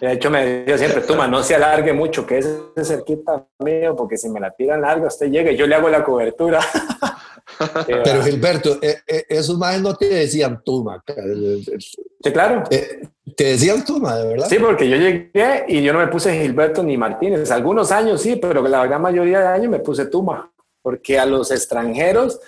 De 0.00 0.12
hecho, 0.12 0.30
me 0.30 0.44
decía 0.44 0.78
siempre, 0.78 1.00
Tuma, 1.00 1.26
no 1.26 1.42
se 1.42 1.54
alargue 1.54 1.92
mucho, 1.92 2.26
que 2.26 2.38
ese 2.38 2.56
es 2.76 2.88
cerquita 2.88 3.46
mío, 3.58 3.96
porque 3.96 4.18
si 4.18 4.28
me 4.28 4.38
la 4.40 4.50
tiran 4.50 4.82
larga, 4.82 5.08
usted 5.08 5.28
llega 5.28 5.50
y 5.50 5.56
yo 5.56 5.66
le 5.66 5.74
hago 5.74 5.88
la 5.88 6.04
cobertura. 6.04 6.60
Pero 7.86 8.22
Gilberto, 8.22 8.78
eh, 8.82 8.98
eh, 9.06 9.26
esos 9.28 9.56
más 9.58 9.80
no 9.80 9.94
te 9.94 10.08
decían 10.08 10.62
Tuma. 10.64 11.02
Sí, 11.06 12.32
claro. 12.32 12.64
Eh, 12.70 13.08
te 13.36 13.44
decían 13.44 13.84
Tuma, 13.84 14.16
de 14.16 14.28
verdad. 14.28 14.46
Sí, 14.48 14.56
porque 14.58 14.88
yo 14.88 14.96
llegué 14.96 15.64
y 15.68 15.82
yo 15.82 15.92
no 15.92 16.00
me 16.00 16.08
puse 16.08 16.40
Gilberto 16.40 16.82
ni 16.82 16.96
Martínez. 16.96 17.50
Algunos 17.50 17.90
años 17.92 18.22
sí, 18.22 18.36
pero 18.36 18.66
la 18.66 18.86
gran 18.86 19.02
mayoría 19.02 19.40
de 19.40 19.46
años 19.48 19.70
me 19.70 19.80
puse 19.80 20.06
Tuma, 20.06 20.50
porque 20.82 21.18
a 21.18 21.26
los 21.26 21.50
extranjeros 21.50 22.40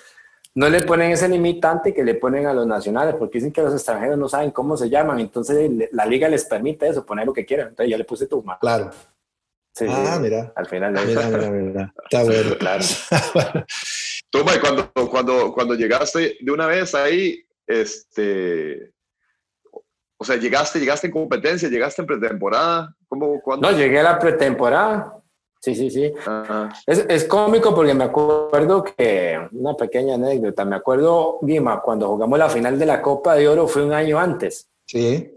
no 0.55 0.69
le 0.69 0.83
ponen 0.83 1.13
ese 1.13 1.29
limitante 1.29 1.95
que 1.95 2.03
le 2.03 2.15
ponen 2.15 2.47
a 2.47 2.53
los 2.53 2.67
nacionales, 2.67 3.15
porque 3.17 3.39
dicen 3.39 3.53
que 3.53 3.63
los 3.63 3.73
extranjeros 3.73 4.19
no 4.19 4.29
saben 4.29 4.51
cómo 4.51 4.77
se 4.77 4.91
llaman, 4.91 5.21
entonces 5.21 5.71
la 5.93 6.05
liga 6.07 6.29
les 6.29 6.45
permite 6.45 6.89
eso, 6.89 7.07
poner 7.07 7.27
lo 7.27 7.33
que 7.33 7.47
quieran. 7.47 7.69
Entonces 7.69 7.91
yo 7.91 7.99
le 7.99 8.05
puse 8.05 8.27
Tuma. 8.27 8.59
Claro. 8.59 8.91
Sí, 9.73 9.87
ah, 9.89 10.19
mira. 10.21 10.53
Al 10.57 10.67
final. 10.67 10.93
Mira, 11.07 11.29
mira, 11.29 11.51
mira. 11.51 11.95
Está 12.05 12.25
bueno. 12.25 12.57
Claro. 12.59 12.85
Toma, 14.31 14.55
y 14.55 14.61
cuando, 14.61 14.91
cuando, 15.11 15.53
cuando 15.53 15.75
llegaste 15.75 16.39
de 16.41 16.53
una 16.53 16.67
vez 16.67 16.95
ahí, 16.95 17.43
este, 17.67 18.93
o 20.17 20.25
sea, 20.25 20.37
llegaste, 20.37 20.79
llegaste 20.79 21.09
en 21.09 21.13
competencia, 21.13 21.69
llegaste 21.69 22.03
en 22.03 22.07
pretemporada, 22.07 22.95
¿cómo, 23.09 23.41
cuándo? 23.43 23.71
No, 23.71 23.77
llegué 23.77 23.99
a 23.99 24.05
la 24.05 24.19
pretemporada. 24.19 25.17
Sí, 25.61 25.75
sí, 25.75 25.91
sí. 25.91 26.13
Es, 26.87 27.05
es, 27.09 27.25
cómico 27.25 27.75
porque 27.75 27.93
me 27.93 28.05
acuerdo 28.05 28.83
que, 28.83 29.49
una 29.53 29.75
pequeña 29.75 30.15
anécdota, 30.15 30.65
me 30.65 30.77
acuerdo, 30.77 31.39
Guima, 31.43 31.83
cuando 31.83 32.09
jugamos 32.09 32.39
la 32.39 32.49
final 32.49 32.79
de 32.79 32.87
la 32.87 33.03
Copa 33.03 33.35
de 33.35 33.49
Oro 33.49 33.67
fue 33.67 33.85
un 33.85 33.93
año 33.93 34.19
antes. 34.19 34.71
Sí. 34.87 35.31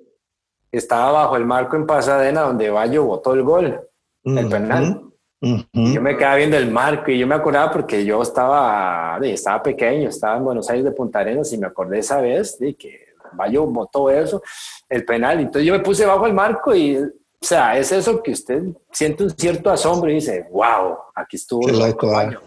Estaba 0.72 1.12
bajo 1.12 1.36
el 1.36 1.46
marco 1.46 1.76
en 1.76 1.86
Pasadena 1.86 2.42
donde 2.42 2.70
Bayo 2.70 3.04
botó 3.04 3.34
el 3.34 3.44
gol, 3.44 3.90
uh 4.24 4.32
-huh. 4.32 4.40
el 4.40 4.50
penal. 4.50 5.13
Uh 5.44 5.58
-huh. 5.74 5.94
Yo 5.94 6.02
me 6.02 6.16
quedaba 6.16 6.38
viendo 6.38 6.56
el 6.56 6.72
marco 6.72 7.12
y 7.12 7.20
yo 7.20 7.28
me 7.28 7.36
acordaba 7.36 7.70
porque 7.70 8.06
yo 8.06 8.22
estaba, 8.22 9.20
estaba 9.22 9.62
pequeño, 9.62 10.08
estaba 10.08 10.38
en 10.38 10.46
Buenos 10.46 10.70
Aires 10.70 10.86
de 10.86 10.92
Punta 10.92 11.20
Arenas 11.20 11.52
y 11.52 11.58
me 11.58 11.68
acordé 11.68 12.00
esa 12.00 12.22
vez 12.22 12.58
de 12.60 12.74
que 12.76 13.08
Bayo 13.34 13.66
botó 13.66 14.10
eso, 14.10 14.42
el 14.88 15.04
penal. 15.04 15.42
Entonces 15.42 15.68
yo 15.68 15.74
me 15.74 15.82
puse 15.82 16.06
bajo 16.06 16.26
el 16.28 16.34
marco 16.34 16.74
y, 16.74 16.96
o 16.98 17.10
sea, 17.42 17.78
es 17.78 17.92
eso 17.92 18.24
que 18.24 18.32
usted 18.32 18.64
siente 18.90 19.26
un 19.26 19.32
cierto 19.32 19.70
asombro 19.70 20.10
y 20.10 20.16
dice, 20.16 20.48
wow, 20.50 20.96
aquí 21.14 21.36
estuvo. 21.36 21.68
Qué 21.68 21.74
loco, 21.74 22.16
año. 22.16 22.40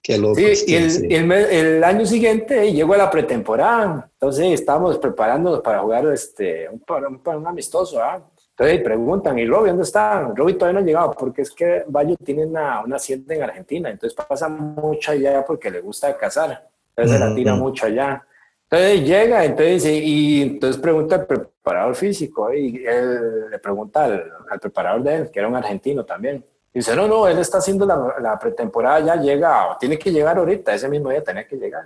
Qué 0.00 0.16
loco. 0.16 0.36
Sí, 0.36 0.52
y 0.68 0.74
el, 0.76 0.90
sí. 0.92 1.08
el, 1.10 1.32
el, 1.32 1.82
año 1.82 2.06
siguiente 2.06 2.72
llegó 2.72 2.94
a 2.94 2.98
la 2.98 3.10
pretemporada. 3.10 4.08
Entonces 4.12 4.52
estábamos 4.52 4.98
preparándonos 4.98 5.60
para 5.60 5.80
jugar 5.80 6.06
este, 6.06 6.68
un, 6.68 6.84
un, 6.88 7.36
un 7.36 7.46
amistoso. 7.48 8.00
¿ah? 8.00 8.22
Entonces 8.56 8.82
preguntan, 8.82 9.36
¿y 9.38 9.46
Robbie 9.46 9.70
dónde 9.70 9.82
está? 9.82 10.32
Robbie 10.32 10.54
todavía 10.54 10.78
no 10.78 10.84
ha 10.84 10.86
llegado 10.86 11.10
porque 11.12 11.42
es 11.42 11.50
que 11.50 11.84
Bayo 11.88 12.14
tiene 12.24 12.46
una, 12.46 12.82
una 12.84 12.96
hacienda 12.96 13.34
en 13.34 13.42
Argentina. 13.42 13.90
Entonces 13.90 14.14
pasa 14.14 14.48
mucho 14.48 15.10
allá 15.10 15.44
porque 15.44 15.70
le 15.70 15.80
gusta 15.80 16.16
cazar. 16.16 16.68
Entonces 16.90 17.18
mm 17.18 17.22
-hmm. 17.22 17.24
se 17.24 17.30
la 17.30 17.34
tira 17.34 17.54
mucho 17.56 17.86
allá. 17.86 18.24
Entonces 18.70 19.06
llega, 19.06 19.44
entonces 19.44 19.82
dice, 19.82 19.94
y 19.94 20.42
entonces 20.42 20.80
pregunta 20.80 21.16
al 21.16 21.26
preparador 21.26 21.94
físico, 21.94 22.52
y 22.52 22.84
él 22.84 23.50
le 23.50 23.58
pregunta 23.58 24.04
al, 24.04 24.32
al, 24.50 24.60
preparador 24.60 25.02
de 25.02 25.14
él, 25.16 25.30
que 25.30 25.38
era 25.38 25.48
un 25.48 25.56
argentino 25.56 26.04
también. 26.04 26.44
Y 26.72 26.78
dice, 26.78 26.96
no, 26.96 27.06
no, 27.06 27.28
él 27.28 27.38
está 27.38 27.58
haciendo 27.58 27.86
la, 27.86 28.16
la 28.20 28.38
pretemporada, 28.38 29.00
ya 29.00 29.16
llega, 29.16 29.76
tiene 29.78 29.98
que 29.98 30.10
llegar 30.10 30.38
ahorita, 30.38 30.74
ese 30.74 30.88
mismo 30.88 31.10
día 31.10 31.22
tenía 31.22 31.46
que 31.46 31.56
llegar. 31.56 31.84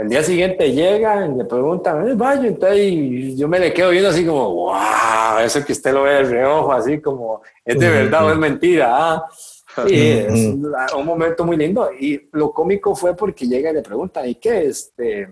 El 0.00 0.08
día 0.08 0.22
siguiente 0.22 0.72
llega 0.72 1.26
y 1.26 1.34
le 1.36 1.44
preguntan, 1.44 2.16
vaya, 2.16 2.46
entonces 2.46 3.36
yo 3.36 3.46
me 3.46 3.58
le 3.58 3.70
quedo 3.70 3.90
viendo 3.90 4.08
así 4.08 4.24
como, 4.24 4.54
wow, 4.54 5.38
eso 5.44 5.62
que 5.62 5.72
usted 5.72 5.92
lo 5.92 6.04
ve 6.04 6.14
de 6.14 6.22
reojo, 6.22 6.72
así 6.72 7.02
como, 7.02 7.42
es 7.62 7.78
de 7.78 7.90
verdad 7.90 8.26
o 8.26 8.32
es 8.32 8.38
mentira. 8.38 8.88
¿ah? 8.90 9.28
Sí, 9.86 10.08
es 10.10 10.94
un 10.94 11.04
momento 11.04 11.44
muy 11.44 11.58
lindo. 11.58 11.90
Y 11.92 12.30
lo 12.32 12.50
cómico 12.50 12.96
fue 12.96 13.14
porque 13.14 13.46
llega 13.46 13.70
y 13.70 13.74
le 13.74 13.82
preguntan, 13.82 14.26
¿y 14.26 14.36
qué? 14.36 14.68
Este, 14.68 15.28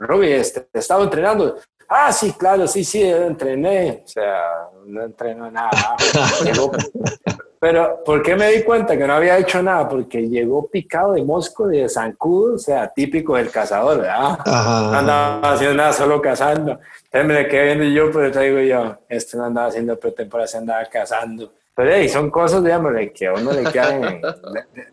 Robbie, 0.00 0.36
este, 0.36 0.66
he 0.72 0.80
estado 0.80 1.04
entrenando. 1.04 1.56
ah, 1.88 2.12
sí, 2.12 2.32
claro, 2.32 2.66
sí, 2.66 2.82
sí, 2.82 3.02
entrené. 3.02 4.02
O 4.04 4.08
sea, 4.08 4.68
no 4.88 5.02
entrenó 5.02 5.50
nada. 5.50 5.96
pero, 7.60 8.02
¿por 8.04 8.22
qué 8.22 8.34
me 8.36 8.50
di 8.50 8.62
cuenta 8.62 8.96
que 8.96 9.06
no 9.06 9.12
había 9.12 9.38
hecho 9.38 9.62
nada? 9.62 9.88
Porque 9.88 10.28
llegó 10.28 10.66
picado 10.68 11.12
de 11.12 11.22
mosco, 11.22 11.66
de 11.66 11.88
zancudo, 11.88 12.54
o 12.54 12.58
sea, 12.58 12.88
típico 12.88 13.36
del 13.36 13.50
cazador, 13.50 13.98
¿verdad? 13.98 14.38
No 14.46 14.98
andaba 14.98 15.52
haciendo 15.52 15.76
nada, 15.76 15.92
solo 15.92 16.20
cazando. 16.22 16.78
Entonces 17.04 17.26
me 17.26 17.48
quedé 17.48 17.74
viendo 17.74 17.84
yo, 17.84 18.10
pero 18.10 18.30
te 18.30 18.40
digo 18.40 18.60
yo, 18.60 18.98
este 19.08 19.36
no 19.36 19.44
andaba 19.44 19.68
haciendo 19.68 19.98
pretemporada, 19.98 20.48
se 20.48 20.58
andaba 20.58 20.84
cazando. 20.86 21.52
Pero 21.74 21.92
hey, 21.92 22.08
son 22.08 22.30
cosas, 22.30 22.64
digamos, 22.64 22.92
que 23.14 23.26
a 23.26 23.34
uno 23.34 23.52
le 23.52 23.64
quedan 23.70 24.20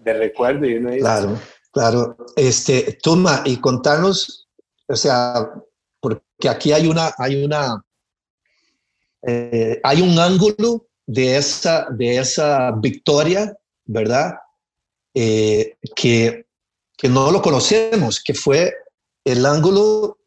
de, 0.04 0.14
recuerdo 0.14 0.68
y 0.68 0.76
uno 0.76 0.90
dice, 0.92 1.02
Claro, 1.02 1.40
claro. 1.72 2.18
Este, 2.36 3.00
Tuma, 3.02 3.42
y 3.44 3.58
contanos, 3.58 4.48
o 4.88 4.96
sea, 4.96 5.50
porque 6.00 6.22
aquí 6.48 6.72
hay 6.74 6.88
una, 6.88 7.12
hay 7.18 7.44
una, 7.44 7.84
eh, 9.28 9.80
hay 9.84 10.02
un 10.02 10.18
ángulo 10.20 10.88
de 11.06 11.38
esa, 11.38 11.88
de 11.90 12.18
esa 12.18 12.72
victoria, 12.72 13.58
¿verdad? 13.86 14.36
Eh, 15.14 15.78
que, 15.96 16.46
que 16.98 17.10
no 17.10 17.32
lo 17.32 17.42
conocemos, 17.42 18.22
que 18.24 18.34
fue 18.34 18.74
el 19.24 19.46
ángulo 19.46 20.20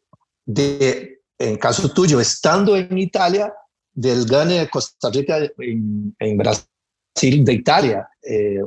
de, 0.45 1.21
en 1.37 1.57
caso 1.57 1.91
tuyo, 1.93 2.19
estando 2.19 2.75
en 2.75 2.97
Italia, 2.97 3.53
del 3.93 4.25
gane 4.25 4.59
de 4.59 4.69
Costa 4.69 5.09
Rica 5.09 5.39
en, 5.57 6.37
Brasil 6.37 7.43
de 7.43 7.53
Italia. 7.53 8.09
Eh, 8.21 8.61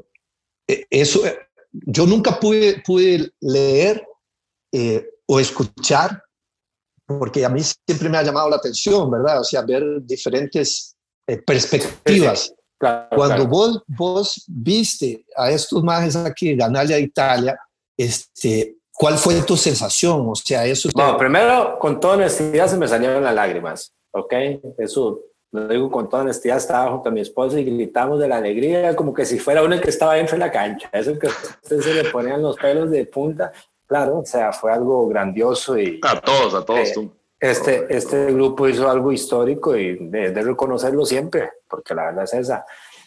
eso, 0.91 1.22
yo 1.72 2.07
nunca 2.07 2.39
pude, 2.39 2.83
pude 2.85 3.33
leer 3.41 4.07
o 5.26 5.41
escuchar 5.41 6.22
porque 7.07 7.44
a 7.44 7.48
mí 7.48 7.61
siempre 7.62 8.09
me 8.09 8.18
ha 8.18 8.22
llamado 8.22 8.48
la 8.50 8.57
atención, 8.57 9.11
¿verdad? 9.11 9.40
O 9.40 9.44
sea, 9.44 9.62
ver 9.62 9.82
diferentes 10.03 10.96
eh, 11.26 11.38
perspectivas. 11.38 12.55
Cuando 13.11 13.46
Vos, 13.46 13.82
vos 13.86 14.44
viste 14.48 15.24
a 15.36 15.50
estos 15.50 15.84
majes 15.84 16.16
aquí 16.16 16.57
ganarle 16.57 16.94
a 16.94 16.98
Italia, 16.98 17.57
este, 17.96 18.76
¿cuál 18.92 19.14
fue 19.14 19.40
tu 19.42 19.57
sensación? 19.57 20.28
O 20.28 20.34
sea, 20.34 20.66
eso... 20.66 20.88
Bueno, 20.92 21.16
primero, 21.16 21.78
con 21.78 22.00
toda 22.00 22.14
honestidad 22.14 22.66
se 22.66 22.76
me 22.76 22.88
salieron 22.88 23.22
las 23.22 23.34
lágrimas, 23.34 23.94
¿ok? 24.11 24.34
Eso 24.78 25.20
lo 25.53 25.68
digo 25.68 25.90
con 25.90 26.09
toda 26.09 26.22
honestidad, 26.22 26.57
estaba 26.57 26.90
junto 26.90 27.11
a 27.11 27.12
mi 27.12 27.20
esposa 27.20 27.61
y 27.61 27.64
gritamos 27.64 28.18
de 28.18 28.26
la 28.26 28.38
alegría, 28.38 28.96
como 28.96 29.12
que 29.12 29.26
si 29.26 29.38
fuera 29.38 29.62
uno 29.62 29.78
que 29.80 29.90
estaba 29.90 30.14
dentro 30.14 30.36
de 30.36 30.40
la 30.40 30.50
cancha. 30.50 30.88
Eso 30.92 31.16
que 31.18 31.28
se 31.62 31.94
le 31.94 32.11
ponían 32.11 32.42
los 32.42 32.57
pelos 32.57 32.90
de 32.90 33.05
punta 33.07 33.53
Claro, 33.93 34.20
o 34.20 34.24
sea, 34.24 34.55
fue 34.55 34.72
algo 34.72 35.07
grandioso 35.07 35.78
y... 35.78 36.01
A 36.03 36.18
todos, 36.18 36.55
a 36.55 36.64
todos. 36.64 36.97
Eh, 36.97 37.11
este, 37.38 37.95
este 37.95 38.32
grupo 38.32 38.66
hizo 38.66 38.90
algo 38.90 39.12
histórico 39.12 39.76
y 39.76 40.09
de, 40.09 40.32
reconocerlo 40.32 41.05
siempre, 41.05 41.51
porque 41.68 41.95
la 41.95 42.07
verdad 42.07 42.24
es 42.24 42.32
esa. 42.32 42.64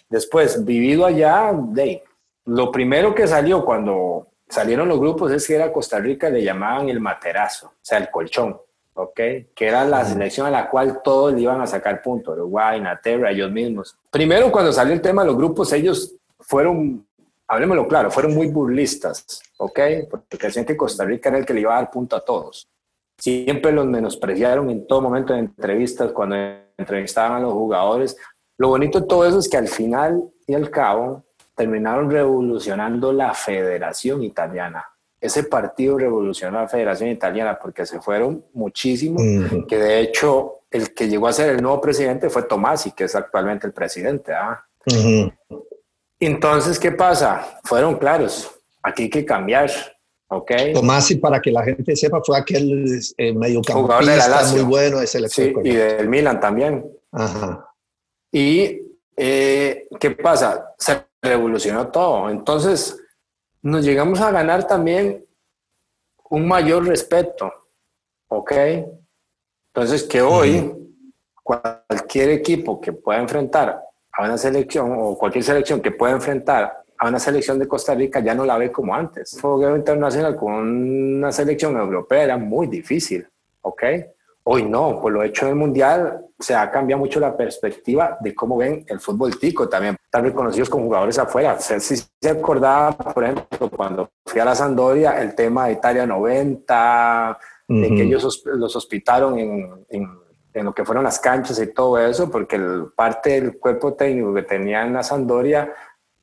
Después, 0.08 0.64
vivido 0.64 1.08
allá, 1.08 1.52
de, 1.56 2.04
lo 2.46 2.72
primero 2.72 3.16
que 3.16 3.26
salió 3.26 3.66
cuando 3.66 4.28
salieron 4.48 4.88
los 4.88 5.00
grupos 5.00 5.32
es 5.32 5.48
que 5.48 5.56
era 5.56 5.74
Costa 5.74 5.98
Rica, 5.98 6.30
le 6.30 6.44
llamaban 6.44 6.88
el 6.90 7.00
materazo, 7.00 7.66
o 7.66 7.80
sea, 7.82 7.98
el 7.98 8.12
colchón, 8.12 8.56
¿ok? 8.94 9.16
Que 9.56 9.68
era 9.68 9.86
la 9.86 10.06
selección 10.06 10.46
a 10.46 10.52
la 10.52 10.70
cual 10.70 11.02
todos 11.04 11.34
le 11.34 11.42
iban 11.42 11.62
a 11.62 11.66
sacar 11.66 12.04
puntos, 12.04 12.38
Uruguay, 12.38 12.78
Inglaterra, 12.78 13.32
ellos 13.32 13.50
mismos. 13.50 13.98
Primero, 14.12 14.52
cuando 14.52 14.72
salió 14.72 14.94
el 14.94 15.02
tema 15.02 15.24
de 15.24 15.30
los 15.30 15.36
grupos, 15.36 15.74
ellos 15.74 16.14
fueron 16.42 17.08
hablemoslo 17.48 17.88
claro, 17.88 18.12
fueron 18.12 18.34
muy 18.34 18.48
burlistas, 18.48 19.42
¿ok? 19.58 19.80
Porque 20.10 20.48
decían 20.48 20.66
que 20.66 20.78
Costa 20.78 21.06
Rica 21.06 21.30
era 21.30 21.38
el 21.38 21.46
que 21.46 21.54
le 21.54 21.62
iba 21.62 21.74
a 21.74 21.82
dar 21.82 21.92
punto 21.92 22.16
a 22.16 22.24
todos. 22.24 22.68
Siempre 23.18 23.72
los 23.72 23.86
menospreciaron 23.86 24.70
en 24.70 24.88
todo 24.88 25.02
momento 25.02 25.34
de 25.34 25.40
entrevistas, 25.40 26.12
cuando 26.12 26.36
entrevistaban 26.78 27.34
a 27.34 27.40
los 27.40 27.54
jugadores. 27.54 28.18
Lo 28.58 28.70
bonito 28.70 29.00
de 29.00 29.08
todo 29.08 29.26
eso 29.26 29.40
es 29.40 29.48
que 29.48 29.58
al 29.58 29.68
final 29.68 30.24
y 30.48 30.54
al 30.54 30.70
cabo 30.70 31.24
terminaron 31.56 32.10
revolucionando 32.12 33.14
la 33.14 33.34
Federación 33.34 34.24
Italiana. 34.24 34.86
Ese 35.22 35.44
partido 35.44 35.98
revolucionó 35.98 36.60
la 36.60 36.68
Federación 36.68 37.10
Italiana 37.10 37.58
porque 37.60 37.86
se 37.86 38.02
fueron 38.02 38.46
muchísimos, 38.54 39.22
que 39.68 39.78
de 39.78 40.02
hecho 40.02 40.60
el 40.70 40.94
que 40.94 41.08
llegó 41.08 41.28
a 41.28 41.34
ser 41.34 41.56
el 41.56 41.62
nuevo 41.62 41.80
presidente 41.80 42.30
fue 42.30 42.44
Tomasi, 42.44 42.92
que 42.92 43.06
es 43.06 43.16
actualmente 43.16 43.66
el 43.66 43.74
presidente. 43.74 44.34
¿ah? 44.34 44.66
Entonces, 46.26 46.80
¿qué 46.80 46.92
pasa? 46.92 47.60
Fueron 47.64 47.98
claros, 47.98 48.52
aquí 48.82 49.04
hay 49.04 49.10
que 49.10 49.26
cambiar, 49.26 49.70
¿ok? 50.28 50.52
Tomasi, 50.74 51.16
para 51.16 51.42
que 51.42 51.52
la 51.52 51.64
gente 51.64 51.96
sepa, 51.96 52.22
fue 52.24 52.38
aquel 52.38 53.00
eh, 53.18 53.34
mediocampista 53.34 54.44
muy 54.52 54.62
bueno 54.62 55.00
de 55.00 55.08
selección. 55.08 55.54
Sí, 55.64 55.70
y 55.70 55.76
del 55.76 56.10
Milan 56.10 56.40
también. 56.40 56.86
Ajá. 57.12 57.70
Y, 58.32 58.82
eh, 59.16 59.88
¿qué 60.00 60.12
pasa? 60.12 60.74
Se 60.78 61.06
revolucionó 61.22 61.88
todo. 61.88 62.30
Entonces, 62.30 62.98
nos 63.62 63.86
llegamos 63.86 64.20
a 64.22 64.32
ganar 64.32 64.68
también 64.68 65.26
un 66.30 66.48
mayor 66.48 66.88
respeto, 66.88 67.52
¿ok? 68.28 68.52
Entonces, 69.74 70.04
que 70.04 70.22
hoy 70.22 70.72
cualquier 71.44 72.30
equipo 72.32 72.82
que 72.82 72.92
pueda 72.94 73.20
enfrentar 73.20 73.80
a 74.18 74.24
una 74.24 74.38
selección 74.38 74.94
o 74.98 75.18
cualquier 75.18 75.44
selección 75.44 75.82
que 75.82 75.92
pueda 75.92 76.14
enfrentar 76.14 76.86
a 76.98 77.08
una 77.08 77.20
selección 77.20 77.60
de 77.60 77.68
Costa 77.68 77.94
Rica 77.94 78.20
ya 78.20 78.34
no 78.34 78.46
la 78.46 78.58
ve 78.58 78.72
como 78.72 78.96
antes. 78.96 79.38
Juego 79.42 79.76
internacional 79.76 80.36
con 80.36 80.54
una 80.54 81.32
selección 81.32 81.76
europea 81.78 82.24
era 82.24 82.38
muy 82.38 82.68
difícil, 82.68 83.28
¿ok? 83.62 83.84
Hoy 84.48 84.64
no, 84.64 85.02
por 85.02 85.12
lo 85.12 85.24
hecho 85.24 85.48
del 85.48 85.56
Mundial 85.56 86.24
se 86.40 86.54
ha 86.54 86.70
cambiado 86.70 87.00
mucho 87.00 87.20
la 87.20 87.36
perspectiva 87.36 88.18
de 88.22 88.36
cómo 88.36 88.58
ven 88.58 88.86
el 88.88 89.00
fútbol 89.00 89.40
tico 89.40 89.68
también. 89.68 89.98
Están 90.06 90.24
reconocidos 90.24 90.70
como 90.70 90.86
jugadores 90.86 91.18
afuera. 91.18 91.60
Si 91.60 91.96
se 91.98 92.30
acordaba, 92.30 92.92
por 92.92 93.24
ejemplo, 93.24 93.70
cuando 93.70 94.12
fui 94.26 94.40
a 94.40 94.46
la 94.46 94.54
Sandoria, 94.54 95.20
el 95.22 95.34
tema 95.34 95.66
de 95.66 95.74
Italia 95.74 96.06
90, 96.06 97.38
de 97.68 97.88
que 97.90 98.04
ellos 98.04 98.44
los 98.46 98.76
hospitaron 98.76 99.40
en, 99.40 99.86
en 99.90 100.25
en 100.56 100.66
lo 100.66 100.74
que 100.74 100.86
fueron 100.86 101.04
las 101.04 101.20
canchas 101.20 101.60
y 101.60 101.68
todo 101.74 102.00
eso, 102.00 102.32
porque 102.32 102.56
el, 102.56 102.88
parte 102.96 103.42
del 103.42 103.60
cuerpo 103.60 103.94
técnico 103.94 104.34
que 104.34 104.44
tenía 104.44 104.84
en 104.86 104.94
la 104.94 105.04
Sandoria 105.04 105.74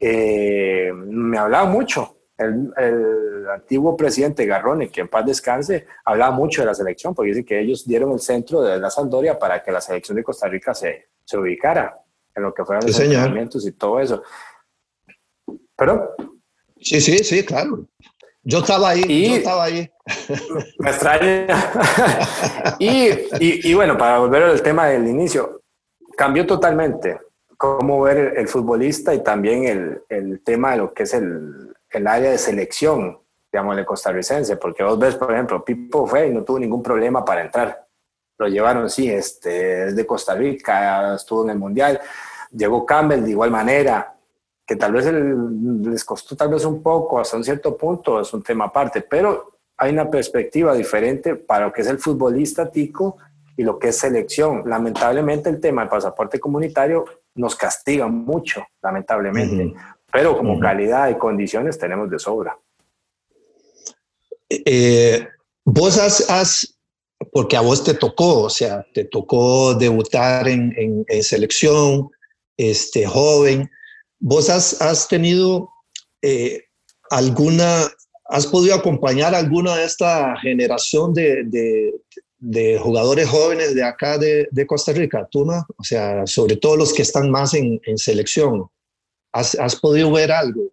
eh, 0.00 0.90
me 0.94 1.36
hablaba 1.38 1.68
mucho. 1.68 2.16
El, 2.38 2.72
el, 2.78 3.48
antiguo 3.52 3.96
presidente 3.96 4.46
Garrone, 4.46 4.88
que 4.88 5.02
en 5.02 5.08
paz 5.08 5.26
descanse, 5.26 5.86
hablaba 6.04 6.34
mucho 6.34 6.62
de 6.62 6.66
la 6.66 6.74
selección, 6.74 7.14
porque 7.14 7.30
dice 7.30 7.44
que 7.44 7.60
ellos 7.60 7.86
dieron 7.86 8.12
el 8.12 8.20
centro 8.20 8.62
de 8.62 8.78
la 8.78 8.88
Sandoria 8.88 9.38
para 9.38 9.62
que 9.62 9.70
la 9.70 9.80
selección 9.80 10.16
de 10.16 10.24
Costa 10.24 10.48
Rica 10.48 10.72
se, 10.74 11.08
se 11.24 11.36
ubicara 11.36 11.94
en 12.34 12.42
lo 12.42 12.54
que 12.54 12.64
fueron 12.64 12.86
los 12.86 12.98
entrenamientos 12.98 13.66
y 13.66 13.72
todo 13.72 14.00
eso. 14.00 14.22
Pero. 15.76 16.14
Sí, 16.80 17.00
sí, 17.00 17.18
sí, 17.18 17.44
claro. 17.44 17.86
Yo 18.44 18.58
estaba 18.58 18.90
ahí, 18.90 19.04
y, 19.06 19.30
yo 19.30 19.36
estaba 19.36 19.64
ahí. 19.64 19.88
Me 20.78 20.90
extraña. 20.90 21.46
y, 22.78 23.68
y, 23.68 23.74
bueno, 23.74 23.96
para 23.96 24.18
volver 24.18 24.42
al 24.42 24.62
tema 24.62 24.86
del 24.86 25.06
inicio, 25.06 25.62
cambió 26.16 26.44
totalmente 26.44 27.20
cómo 27.56 28.00
ver 28.02 28.34
el 28.36 28.48
futbolista 28.48 29.14
y 29.14 29.22
también 29.22 29.64
el, 29.66 30.02
el 30.08 30.42
tema 30.42 30.72
de 30.72 30.78
lo 30.78 30.92
que 30.92 31.04
es 31.04 31.14
el, 31.14 31.72
el, 31.90 32.06
área 32.08 32.32
de 32.32 32.38
selección, 32.38 33.20
digamos, 33.52 33.78
el 33.78 33.84
costarricense, 33.84 34.56
porque 34.56 34.82
vos 34.82 34.98
ves, 34.98 35.14
por 35.14 35.32
ejemplo, 35.32 35.64
Pipo 35.64 36.04
fue 36.08 36.26
y 36.26 36.30
no 36.30 36.42
tuvo 36.42 36.58
ningún 36.58 36.82
problema 36.82 37.24
para 37.24 37.42
entrar. 37.42 37.86
Lo 38.38 38.48
llevaron, 38.48 38.90
sí, 38.90 39.08
este, 39.08 39.84
es 39.86 39.94
de 39.94 40.04
Costa 40.04 40.34
Rica, 40.34 41.14
estuvo 41.14 41.44
en 41.44 41.50
el 41.50 41.58
Mundial. 41.58 42.00
Llegó 42.50 42.84
Campbell 42.84 43.22
de 43.22 43.30
igual 43.30 43.52
manera, 43.52 44.11
que 44.72 44.76
tal 44.76 44.92
vez 44.94 45.04
les 45.04 46.02
costó 46.02 46.34
tal 46.34 46.48
vez 46.48 46.64
un 46.64 46.82
poco 46.82 47.20
hasta 47.20 47.36
un 47.36 47.44
cierto 47.44 47.76
punto, 47.76 48.22
es 48.22 48.32
un 48.32 48.42
tema 48.42 48.64
aparte, 48.64 49.02
pero 49.02 49.58
hay 49.76 49.92
una 49.92 50.10
perspectiva 50.10 50.72
diferente 50.72 51.36
para 51.36 51.66
lo 51.66 51.72
que 51.74 51.82
es 51.82 51.88
el 51.88 51.98
futbolista 51.98 52.70
tico 52.70 53.18
y 53.54 53.64
lo 53.64 53.78
que 53.78 53.88
es 53.88 53.98
selección. 53.98 54.62
Lamentablemente 54.64 55.50
el 55.50 55.60
tema 55.60 55.82
del 55.82 55.90
pasaporte 55.90 56.40
comunitario 56.40 57.04
nos 57.34 57.54
castiga 57.54 58.08
mucho, 58.08 58.64
lamentablemente, 58.82 59.74
pero 60.10 60.38
como 60.38 60.58
calidad 60.58 61.10
y 61.10 61.18
condiciones 61.18 61.76
tenemos 61.76 62.08
de 62.08 62.18
sobra. 62.18 62.56
Eh, 64.48 65.28
vos 65.66 65.98
has, 65.98 66.78
porque 67.30 67.58
a 67.58 67.60
vos 67.60 67.84
te 67.84 67.92
tocó, 67.92 68.44
o 68.44 68.50
sea, 68.50 68.86
te 68.94 69.04
tocó 69.04 69.74
debutar 69.74 70.48
en, 70.48 70.72
en, 70.78 71.04
en 71.08 71.22
selección, 71.22 72.08
este, 72.56 73.04
joven, 73.04 73.70
¿Vos 74.24 74.48
has, 74.48 75.08
tenido 75.08 75.68
eh, 76.22 76.62
alguna, 77.10 77.92
has 78.26 78.46
podido 78.46 78.76
acompañar 78.76 79.34
alguna 79.34 79.76
de 79.76 79.84
esta 79.84 80.36
generación 80.40 81.12
de, 81.12 82.78
jugadores 82.80 83.28
jóvenes 83.28 83.74
de 83.74 83.82
acá 83.82 84.18
de, 84.18 84.66
Costa 84.68 84.92
Rica, 84.92 85.26
tú, 85.28 85.44
no? 85.44 85.66
O 85.76 85.82
sea, 85.82 86.24
sobre 86.24 86.54
todo 86.54 86.76
los 86.76 86.92
que 86.92 87.02
están 87.02 87.32
más 87.32 87.52
en, 87.54 87.80
selección. 87.96 88.68
¿Has, 89.32 89.74
podido 89.80 90.12
ver 90.12 90.30
algo? 90.30 90.72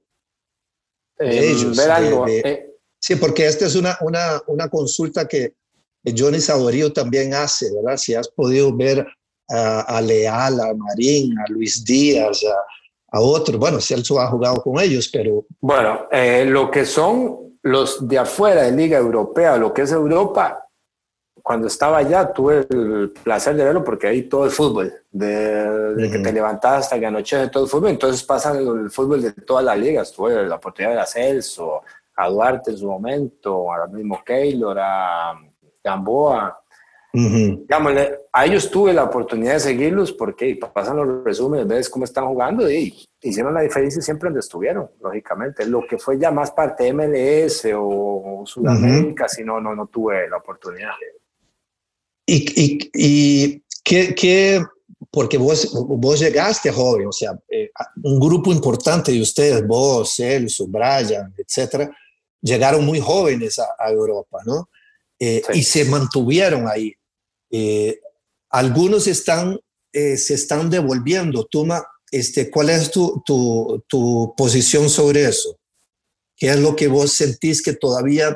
De 1.18 1.40
eh, 1.40 1.52
ellos, 1.52 1.76
ver 1.76 1.90
algo. 1.90 2.28
Eh. 2.28 2.70
sí, 3.00 3.16
porque 3.16 3.48
esta 3.48 3.66
es 3.66 3.76
una, 3.76 3.98
una, 4.02 4.44
una 4.46 4.70
consulta 4.70 5.28
que, 5.28 5.56
Johnny 6.16 6.40
Saborío 6.40 6.94
también 6.94 7.34
hace, 7.34 7.74
¿verdad? 7.74 7.98
Si 7.98 8.14
has 8.14 8.30
podido 8.30 8.76
ver 8.76 9.06
a, 9.50 10.02
Leal, 10.02 10.60
a 10.60 10.74
Marín, 10.74 11.38
a 11.40 11.52
Luis 11.52 11.84
Díaz, 11.84 12.44
a, 12.44 12.79
a 13.12 13.20
otros, 13.20 13.58
bueno, 13.58 13.80
Celso 13.80 14.20
ha 14.20 14.28
jugado 14.28 14.62
con 14.62 14.80
ellos, 14.80 15.10
pero... 15.12 15.46
Bueno, 15.60 16.08
eh, 16.12 16.46
lo 16.46 16.70
que 16.70 16.86
son 16.86 17.58
los 17.64 18.08
de 18.08 18.18
afuera 18.18 18.64
de 18.64 18.72
Liga 18.72 18.98
Europea, 18.98 19.58
lo 19.58 19.74
que 19.74 19.84
es 19.84 19.92
Europa, 19.92 20.66
cuando 21.42 21.68
estaba 21.68 21.98
allá 21.98 22.32
tuve 22.32 22.68
el 22.70 23.12
placer 23.24 23.56
de 23.56 23.64
verlo 23.64 23.84
porque 23.84 24.08
ahí 24.08 24.24
todo 24.24 24.46
el 24.46 24.52
fútbol, 24.52 24.94
de, 25.10 26.10
que 26.12 26.20
te 26.20 26.32
levantas 26.32 26.86
hasta 26.86 27.00
que 27.00 27.06
anochece 27.08 27.50
todo 27.50 27.64
el 27.64 27.70
fútbol, 27.70 27.90
entonces 27.90 28.24
pasan 28.24 28.58
el, 28.58 28.92
fútbol 28.92 29.22
de 29.22 29.32
todas 29.32 29.66
las 29.66 29.78
ligas, 29.78 30.12
tuve 30.12 30.46
la 30.46 30.56
oportunidad 30.56 30.92
de 30.92 30.96
ver 30.98 31.04
a 31.04 31.08
Celso, 31.08 31.82
a 32.16 32.30
Duarte 32.30 32.72
en 32.72 32.78
su 32.78 32.88
momento, 32.88 33.72
a 33.74 33.88
mismo 33.88 34.22
Keylor, 34.24 34.78
a 34.80 35.40
Gamboa, 35.84 36.62
a 38.32 38.46
ellos 38.46 38.70
tuve 38.70 38.94
la 38.94 39.04
oportunidad 39.04 39.54
de 39.54 39.60
seguirlos 39.60 40.12
porque 40.12 40.60
pasan 40.74 40.98
los 40.98 41.24
resúmenes, 41.24 41.68
ves 41.68 41.90
cómo 41.90 42.06
están 42.06 42.28
jugando 42.28 42.70
y 42.70 42.94
hicieron 43.22 43.54
la 43.54 43.62
diferencia 43.62 44.02
siempre 44.02 44.28
donde 44.28 44.42
estuvieron, 44.42 44.90
lógicamente. 45.02 45.66
Lo 45.66 45.86
que 45.88 45.98
fue 45.98 46.20
ya 46.20 46.32
más 46.32 46.52
parte 46.52 46.84
de 46.84 46.94
MLS 46.94 47.68
o 47.76 48.44
Sudamérica, 48.46 49.28
si 49.28 49.44
no, 49.44 49.60
no, 49.60 49.76
no 49.76 49.88
tuve 49.88 50.30
la 50.30 50.38
oportunidad. 50.38 50.92
¿Y, 52.26 52.46
y, 52.56 52.92
y 52.94 53.64
qué, 53.84 54.14
qué, 54.14 54.64
porque 55.10 55.38
vos, 55.38 55.72
vos 55.74 56.20
llegaste 56.20 56.72
joven, 56.72 57.08
o 57.08 57.12
sea, 57.12 57.32
eh, 57.50 57.72
un 58.04 58.20
grupo 58.20 58.52
importante 58.52 59.12
de 59.12 59.22
ustedes, 59.22 59.66
vos, 59.66 60.14
Celso, 60.16 60.68
Brian, 60.68 61.34
etcétera, 61.36 61.90
llegaron 62.40 62.86
muy 62.86 63.00
jóvenes 63.00 63.58
a, 63.58 63.70
a 63.80 63.90
Europa, 63.90 64.40
¿no? 64.46 64.70
Eh, 65.20 65.42
y 65.54 65.64
se 65.64 65.86
mantuvieron 65.86 66.68
ahí. 66.68 66.94
Eh, 67.50 68.00
algunos 68.50 69.08
están, 69.08 69.60
eh, 69.92 70.18
se 70.18 70.34
están 70.34 70.70
devolviendo. 70.70 71.46
Tuma, 71.46 71.84
este, 72.12 72.50
¿cuál 72.50 72.70
es 72.70 72.92
tu, 72.92 73.22
tu, 73.26 73.84
tu, 73.88 74.34
posición 74.36 74.90
sobre 74.90 75.26
eso? 75.26 75.58
¿Qué 76.36 76.50
es 76.50 76.60
lo 76.60 76.76
que 76.76 76.88
vos 76.88 77.12
sentís 77.12 77.62
que 77.62 77.74
todavía 77.74 78.36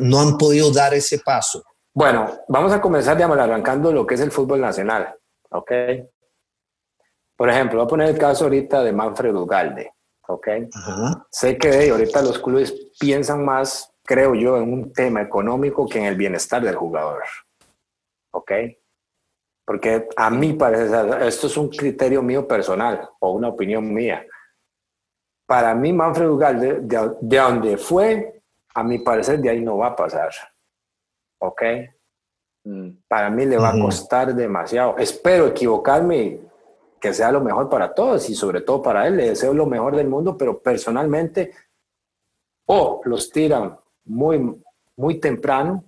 no 0.00 0.20
han 0.20 0.38
podido 0.38 0.70
dar 0.70 0.94
ese 0.94 1.18
paso? 1.18 1.62
Bueno, 1.92 2.38
vamos 2.48 2.72
a 2.72 2.80
comenzar, 2.80 3.16
digamos, 3.16 3.38
arrancando 3.38 3.92
lo 3.92 4.06
que 4.06 4.14
es 4.14 4.20
el 4.20 4.30
fútbol 4.30 4.62
nacional, 4.62 5.14
¿ok? 5.50 5.72
Por 7.36 7.50
ejemplo, 7.50 7.78
voy 7.78 7.84
a 7.84 7.88
poner 7.88 8.08
el 8.08 8.18
caso 8.18 8.44
ahorita 8.44 8.82
de 8.82 8.92
Manfred 8.92 9.34
Ugalde, 9.34 9.92
¿ok? 10.26 10.48
Sé 11.30 11.58
que 11.58 11.90
ahorita 11.90 12.22
los 12.22 12.38
clubes 12.38 12.72
piensan 12.98 13.44
más 13.44 13.92
creo 14.08 14.34
yo, 14.34 14.56
en 14.56 14.72
un 14.72 14.92
tema 14.92 15.20
económico 15.20 15.86
que 15.86 15.98
en 15.98 16.06
el 16.06 16.16
bienestar 16.16 16.62
del 16.62 16.74
jugador. 16.74 17.22
¿Ok? 18.38 18.52
Porque 19.66 20.08
a 20.16 20.30
mí 20.30 20.52
parece, 20.52 21.26
esto 21.26 21.48
es 21.48 21.56
un 21.56 21.68
criterio 21.68 22.22
mío 22.22 22.46
personal 22.46 23.10
o 23.18 23.32
una 23.32 23.48
opinión 23.48 23.92
mía. 23.92 24.24
Para 25.46 25.74
mí, 25.74 25.92
Manfred 25.92 26.28
Ugalde, 26.28 26.80
de, 26.80 27.16
de 27.20 27.36
donde 27.36 27.76
fue, 27.76 28.42
a 28.74 28.84
mi 28.84 29.00
parecer, 29.00 29.40
de 29.40 29.50
ahí 29.50 29.60
no 29.60 29.78
va 29.78 29.88
a 29.88 29.96
pasar. 29.96 30.30
¿Ok? 31.38 31.62
Mm. 32.64 32.90
Para 33.08 33.28
mí 33.28 33.44
le 33.44 33.58
va 33.58 33.70
a 33.70 33.80
costar 33.80 34.34
demasiado. 34.34 34.96
Espero 34.98 35.48
equivocarme 35.48 36.40
que 37.00 37.12
sea 37.12 37.32
lo 37.32 37.40
mejor 37.40 37.68
para 37.68 37.92
todos 37.92 38.30
y 38.30 38.34
sobre 38.34 38.60
todo 38.60 38.80
para 38.80 39.06
él. 39.06 39.16
Le 39.16 39.30
deseo 39.30 39.52
lo 39.52 39.66
mejor 39.66 39.96
del 39.96 40.08
mundo, 40.08 40.36
pero 40.38 40.60
personalmente 40.60 41.52
o 42.66 43.00
los 43.04 43.30
tiran 43.30 43.76
muy, 44.04 44.62
muy 44.96 45.18
temprano 45.18 45.87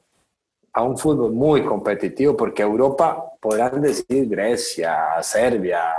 a 0.72 0.82
un 0.82 0.96
fútbol 0.96 1.32
muy 1.32 1.64
competitivo, 1.64 2.36
porque 2.36 2.62
Europa, 2.62 3.32
podrán 3.40 3.80
decir 3.80 4.28
Grecia, 4.28 5.22
Serbia, 5.22 5.92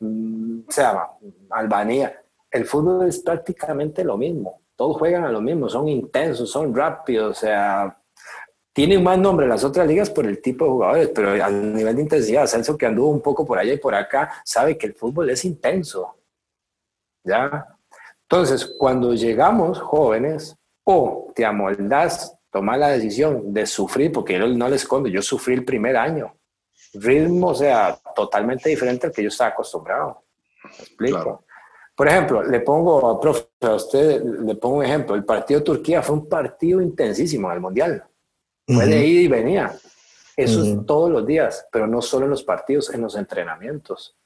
mm, 0.00 0.60
o 0.68 0.72
sea, 0.72 1.08
Albania, 1.50 2.22
el 2.50 2.64
fútbol 2.64 3.06
es 3.06 3.18
prácticamente 3.18 4.02
lo 4.04 4.16
mismo, 4.16 4.62
todos 4.76 4.96
juegan 4.96 5.24
a 5.24 5.32
lo 5.32 5.40
mismo, 5.40 5.68
son 5.68 5.88
intensos, 5.88 6.50
son 6.50 6.74
rápidos, 6.74 7.36
o 7.36 7.40
sea, 7.40 7.98
tienen 8.72 9.02
más 9.02 9.18
nombre 9.18 9.46
las 9.46 9.64
otras 9.64 9.86
ligas 9.86 10.08
por 10.08 10.24
el 10.24 10.40
tipo 10.40 10.64
de 10.64 10.70
jugadores, 10.70 11.10
pero 11.14 11.44
a 11.44 11.50
nivel 11.50 11.96
de 11.96 12.02
intensidad, 12.02 12.46
Celso 12.46 12.78
que 12.78 12.86
anduvo 12.86 13.10
un 13.10 13.20
poco 13.20 13.44
por 13.44 13.58
allá 13.58 13.72
y 13.72 13.78
por 13.78 13.94
acá, 13.94 14.32
sabe 14.44 14.78
que 14.78 14.86
el 14.86 14.94
fútbol 14.94 15.28
es 15.30 15.44
intenso, 15.44 16.16
¿ya? 17.24 17.76
Entonces, 18.22 18.74
cuando 18.78 19.14
llegamos 19.14 19.80
jóvenes, 19.80 20.56
o 20.84 21.30
te 21.34 21.44
amoldas, 21.44 22.37
tomar 22.50 22.78
la 22.78 22.88
decisión 22.88 23.52
de 23.52 23.66
sufrir, 23.66 24.12
porque 24.12 24.38
yo 24.38 24.46
no 24.46 24.68
le 24.68 24.76
escondo, 24.76 25.08
yo 25.08 25.22
sufrí 25.22 25.54
el 25.54 25.64
primer 25.64 25.96
año. 25.96 26.34
Ritmo, 26.94 27.48
o 27.48 27.54
sea, 27.54 27.98
totalmente 28.14 28.70
diferente 28.70 29.06
al 29.06 29.12
que 29.12 29.22
yo 29.22 29.28
estaba 29.28 29.50
acostumbrado. 29.50 30.22
¿Me 30.64 30.70
explico? 30.70 31.44
Por 31.94 32.08
ejemplo, 32.08 32.42
le 32.42 32.60
pongo, 32.60 33.20
profe, 33.20 33.48
a 33.60 33.74
usted 33.74 34.22
le 34.22 34.54
pongo 34.54 34.76
un 34.76 34.84
ejemplo. 34.84 35.14
El 35.14 35.24
partido 35.24 35.60
de 35.60 35.66
Turquía 35.66 36.00
fue 36.00 36.16
un 36.16 36.28
partido 36.28 36.80
intensísimo 36.80 37.48
en 37.48 37.54
el 37.54 37.60
Mundial. 37.60 38.04
Fue 38.66 38.86
de 38.86 39.06
ida 39.06 39.20
y 39.22 39.28
venía. 39.28 39.76
Eso 40.36 40.62
es 40.62 40.86
todos 40.86 41.10
los 41.10 41.26
días, 41.26 41.66
pero 41.72 41.88
no 41.88 42.00
solo 42.00 42.26
en 42.26 42.30
los 42.30 42.44
partidos, 42.44 42.94
en 42.94 43.00
los 43.00 43.16
entrenamientos. 43.16 44.16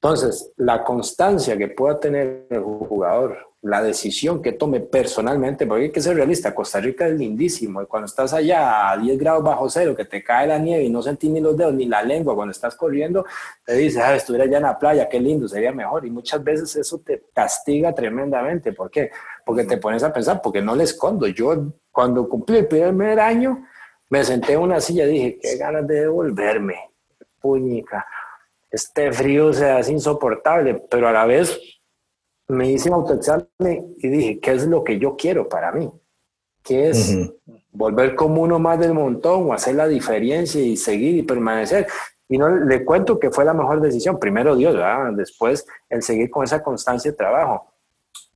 Entonces, 0.00 0.52
la 0.56 0.82
constancia 0.82 1.56
que 1.56 1.68
pueda 1.68 2.00
tener 2.00 2.46
el 2.50 2.60
jugador 2.60 3.47
la 3.62 3.82
decisión 3.82 4.40
que 4.40 4.52
tome 4.52 4.80
personalmente, 4.80 5.66
porque 5.66 5.84
hay 5.84 5.90
que 5.90 6.00
ser 6.00 6.14
realista, 6.14 6.54
Costa 6.54 6.80
Rica 6.80 7.08
es 7.08 7.18
lindísimo, 7.18 7.82
y 7.82 7.86
cuando 7.86 8.06
estás 8.06 8.32
allá 8.32 8.90
a 8.90 8.96
10 8.96 9.18
grados 9.18 9.42
bajo 9.42 9.68
cero, 9.68 9.96
que 9.96 10.04
te 10.04 10.22
cae 10.22 10.46
la 10.46 10.58
nieve 10.58 10.84
y 10.84 10.90
no 10.90 11.02
sentís 11.02 11.30
ni 11.30 11.40
los 11.40 11.56
dedos 11.56 11.74
ni 11.74 11.86
la 11.86 12.02
lengua 12.02 12.36
cuando 12.36 12.52
estás 12.52 12.76
corriendo, 12.76 13.26
te 13.64 13.74
dices, 13.74 14.00
ah, 14.00 14.14
estuviera 14.14 14.44
allá 14.44 14.58
en 14.58 14.62
la 14.62 14.78
playa, 14.78 15.08
qué 15.08 15.18
lindo, 15.18 15.48
sería 15.48 15.72
mejor, 15.72 16.06
y 16.06 16.10
muchas 16.10 16.42
veces 16.42 16.76
eso 16.76 17.00
te 17.04 17.24
castiga 17.34 17.92
tremendamente, 17.92 18.72
¿por 18.72 18.90
qué? 18.90 19.10
Porque 19.44 19.64
te 19.64 19.76
pones 19.78 20.04
a 20.04 20.12
pensar, 20.12 20.40
porque 20.40 20.62
no 20.62 20.76
le 20.76 20.84
escondo, 20.84 21.26
yo 21.26 21.72
cuando 21.90 22.28
cumplí 22.28 22.58
el 22.58 22.68
primer 22.68 23.18
año, 23.18 23.66
me 24.08 24.22
senté 24.22 24.52
en 24.52 24.60
una 24.60 24.80
silla 24.80 25.04
y 25.04 25.10
dije, 25.10 25.38
qué 25.42 25.56
ganas 25.56 25.86
de 25.86 26.02
devolverme, 26.02 26.76
puñica, 27.40 28.06
este 28.70 29.10
frío 29.12 29.52
se 29.52 29.68
hace 29.68 29.92
insoportable, 29.92 30.74
pero 30.88 31.08
a 31.08 31.12
la 31.12 31.26
vez 31.26 31.58
me 32.48 32.70
hice 32.70 32.88
un 32.88 32.96
autoexamen 32.96 33.94
y 33.98 34.08
dije, 34.08 34.40
¿qué 34.40 34.52
es 34.52 34.66
lo 34.66 34.82
que 34.82 34.98
yo 34.98 35.16
quiero 35.16 35.48
para 35.48 35.70
mí? 35.72 35.90
¿Qué 36.62 36.90
es 36.90 37.16
volver 37.70 38.14
como 38.14 38.42
uno 38.42 38.58
más 38.58 38.78
del 38.78 38.92
montón 38.92 39.48
o 39.48 39.52
hacer 39.52 39.74
la 39.74 39.86
diferencia 39.86 40.60
y 40.60 40.76
seguir 40.76 41.16
y 41.16 41.22
permanecer? 41.22 41.86
Y 42.28 42.36
no 42.36 42.48
le 42.48 42.84
cuento 42.84 43.18
que 43.18 43.30
fue 43.30 43.44
la 43.44 43.54
mejor 43.54 43.80
decisión. 43.80 44.18
Primero 44.18 44.56
Dios, 44.56 44.74
¿verdad? 44.74 45.12
después 45.12 45.66
el 45.88 46.02
seguir 46.02 46.30
con 46.30 46.44
esa 46.44 46.62
constancia 46.62 47.10
de 47.10 47.16
trabajo. 47.16 47.72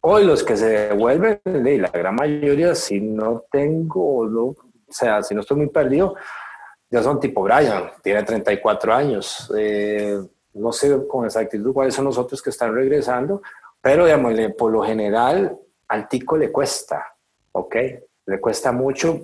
Hoy 0.00 0.24
los 0.24 0.42
que 0.42 0.56
se 0.56 0.66
devuelven, 0.66 1.40
la 1.44 1.88
gran 1.88 2.14
mayoría, 2.14 2.74
si 2.74 3.00
no 3.00 3.44
tengo, 3.50 4.20
o 4.20 4.56
sea, 4.88 5.22
si 5.22 5.34
no 5.34 5.42
estoy 5.42 5.58
muy 5.58 5.68
perdido, 5.68 6.16
ya 6.90 7.02
son 7.02 7.20
tipo 7.20 7.42
Brian, 7.42 7.90
tiene 8.02 8.22
34 8.22 8.94
años. 8.94 9.52
Eh, 9.56 10.18
no 10.54 10.72
sé 10.72 11.06
con 11.06 11.24
exactitud 11.24 11.72
cuáles 11.72 11.94
son 11.94 12.04
los 12.04 12.18
otros 12.18 12.42
que 12.42 12.50
están 12.50 12.74
regresando, 12.74 13.42
pero, 13.82 14.04
digamos, 14.04 14.32
por 14.56 14.70
lo 14.70 14.82
general, 14.82 15.58
al 15.88 16.08
tico 16.08 16.36
le 16.36 16.50
cuesta, 16.52 17.04
¿ok? 17.50 17.76
Le 18.26 18.40
cuesta 18.40 18.70
mucho 18.70 19.20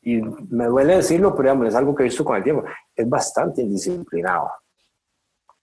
y 0.00 0.20
me 0.20 0.64
duele 0.64 0.96
decirlo, 0.96 1.32
pero 1.34 1.50
digamos, 1.50 1.68
es 1.68 1.74
algo 1.74 1.94
que 1.94 2.02
he 2.02 2.04
visto 2.04 2.24
con 2.24 2.36
el 2.36 2.42
tiempo. 2.42 2.64
Es 2.96 3.08
bastante 3.08 3.60
indisciplinado. 3.60 4.50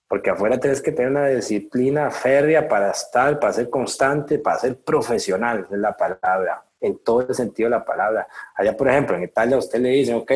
Porque 0.08 0.30
afuera 0.30 0.60
tienes 0.60 0.82
que 0.82 0.92
tener 0.92 1.12
una 1.12 1.28
disciplina 1.28 2.10
férrea 2.10 2.68
para 2.68 2.92
estar, 2.92 3.40
para 3.40 3.52
ser 3.52 3.70
constante, 3.70 4.40
para 4.40 4.60
ser 4.60 4.80
profesional, 4.80 5.68
es 5.70 5.78
la 5.78 5.98
palabra, 5.98 6.64
en 6.80 7.04
todo 7.04 7.22
el 7.28 7.36
sentido 7.36 7.70
de 7.70 7.78
la 7.78 7.84
palabra. 7.84 8.28
Allá, 8.56 8.78
por 8.78 8.88
ejemplo, 8.90 9.18
en 9.18 9.24
Italia 9.24 9.58
usted 9.58 9.80
le 9.80 9.90
dice, 9.90 10.14
ok, 10.14 10.32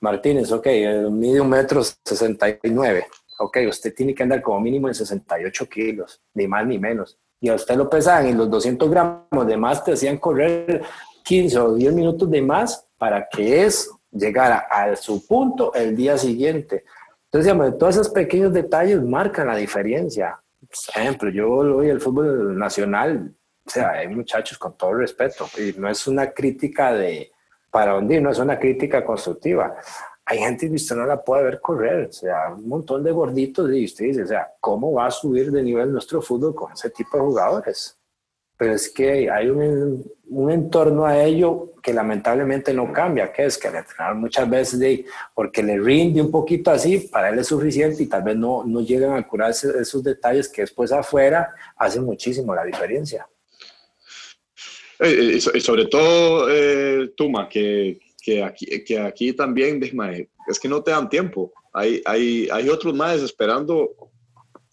Martínez, 0.00 0.50
ok, 0.52 0.66
mide 1.10 1.40
un 1.40 1.48
metro 1.48 1.82
sesenta 2.04 2.48
y 2.48 2.58
nueve 2.64 3.06
ok, 3.40 3.58
usted 3.68 3.94
tiene 3.94 4.14
que 4.14 4.22
andar 4.22 4.42
como 4.42 4.60
mínimo 4.60 4.88
en 4.88 4.94
68 4.94 5.68
kilos, 5.68 6.20
ni 6.34 6.46
más 6.46 6.66
ni 6.66 6.78
menos. 6.78 7.18
Y 7.40 7.48
a 7.48 7.54
usted 7.54 7.74
lo 7.74 7.88
pesaban 7.88 8.28
y 8.28 8.34
los 8.34 8.50
200 8.50 8.90
gramos 8.90 9.46
de 9.46 9.56
más 9.56 9.82
te 9.82 9.92
hacían 9.92 10.18
correr 10.18 10.82
15 11.24 11.58
o 11.58 11.74
10 11.74 11.94
minutos 11.94 12.30
de 12.30 12.42
más 12.42 12.86
para 12.98 13.26
que 13.28 13.64
es 13.64 13.90
llegara 14.12 14.66
a 14.70 14.94
su 14.94 15.26
punto 15.26 15.72
el 15.72 15.96
día 15.96 16.18
siguiente. 16.18 16.84
Entonces, 17.24 17.52
digamos, 17.52 17.78
todos 17.78 17.94
esos 17.94 18.10
pequeños 18.10 18.52
detalles 18.52 19.02
marcan 19.02 19.46
la 19.46 19.56
diferencia. 19.56 20.38
Por 20.60 21.02
ejemplo, 21.02 21.30
yo 21.30 21.48
voy 21.48 21.88
al 21.88 22.00
fútbol 22.00 22.58
nacional, 22.58 23.34
o 23.64 23.70
sea, 23.70 23.92
hay 23.92 24.08
muchachos 24.08 24.58
con 24.58 24.76
todo 24.76 24.90
el 24.90 24.98
respeto, 24.98 25.48
y 25.56 25.78
no 25.78 25.88
es 25.88 26.06
una 26.06 26.32
crítica 26.32 26.92
de 26.92 27.30
para 27.70 27.96
hundir, 27.96 28.20
no 28.20 28.30
es 28.30 28.38
una 28.38 28.58
crítica 28.58 29.04
constructiva 29.04 29.76
hay 30.30 30.38
gente 30.38 30.70
que 30.70 30.94
no 30.94 31.06
la 31.06 31.20
puede 31.20 31.42
ver 31.42 31.60
correr, 31.60 32.06
o 32.08 32.12
sea, 32.12 32.54
un 32.56 32.68
montón 32.68 33.02
de 33.02 33.10
gorditos 33.10 33.68
y 33.72 33.84
usted 33.84 34.04
dice, 34.04 34.22
o 34.22 34.26
sea, 34.28 34.48
¿cómo 34.60 34.92
va 34.92 35.06
a 35.06 35.10
subir 35.10 35.50
de 35.50 35.60
nivel 35.60 35.90
nuestro 35.90 36.22
fútbol 36.22 36.54
con 36.54 36.72
ese 36.72 36.88
tipo 36.90 37.16
de 37.16 37.24
jugadores? 37.24 37.98
Pero 38.56 38.74
es 38.74 38.88
que 38.90 39.28
hay 39.28 39.48
un, 39.48 40.04
entorno 40.48 41.04
a 41.04 41.20
ello 41.20 41.72
que 41.82 41.92
lamentablemente 41.92 42.72
no 42.72 42.92
cambia, 42.92 43.32
que 43.32 43.46
es 43.46 43.58
que 43.58 43.66
el 43.66 43.74
entrenador 43.74 44.18
muchas 44.18 44.48
veces, 44.48 45.04
porque 45.34 45.64
le 45.64 45.80
rinde 45.80 46.22
un 46.22 46.30
poquito 46.30 46.70
así, 46.70 47.08
para 47.10 47.30
él 47.30 47.40
es 47.40 47.48
suficiente 47.48 48.00
y 48.04 48.06
tal 48.06 48.22
vez 48.22 48.36
no, 48.36 48.64
llegan 48.82 49.14
a 49.14 49.26
curarse 49.26 49.68
esos 49.80 50.04
detalles 50.04 50.48
que 50.48 50.62
después 50.62 50.92
afuera 50.92 51.52
hacen 51.76 52.04
muchísimo 52.04 52.54
la 52.54 52.64
diferencia. 52.64 53.26
Eh, 55.00 55.38
eh, 55.38 55.40
y 55.54 55.60
sobre 55.60 55.86
todo, 55.86 56.46
eh, 56.48 57.14
Tuma, 57.16 57.48
que, 57.48 57.98
que, 58.20 58.42
aquí, 58.42 58.66
que 58.84 58.98
aquí 58.98 59.32
también, 59.32 59.80
es 60.48 60.60
que 60.60 60.68
no 60.68 60.82
te 60.82 60.90
dan 60.90 61.08
tiempo. 61.08 61.52
Hay, 61.72 62.02
hay, 62.04 62.48
hay 62.50 62.68
otros 62.68 62.94
más 62.94 63.20
esperando 63.20 63.90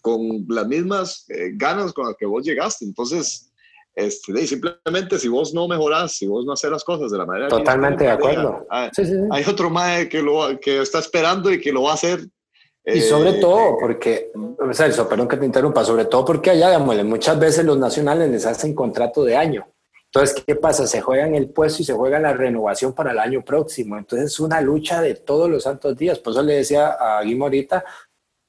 con 0.00 0.46
las 0.48 0.66
mismas 0.66 1.26
ganas 1.54 1.92
con 1.92 2.06
las 2.06 2.16
que 2.16 2.26
vos 2.26 2.44
llegaste. 2.44 2.84
Entonces, 2.84 3.52
este, 3.94 4.46
simplemente 4.46 5.18
si 5.18 5.28
vos 5.28 5.52
no 5.52 5.66
mejorás, 5.66 6.12
si 6.12 6.26
vos 6.26 6.44
no 6.44 6.52
haces 6.52 6.70
las 6.70 6.84
cosas 6.84 7.10
de 7.10 7.18
la 7.18 7.26
manera 7.26 7.48
Totalmente 7.48 8.04
de 8.04 8.10
acuerdo. 8.10 8.66
Hay, 8.70 8.90
hay 9.30 9.44
otro 9.46 9.70
más 9.70 10.06
que, 10.06 10.22
lo, 10.22 10.58
que 10.60 10.82
está 10.82 11.00
esperando 11.00 11.52
y 11.52 11.60
que 11.60 11.72
lo 11.72 11.82
va 11.82 11.92
a 11.92 11.94
hacer 11.94 12.28
y 12.94 13.00
sobre 13.02 13.34
todo 13.34 13.76
porque, 13.78 14.30
Celso, 14.72 15.08
perdón 15.08 15.28
que 15.28 15.36
te 15.36 15.44
interrumpa, 15.44 15.84
sobre 15.84 16.06
todo 16.06 16.24
porque 16.24 16.50
allá, 16.50 16.78
muchas 16.78 17.38
veces 17.38 17.64
los 17.64 17.78
nacionales 17.78 18.30
les 18.30 18.46
hacen 18.46 18.74
contrato 18.74 19.24
de 19.24 19.36
año. 19.36 19.66
Entonces, 20.18 20.44
¿qué 20.44 20.56
pasa? 20.56 20.84
Se 20.88 21.00
juega 21.00 21.28
en 21.28 21.36
el 21.36 21.50
puesto 21.50 21.80
y 21.80 21.84
se 21.84 21.92
juega 21.92 22.18
la 22.18 22.32
renovación 22.32 22.92
para 22.92 23.12
el 23.12 23.20
año 23.20 23.44
próximo. 23.44 23.96
Entonces, 23.96 24.32
es 24.32 24.40
una 24.40 24.60
lucha 24.60 25.00
de 25.00 25.14
todos 25.14 25.48
los 25.48 25.62
santos 25.62 25.96
días. 25.96 26.18
Por 26.18 26.32
eso 26.32 26.42
le 26.42 26.54
decía 26.54 26.88
a 26.88 27.22
Guimo 27.22 27.44
ahorita 27.44 27.84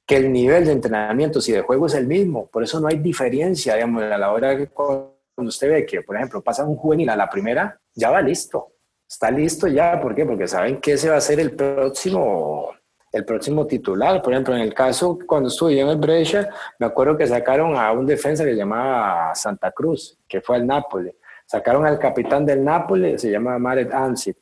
que 0.04 0.18
el 0.18 0.34
nivel 0.34 0.66
de 0.66 0.72
entrenamiento 0.72 1.38
y 1.46 1.52
de 1.52 1.62
juego 1.62 1.86
es 1.86 1.94
el 1.94 2.08
mismo. 2.08 2.48
Por 2.48 2.64
eso 2.64 2.80
no 2.80 2.88
hay 2.88 2.98
diferencia, 2.98 3.76
digamos, 3.76 4.02
a 4.02 4.18
la 4.18 4.32
hora 4.32 4.58
que 4.58 4.66
cuando 4.70 5.14
usted 5.38 5.70
ve 5.70 5.86
que, 5.86 6.02
por 6.02 6.16
ejemplo, 6.16 6.42
pasa 6.42 6.66
un 6.66 6.76
juvenil 6.76 7.08
a 7.12 7.16
la 7.16 7.30
primera, 7.30 7.80
ya 7.94 8.10
va 8.10 8.20
listo. 8.20 8.74
Está 9.08 9.30
listo 9.30 9.68
ya. 9.68 10.02
¿Por 10.02 10.16
qué? 10.16 10.26
Porque 10.26 10.48
saben 10.48 10.82
que 10.82 10.94
ese 10.94 11.08
va 11.12 11.18
a 11.18 11.22
ser 11.22 11.40
el 11.40 11.56
próximo 11.56 12.72
el 13.12 13.26
próximo 13.26 13.66
titular. 13.68 14.22
Por 14.22 14.34
ejemplo, 14.34 14.56
en 14.56 14.62
el 14.62 14.74
caso 14.74 15.20
cuando 15.26 15.50
estuve 15.50 15.80
en 15.80 15.88
el 15.88 15.98
Brescia, 15.98 16.50
me 16.80 16.88
acuerdo 16.88 17.18
que 17.18 17.28
sacaron 17.28 17.76
a 17.76 17.92
un 17.92 18.06
defensa 18.06 18.44
que 18.44 18.52
se 18.52 18.58
llamaba 18.58 19.34
Santa 19.36 19.72
Cruz, 19.72 20.18
que 20.28 20.42
fue 20.42 20.56
al 20.56 20.68
Nápoles. 20.68 21.16
Sacaron 21.50 21.84
al 21.84 21.98
capitán 21.98 22.46
del 22.46 22.64
Nápoles, 22.64 23.22
se 23.22 23.32
llama 23.32 23.58
Marek 23.58 23.92
Ansip. 23.92 24.38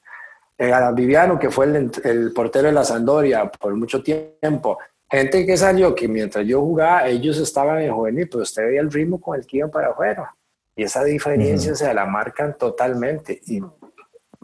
Eh, 0.58 0.74
a 0.74 0.92
Viviano, 0.92 1.40
que 1.40 1.50
fue 1.50 1.66
el, 1.66 2.34
portero 2.34 2.68
de 2.68 2.74
la 2.74 2.84
Sandoria 2.84 3.50
por 3.50 3.74
mucho 3.76 4.04
tiempo. 4.04 4.78
Gente 5.10 5.46
que 5.46 5.56
salió 5.56 5.96
que 5.96 6.10
mientras 6.10 6.46
yo 6.46 6.60
jugaba, 6.60 7.08
ellos 7.08 7.38
estaban 7.38 7.80
en 7.80 7.94
juvenil, 7.94 8.28
pero 8.28 8.44
usted 8.44 8.64
veía 8.66 8.82
el 8.82 8.92
ritmo 8.92 9.22
con 9.22 9.40
el 9.40 9.46
que 9.48 9.58
iban 9.58 9.72
para 9.72 9.92
afuera. 9.92 10.36
Y 10.76 10.84
esa 10.84 11.02
diferencia 11.06 11.76
se 11.76 11.94
la 11.94 12.06
marcan 12.06 12.58
totalmente. 12.58 13.40
Y 13.46 13.62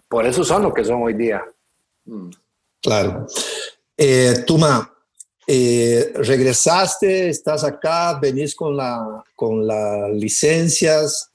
por 0.07 0.25
eso 0.25 0.45
son 0.45 0.63
lo 0.63 0.73
que 0.73 0.85
son 0.85 1.03
hoy 1.03 1.15
día. 1.15 1.43
Mm. 2.05 2.29
Claro. 2.81 3.27
Eh, 3.97 4.35
Tuma, 4.47 4.89
eh, 5.45 6.13
regresaste, 6.15 7.27
estás 7.27 7.65
acá, 7.65 8.17
venís 8.21 8.55
con, 8.55 8.77
la, 8.77 9.21
con 9.35 9.67
las 9.67 10.11
licencias, 10.11 11.32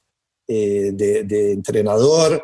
eh, 0.49 0.93
de, 0.95 1.53
entrenador. 1.53 2.43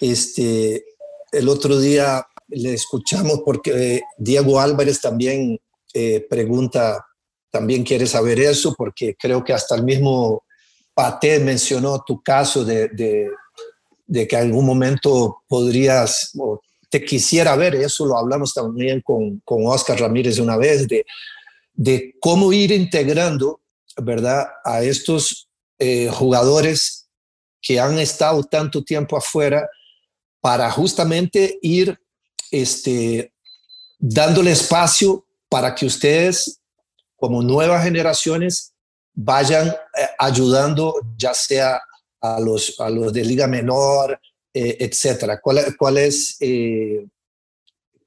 Este, 0.00 0.84
el 1.32 1.48
otro 1.48 1.80
día 1.80 2.26
le 2.48 2.74
escuchamos 2.74 3.40
porque 3.44 4.02
Diego 4.18 4.60
Álvarez 4.60 5.00
también 5.00 5.58
eh, 5.94 6.26
pregunta, 6.28 7.06
también 7.50 7.84
quiere 7.84 8.06
saber 8.06 8.38
eso, 8.38 8.74
porque 8.76 9.16
creo 9.18 9.42
que 9.42 9.54
hasta 9.54 9.74
el 9.74 9.84
mismo 9.84 10.44
Pate 10.94 11.38
mencionó 11.38 12.02
tu 12.06 12.22
caso 12.22 12.64
de, 12.64 12.88
de, 14.06 14.28
que 14.28 14.36
algún 14.36 14.66
momento 14.66 15.38
podrías, 15.48 16.32
o 16.38 16.60
te 16.90 17.02
quisiera 17.02 17.56
ver, 17.56 17.76
eso 17.76 18.04
lo 18.04 18.18
hablamos 18.18 18.52
también 18.52 19.00
con, 19.00 19.40
con 19.44 19.66
Oscar 19.66 19.98
Ramírez 19.98 20.38
una 20.38 20.58
vez, 20.58 20.86
de, 20.86 21.06
de 21.72 22.14
cómo 22.20 22.52
ir 22.52 22.72
integrando, 22.72 23.60
¿verdad?, 23.96 24.48
a 24.64 24.82
estos 24.82 25.48
eh, 25.78 26.08
jugadores 26.12 27.01
que 27.62 27.78
han 27.78 27.98
estado 27.98 28.42
tanto 28.42 28.82
tiempo 28.82 29.16
afuera 29.16 29.70
para 30.40 30.68
justamente 30.70 31.58
ir 31.62 31.98
este, 32.50 33.32
dándole 33.98 34.50
espacio 34.50 35.24
para 35.48 35.74
que 35.74 35.86
ustedes, 35.86 36.60
como 37.16 37.40
nuevas 37.40 37.84
generaciones, 37.84 38.74
vayan 39.14 39.68
eh, 39.68 40.08
ayudando, 40.18 40.94
ya 41.16 41.32
sea 41.32 41.80
a 42.20 42.40
los, 42.40 42.78
a 42.80 42.90
los 42.90 43.12
de 43.12 43.24
Liga 43.24 43.46
Menor, 43.46 44.20
eh, 44.52 44.76
etcétera. 44.80 45.40
¿Cuál, 45.40 45.76
cuál, 45.78 45.98
es, 45.98 46.36
eh, 46.40 47.06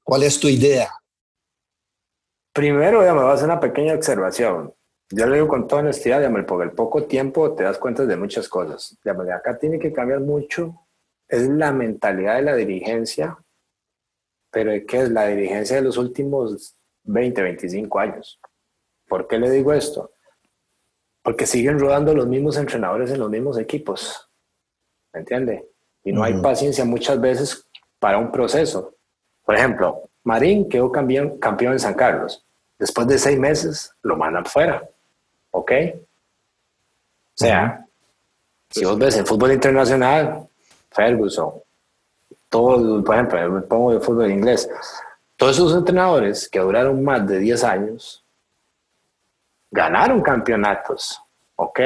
¿Cuál 0.02 0.24
es 0.24 0.38
tu 0.38 0.48
idea? 0.48 0.90
Primero, 2.52 3.04
ya 3.04 3.14
me 3.14 3.22
voy 3.22 3.30
a 3.30 3.34
hacer 3.34 3.46
una 3.46 3.60
pequeña 3.60 3.94
observación. 3.94 4.75
Yo 5.10 5.26
le 5.26 5.36
digo 5.36 5.46
con 5.46 5.68
toda 5.68 5.82
honestidad, 5.82 6.18
digamos, 6.18 6.44
por 6.46 6.64
el 6.64 6.72
poco 6.72 7.04
tiempo 7.04 7.54
te 7.54 7.62
das 7.62 7.78
cuenta 7.78 8.04
de 8.04 8.16
muchas 8.16 8.48
cosas. 8.48 8.98
Digamos, 9.04 9.28
acá 9.28 9.56
tiene 9.56 9.78
que 9.78 9.92
cambiar 9.92 10.20
mucho, 10.20 10.86
es 11.28 11.48
la 11.48 11.72
mentalidad 11.72 12.36
de 12.36 12.42
la 12.42 12.56
dirigencia, 12.56 13.38
pero 14.50 14.72
¿qué 14.86 15.02
es 15.02 15.10
la 15.10 15.28
dirigencia 15.28 15.76
de 15.76 15.82
los 15.82 15.96
últimos 15.96 16.76
20, 17.04 17.40
25 17.40 17.98
años? 18.00 18.40
¿Por 19.06 19.28
qué 19.28 19.38
le 19.38 19.48
digo 19.48 19.72
esto? 19.72 20.10
Porque 21.22 21.46
siguen 21.46 21.78
rodando 21.78 22.12
los 22.12 22.26
mismos 22.26 22.56
entrenadores 22.56 23.10
en 23.12 23.20
los 23.20 23.30
mismos 23.30 23.58
equipos, 23.58 24.28
¿me 25.12 25.20
entiende? 25.20 25.68
Y 26.02 26.12
no 26.12 26.24
hay 26.24 26.40
paciencia 26.40 26.84
muchas 26.84 27.20
veces 27.20 27.68
para 28.00 28.18
un 28.18 28.32
proceso. 28.32 28.96
Por 29.44 29.54
ejemplo, 29.54 30.02
Marín 30.24 30.68
quedó 30.68 30.90
campeón, 30.90 31.38
campeón 31.38 31.74
en 31.74 31.80
San 31.80 31.94
Carlos. 31.94 32.44
Después 32.76 33.06
de 33.06 33.18
seis 33.18 33.38
meses 33.38 33.94
lo 34.02 34.16
mandan 34.16 34.44
fuera 34.44 34.88
¿Ok? 35.56 35.72
O 35.72 37.34
sea, 37.34 37.86
si 38.68 38.84
vos 38.84 38.98
ves 38.98 39.16
el 39.16 39.26
fútbol 39.26 39.52
internacional, 39.52 40.46
Ferguson, 40.90 41.50
todo, 42.50 43.02
por 43.02 43.14
ejemplo, 43.14 43.50
me 43.50 43.62
pongo 43.62 43.94
de 43.94 44.00
fútbol 44.00 44.30
inglés, 44.30 44.68
todos 45.34 45.56
esos 45.56 45.74
entrenadores 45.74 46.46
que 46.50 46.58
duraron 46.58 47.02
más 47.02 47.26
de 47.26 47.38
10 47.38 47.64
años 47.64 48.22
ganaron 49.70 50.20
campeonatos, 50.20 51.22
¿ok? 51.56 51.80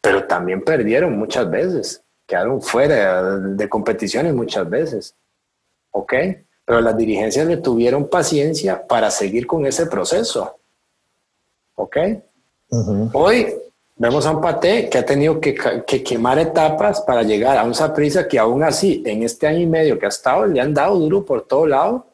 Pero 0.00 0.24
también 0.28 0.62
perdieron 0.62 1.18
muchas 1.18 1.50
veces, 1.50 2.04
quedaron 2.28 2.62
fuera 2.62 3.38
de 3.38 3.68
competiciones 3.68 4.34
muchas 4.34 4.70
veces, 4.70 5.16
¿ok? 5.90 6.14
Pero 6.64 6.80
las 6.80 6.96
dirigencias 6.96 7.44
le 7.44 7.56
tuvieron 7.56 8.08
paciencia 8.08 8.86
para 8.86 9.10
seguir 9.10 9.48
con 9.48 9.66
ese 9.66 9.86
proceso, 9.86 10.60
¿ok? 11.74 11.96
Hoy 12.68 13.54
vemos 13.96 14.26
a 14.26 14.32
un 14.32 14.40
Pate 14.40 14.88
que 14.90 14.98
ha 14.98 15.06
tenido 15.06 15.40
que, 15.40 15.54
quemar 16.04 16.38
etapas 16.38 17.00
para 17.02 17.22
llegar 17.22 17.56
a 17.56 17.64
un 17.64 17.74
Saprisa 17.74 18.26
que 18.26 18.38
aún 18.38 18.62
así, 18.62 19.02
en 19.06 19.22
este 19.22 19.46
año 19.46 19.60
y 19.60 19.66
medio 19.66 19.98
que 19.98 20.06
ha 20.06 20.10
estado, 20.10 20.46
le 20.46 20.60
han 20.60 20.74
dado 20.74 20.98
duro 20.98 21.24
por 21.24 21.46
todo 21.46 21.66
lado, 21.66 22.06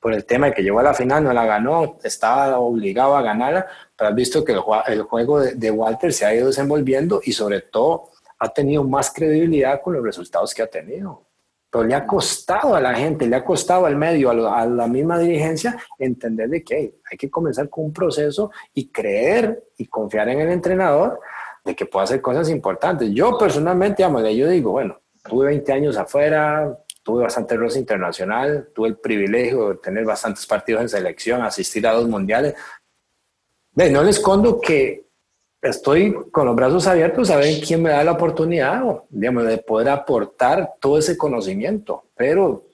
por 0.00 0.14
el 0.14 0.24
tema 0.24 0.46
de 0.46 0.54
que 0.54 0.62
llegó 0.62 0.80
a 0.80 0.84
la 0.84 0.94
final, 0.94 1.22
no 1.22 1.32
la 1.32 1.44
ganó, 1.44 1.98
estaba 2.02 2.58
obligado 2.58 3.16
a 3.16 3.22
ganarla, 3.22 3.66
pero 3.96 4.10
has 4.10 4.16
visto 4.16 4.44
que 4.44 4.52
el, 4.52 5.02
juego 5.02 5.40
de 5.40 5.70
Walter 5.70 6.12
se 6.12 6.24
ha 6.24 6.34
ido 6.34 6.48
desenvolviendo 6.48 7.20
y 7.22 7.32
sobre 7.32 7.60
todo 7.60 8.10
ha 8.38 8.48
tenido 8.48 8.82
más 8.82 9.12
credibilidad 9.12 9.82
con 9.82 9.92
los 9.92 10.02
resultados 10.02 10.54
que 10.54 10.62
ha 10.62 10.66
tenido 10.66 11.29
pero 11.70 11.84
le 11.84 11.94
ha 11.94 12.06
costado 12.06 12.74
a 12.74 12.80
la 12.80 12.94
gente, 12.94 13.26
le 13.26 13.36
ha 13.36 13.44
costado 13.44 13.86
al 13.86 13.96
medio, 13.96 14.30
a, 14.30 14.66
la 14.66 14.86
misma 14.88 15.18
dirigencia, 15.18 15.78
entender 15.98 16.48
de 16.48 16.64
que 16.64 16.94
hay 17.08 17.16
que 17.16 17.30
comenzar 17.30 17.68
con 17.68 17.84
un 17.84 17.92
proceso 17.92 18.50
y 18.74 18.88
creer 18.88 19.68
y 19.78 19.86
confiar 19.86 20.28
en 20.30 20.40
el 20.40 20.50
entrenador 20.50 21.20
de 21.64 21.76
que 21.76 21.86
puede 21.86 22.04
hacer 22.04 22.20
cosas 22.20 22.50
importantes. 22.50 23.10
Yo 23.12 23.38
personalmente, 23.38 24.02
yo 24.36 24.48
digo, 24.48 24.72
bueno, 24.72 25.00
tuve 25.22 25.46
20 25.46 25.72
años 25.72 25.96
afuera, 25.96 26.76
tuve 27.04 27.22
bastante 27.22 27.56
rosa 27.56 27.78
internacional, 27.78 28.70
tuve 28.74 28.88
el 28.88 28.96
privilegio 28.96 29.70
de 29.70 29.74
tener 29.76 30.04
bastantes 30.04 30.46
partidos 30.46 30.82
en 30.82 30.88
selección, 30.88 31.42
asistir 31.42 31.86
a 31.86 31.92
dos 31.92 32.08
mundiales. 32.08 32.54
no 33.74 34.02
le 34.02 34.10
escondo 34.10 34.60
que 34.60 35.09
estoy 35.62 36.14
con 36.30 36.46
los 36.46 36.56
brazos 36.56 36.86
abiertos 36.86 37.30
a 37.30 37.36
ver 37.36 37.60
quién 37.60 37.82
me 37.82 37.90
da 37.90 38.04
la 38.04 38.12
oportunidad, 38.12 38.82
digamos, 39.10 39.46
de 39.46 39.58
poder 39.58 39.88
aportar 39.90 40.74
todo 40.80 40.98
ese 40.98 41.16
conocimiento. 41.16 42.04
Pero 42.16 42.66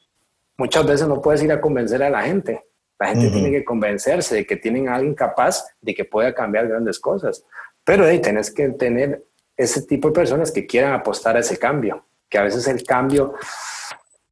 muchas 0.56 0.86
veces 0.86 1.08
no 1.08 1.20
puedes 1.20 1.42
ir 1.42 1.52
a 1.52 1.60
convencer 1.60 2.02
a 2.02 2.10
la 2.10 2.22
gente. 2.22 2.64
La 2.98 3.08
gente 3.08 3.28
tiene 3.30 3.50
que 3.50 3.64
convencerse 3.64 4.36
de 4.36 4.46
que 4.46 4.56
tienen 4.56 4.88
a 4.88 4.94
alguien 4.94 5.14
capaz 5.14 5.66
de 5.82 5.94
que 5.94 6.04
pueda 6.04 6.34
cambiar 6.34 6.66
grandes 6.66 6.98
cosas. 6.98 7.44
Pero 7.84 8.06
ahí 8.06 8.20
tenés 8.20 8.50
que 8.50 8.70
tener 8.70 9.22
ese 9.56 9.82
tipo 9.82 10.08
de 10.08 10.14
personas 10.14 10.50
que 10.50 10.66
quieran 10.66 10.94
apostar 10.94 11.36
a 11.36 11.40
ese 11.40 11.58
cambio, 11.58 12.06
que 12.28 12.38
a 12.38 12.42
veces 12.42 12.66
el 12.68 12.82
cambio, 12.84 13.34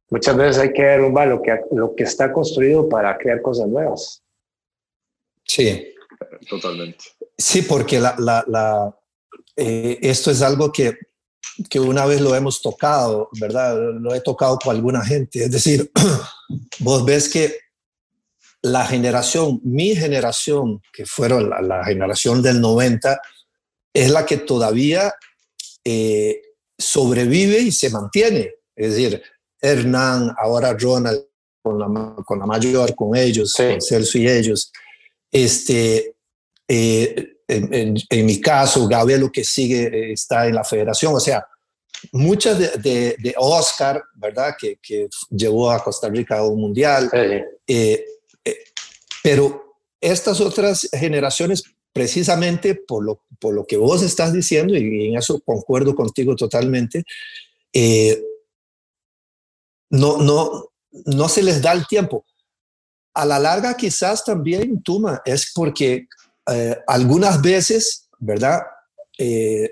muchas 0.09 0.35
veces 0.35 0.61
hay 0.61 0.73
que 0.73 0.83
derrumbar 0.83 1.27
lo 1.27 1.41
que, 1.41 1.59
lo 1.71 1.95
que 1.95 2.03
está 2.03 2.31
construido 2.31 2.89
para 2.89 3.15
crear 3.17 3.41
cosas 3.41 3.67
nuevas. 3.67 4.23
Sí, 5.43 5.94
totalmente. 6.49 7.05
Sí, 7.37 7.61
porque 7.63 7.99
la, 7.99 8.15
la, 8.17 8.43
la, 8.47 8.95
eh, 9.55 9.99
esto 10.01 10.31
es 10.31 10.41
algo 10.41 10.71
que 10.71 10.97
que 11.69 11.79
una 11.79 12.05
vez 12.05 12.21
lo 12.21 12.35
hemos 12.35 12.61
tocado, 12.61 13.29
¿verdad? 13.39 13.77
Lo 13.99 14.13
he 14.13 14.21
tocado 14.21 14.57
con 14.57 14.75
alguna 14.75 15.03
gente. 15.05 15.43
Es 15.43 15.51
decir, 15.51 15.91
vos 16.79 17.05
ves 17.05 17.29
que 17.29 17.57
la 18.61 18.85
generación, 18.85 19.61
mi 19.63 19.95
generación, 19.95 20.81
que 20.91 21.05
fueron 21.05 21.49
la, 21.49 21.83
generación 21.85 22.41
del 22.41 22.59
90, 22.59 23.21
es 23.93 24.09
la 24.09 24.25
que 24.25 24.37
todavía 24.37 25.13
eh, 25.83 26.41
sobrevive 26.77 27.59
y 27.59 27.71
se 27.71 27.89
mantiene. 27.89 28.55
Es 28.75 28.95
decir, 28.95 29.21
Hernán, 29.61 30.33
ahora 30.37 30.73
Ronald, 30.73 31.25
con 31.61 31.79
la, 31.79 32.15
con 32.25 32.39
la 32.39 32.45
mayor, 32.45 32.95
con 32.95 33.15
ellos, 33.15 33.53
con 33.53 33.81
Celso 33.81 34.17
y 34.17 34.27
ellos. 34.27 34.71
Este, 35.37 36.15
eh, 36.65 37.39
en, 37.45 38.25
mi 38.25 38.39
caso, 38.39 38.87
Gabelo 38.87 39.29
que 39.29 39.43
sigue, 39.43 39.83
eh, 39.83 40.13
está 40.13 40.47
en 40.47 40.55
la 40.55 40.63
federación, 40.63 41.13
o 41.13 41.19
sea, 41.19 41.45
muchas 42.13 42.57
de, 42.81 43.35
Oscar, 43.35 44.01
¿verdad? 44.15 44.55
Que, 44.57 44.79
que, 44.81 45.09
llevó 45.29 45.71
a 45.71 45.83
Costa 45.83 46.07
Rica 46.07 46.37
a 46.37 46.47
un 46.47 46.61
mundial, 46.61 47.09
eh, 47.13 47.43
eh, 47.67 48.05
pero 49.21 49.75
estas 49.99 50.39
otras 50.39 50.87
generaciones, 50.93 51.63
precisamente 51.91 52.73
por 52.75 53.03
lo, 53.03 53.25
por 53.37 53.53
lo 53.53 53.65
que 53.67 53.75
vos 53.75 54.03
estás 54.03 54.31
diciendo, 54.31 54.73
y 54.73 55.09
en 55.09 55.17
eso 55.17 55.41
concuerdo 55.41 55.95
contigo 55.95 56.33
totalmente, 56.37 57.03
no, 59.89 60.17
no, 60.17 60.69
no 60.91 61.27
se 61.27 61.43
les 61.43 61.61
da 61.61 61.73
el 61.73 61.85
tiempo. 61.87 62.25
A 63.15 63.25
la 63.25 63.39
larga 63.39 63.75
quizás 63.75 64.23
también, 64.23 64.83
Tuma, 64.83 65.21
es 65.25 65.51
porque 65.55 66.07
eh, 66.51 66.77
algunas 66.85 67.41
veces, 67.41 68.09
¿verdad? 68.19 68.61
Eh, 69.17 69.71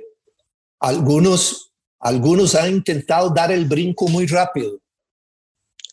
algunos, 0.80 1.74
algunos 2.00 2.56
han 2.56 2.72
intentado 2.72 3.30
dar 3.30 3.52
el 3.52 3.66
brinco 3.66 4.08
muy 4.08 4.26
rápido. 4.26 4.80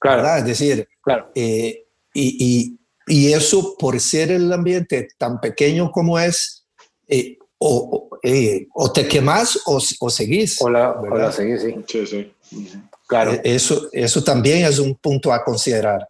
Claro. 0.00 0.36
Es 0.36 0.44
decir, 0.44 0.88
claro. 1.02 1.30
Eh, 1.34 1.86
y, 2.14 2.78
y, 3.06 3.32
eso 3.32 3.76
por 3.76 4.00
ser 4.00 4.30
el 4.30 4.52
ambiente 4.52 5.08
tan 5.18 5.40
pequeño 5.40 5.90
como 5.90 6.18
es, 6.18 6.64
o, 7.58 8.08
o, 8.74 8.92
te 8.92 9.06
quemas 9.06 9.60
o, 9.66 9.80
o 10.00 10.10
seguís. 10.10 10.60
O 10.62 10.70
la, 10.70 10.92
o 10.92 11.16
la 11.16 11.30
seguís, 11.30 11.62
sí. 11.62 11.74
Sí, 11.86 12.06
sí. 12.06 12.32
Claro. 13.06 13.32
Eso, 13.42 13.88
eso 13.92 14.22
también 14.22 14.64
es 14.64 14.78
un 14.78 14.94
punto 14.94 15.32
a 15.32 15.44
considerar. 15.44 16.08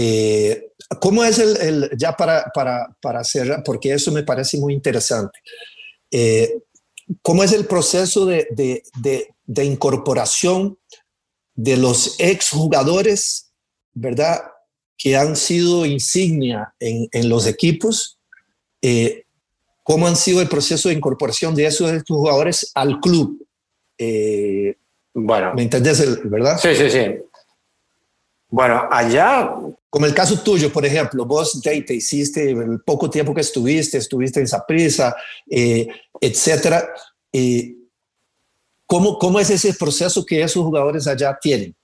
Eh, 0.00 0.70
¿Cómo 1.00 1.24
es 1.24 1.40
el, 1.40 1.90
ya 1.98 2.12
para, 2.12 2.52
para, 2.54 2.96
para, 3.02 3.24
cerrar, 3.24 3.64
porque 3.64 3.92
eso 3.92 4.12
me 4.12 4.22
parece 4.22 4.56
muy 4.56 4.72
interesante, 4.72 5.36
eh, 6.12 6.60
cómo 7.20 7.42
es 7.42 7.52
el 7.52 7.66
proceso 7.66 8.24
de, 8.24 8.46
de, 8.52 8.84
de, 9.44 9.64
incorporación 9.64 10.78
de 11.56 11.78
los 11.78 12.14
exjugadores, 12.20 13.50
¿verdad? 13.92 14.40
Que 14.96 15.16
han 15.16 15.34
sido 15.34 15.84
insignia 15.84 16.72
en, 16.78 17.08
en 17.10 17.28
los 17.28 17.48
equipos. 17.48 18.20
Eh, 18.80 19.24
¿Cómo 19.82 20.06
han 20.06 20.14
sido 20.14 20.40
el 20.40 20.48
proceso 20.48 20.90
de 20.90 20.94
incorporación 20.94 21.56
de 21.56 21.66
esos 21.66 22.04
jugadores 22.06 22.70
al 22.72 23.00
club? 23.00 23.44
bueno, 25.12 25.54
¿me 25.54 25.62
entendés, 25.62 26.30
verdad? 26.30 26.56
Sí, 26.56 26.68
sí, 26.76 26.88
sí. 26.88 27.00
Bueno, 28.48 28.88
allá... 28.90 29.54
Como 29.90 30.04
el 30.04 30.12
caso 30.12 30.38
tuyo, 30.40 30.70
por 30.70 30.84
ejemplo, 30.84 31.24
vos 31.24 31.62
te, 31.62 31.80
te 31.80 31.94
hiciste 31.94 32.50
el 32.50 32.80
poco 32.82 33.08
tiempo 33.08 33.32
que 33.32 33.40
estuviste, 33.40 33.96
estuviste 33.96 34.38
en 34.38 34.46
Saprisa, 34.46 35.16
eh, 35.48 35.88
etcétera. 36.20 36.90
Eh, 37.32 37.74
¿cómo, 38.84 39.18
¿Cómo 39.18 39.40
es 39.40 39.48
ese 39.48 39.72
proceso 39.72 40.26
que 40.26 40.42
esos 40.42 40.62
jugadores 40.62 41.06
allá 41.06 41.38
tienen? 41.40 41.74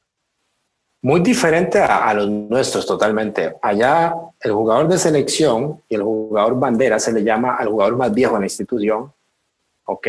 Muy 1.01 1.21
diferente 1.23 1.79
a, 1.79 2.09
a, 2.11 2.13
los 2.13 2.29
nuestros 2.29 2.85
totalmente. 2.85 3.55
Allá 3.63 4.15
el 4.41 4.53
jugador 4.53 4.89
de 4.89 4.99
selección 4.99 5.83
y 5.89 5.95
el 5.95 6.03
jugador 6.03 6.59
bandera 6.59 6.99
se 6.99 7.11
le 7.11 7.25
llama 7.25 7.57
al 7.57 7.69
jugador 7.69 7.97
más 7.97 8.13
viejo 8.13 8.35
en 8.35 8.41
la 8.41 8.47
institución, 8.47 9.11
¿ok? 9.87 10.09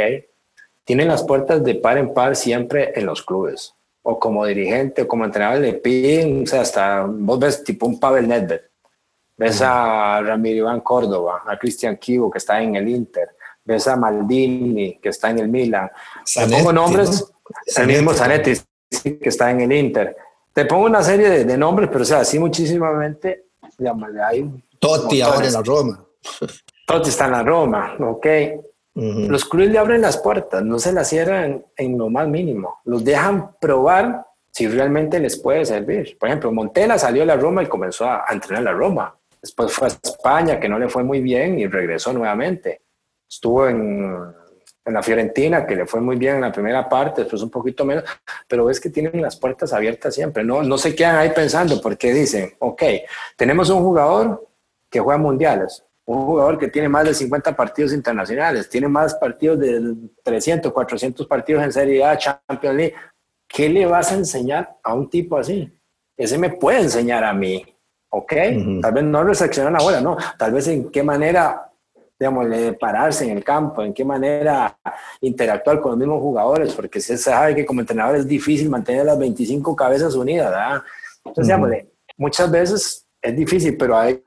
Tienen 0.83 1.07
las 1.07 1.23
puertas 1.23 1.63
de 1.63 1.75
par 1.75 1.97
en 1.97 2.13
par 2.13 2.35
siempre 2.35 2.91
en 2.93 3.05
los 3.05 3.23
clubes 3.23 3.74
o 4.07 4.19
como 4.19 4.45
dirigente 4.45 5.01
o 5.01 5.07
como 5.07 5.25
entrenador 5.25 5.61
de 5.61 5.73
pin, 5.73 6.43
o 6.43 6.45
sea, 6.45 6.61
hasta 6.61 7.05
vos 7.05 7.39
ves 7.39 7.63
tipo 7.63 7.87
un 7.87 7.99
Pavel 7.99 8.27
Nedved, 8.27 8.61
ves 9.35 9.61
a 9.63 10.21
Ramiro 10.21 10.57
Iván 10.57 10.81
Córdoba, 10.81 11.41
a 11.45 11.57
Cristian 11.57 11.97
Kivo 11.97 12.29
que 12.29 12.37
está 12.37 12.61
en 12.61 12.75
el 12.75 12.87
Inter, 12.87 13.29
ves 13.63 13.87
a 13.87 13.95
Maldini 13.95 14.99
que 14.99 15.09
está 15.09 15.31
en 15.31 15.39
el 15.39 15.49
Milan, 15.49 15.89
te 16.31 16.45
pongo 16.47 16.71
nombres, 16.71 17.25
el 17.75 17.87
mismo 17.87 18.13
Zanetti 18.13 18.53
que 19.01 19.29
está 19.29 19.49
en 19.49 19.61
el 19.61 19.71
Inter, 19.71 20.15
te 20.53 20.65
pongo 20.65 20.85
una 20.85 21.01
serie 21.01 21.43
de, 21.43 21.57
nombres, 21.57 21.89
pero 21.91 22.03
o 22.03 22.05
sea, 22.05 22.19
así 22.19 22.37
muchísimamente, 22.37 23.47
hay 24.23 24.63
Totti 24.79 25.21
ahora 25.21 25.47
en 25.47 25.53
la 25.53 25.63
Roma. 25.63 26.05
Totti 26.85 27.09
está 27.09 27.25
en 27.25 27.31
la 27.31 27.43
Roma, 27.43 27.95
ok. 27.99 28.27
Los 28.95 29.43
clubes 29.43 29.71
le 29.71 29.77
abren 29.77 30.01
las 30.01 30.17
puertas, 30.17 30.63
no 30.63 30.79
se 30.79 30.93
las 30.93 31.09
cierran 31.09 31.65
en 31.75 31.97
lo 31.97 32.09
más 32.09 32.29
mínimo. 32.29 32.79
Los 32.85 33.03
dejan 33.03 33.51
probar 33.59 34.25
si 34.51 34.69
realmente 34.69 35.19
les 35.19 35.37
puede 35.37 35.65
servir. 35.65 36.17
Por 36.17 36.29
ejemplo, 36.29 36.49
Montela 36.49 36.97
salió 36.97 37.23
de 37.23 37.25
la 37.25 37.35
Roma 37.35 37.61
y 37.61 37.65
comenzó 37.65 38.05
a, 38.05 38.23
entrenar 38.31 38.61
en 38.61 38.65
la 38.65 38.71
Roma. 38.71 39.13
Después 39.41 39.73
fue 39.73 39.89
a 39.89 39.91
España, 39.91 40.61
que 40.61 40.69
no 40.69 40.79
le 40.79 40.87
fue 40.87 41.03
muy 41.03 41.19
bien, 41.19 41.59
y 41.59 41.67
regresó 41.67 42.13
nuevamente. 42.13 42.83
Estuvo 43.29 43.67
en, 43.67 44.15
la 44.85 45.03
Fiorentina, 45.03 45.65
que 45.65 45.75
le 45.75 45.85
fue 45.85 45.99
muy 45.99 46.15
bien 46.15 46.35
en 46.35 46.41
la 46.41 46.51
primera 46.53 46.87
parte, 46.87 47.21
después 47.21 47.41
un 47.41 47.49
poquito 47.49 47.83
menos, 47.83 48.05
pero 48.47 48.65
ves 48.65 48.79
que 48.79 48.89
tienen 48.89 49.21
las 49.21 49.35
puertas 49.35 49.73
abiertas 49.73 50.15
siempre. 50.15 50.43
No, 50.43 50.63
no 50.63 50.77
se 50.77 50.95
quedan 50.95 51.17
ahí 51.17 51.31
pensando 51.35 51.81
porque 51.81 52.13
dicen, 52.13 52.53
ok, 52.59 52.83
tenemos 53.35 53.69
un 53.69 53.81
jugador 53.81 54.47
que 54.89 54.99
juega 55.01 55.17
mundiales, 55.17 55.84
un 56.05 56.25
jugador 56.25 56.59
que 56.59 56.67
tiene 56.67 56.87
más 56.87 57.05
de 57.05 57.13
50 57.13 57.55
partidos 57.55 57.91
internacionales, 57.91 58.69
tiene 58.69 58.87
más 58.87 59.15
partidos 59.15 59.59
de 59.59 59.95
300, 60.23 60.71
400 60.71 61.25
partidos 61.27 61.63
en 61.63 61.71
Serie 61.71 62.03
A, 62.03 62.17
Champions 62.17 62.75
League. 62.75 62.95
¿Qué 63.47 63.69
le 63.69 63.85
vas 63.85 64.11
a 64.11 64.15
enseñar 64.15 64.77
a 64.83 64.93
un 64.93 65.09
tipo 65.09 65.37
así? 65.37 65.71
Ese 66.17 66.37
me 66.37 66.51
puede 66.51 66.81
enseñar 66.81 67.23
a 67.23 67.33
mí, 67.33 67.65
¿ok? 68.09 68.33
Tal 68.81 68.93
vez 68.93 69.03
no 69.03 69.23
recepcionar 69.23 69.71
la 69.71 69.79
bola, 69.79 70.01
no. 70.01 70.15
Tal 70.37 70.53
vez 70.53 70.67
en 70.67 70.91
qué 70.91 71.01
manera, 71.01 71.71
digamos, 72.19 72.45
pararse 72.79 73.25
en 73.25 73.37
el 73.37 73.43
campo, 73.43 73.81
en 73.81 73.93
qué 73.93 74.05
manera 74.05 74.77
interactuar 75.21 75.81
con 75.81 75.91
los 75.91 75.99
mismos 75.99 76.21
jugadores, 76.21 76.73
porque 76.73 77.01
se 77.01 77.17
sabe 77.17 77.55
que 77.55 77.65
como 77.65 77.81
entrenador 77.81 78.17
es 78.17 78.27
difícil 78.27 78.69
mantener 78.69 79.05
las 79.05 79.17
25 79.17 79.75
cabezas 79.75 80.13
unidas, 80.13 80.51
¿verdad? 80.51 80.83
Entonces, 81.25 81.47
digamos, 81.47 81.71
muchas 82.17 82.51
veces 82.51 83.07
es 83.21 83.35
difícil, 83.35 83.75
pero 83.75 83.97
hay 83.97 84.23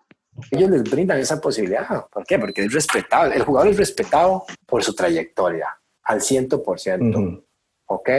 ellos 0.51 0.71
les 0.71 0.83
brindan 0.83 1.19
esa 1.19 1.41
posibilidad. 1.41 2.07
¿Por 2.11 2.25
qué? 2.25 2.39
Porque 2.39 2.65
es 2.65 2.73
respetado. 2.73 3.33
El 3.33 3.43
jugador 3.43 3.71
es 3.71 3.77
respetado 3.77 4.45
por 4.67 4.83
su 4.83 4.95
trayectoria, 4.95 5.79
al 6.03 6.21
100%. 6.21 7.45
¿Ok? 7.87 8.11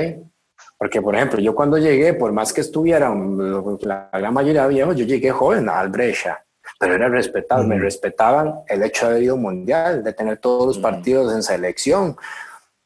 Porque, 0.78 1.01
por 1.01 1.15
ejemplo, 1.15 1.39
yo 1.39 1.53
cuando 1.53 1.78
llegué, 1.78 2.13
por 2.13 2.32
más 2.32 2.53
que 2.53 2.61
estuvieran 2.61 3.38
la 3.82 4.09
gran 4.13 4.34
mayoría 4.34 4.63
de 4.63 4.70
viejos, 4.70 4.95
yo 4.95 5.05
llegué 5.05 5.32
joven 5.32 5.67
al 5.70 5.89
Brescia, 5.89 6.45
pero 6.80 6.95
era 6.95 7.09
respetado. 7.09 7.63
Me 7.63 7.78
respetaban 7.78 8.61
el 8.67 8.84
hecho 8.84 9.05
de 9.05 9.11
haber 9.11 9.24
ido 9.24 9.38
mundial, 9.38 10.03
de 10.03 10.13
tener 10.13 10.38
todos 10.38 10.67
los 10.67 10.80
partidos 10.80 11.34
en 11.34 11.43
selección. 11.43 12.11
O 12.11 12.17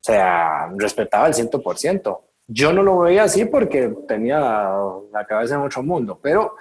sea, 0.02 0.72
respetaba 0.76 1.26
al 1.26 1.34
100%. 1.34 2.20
Yo 2.48 2.74
no 2.74 2.84
lo 2.84 3.00
veía 3.00 3.24
así 3.24 3.46
porque 3.46 3.94
tenía 4.08 4.40
la 5.12 5.26
cabeza 5.28 5.56
en 5.56 5.62
otro 5.62 5.82
mundo, 5.82 6.20
pero 6.22 6.56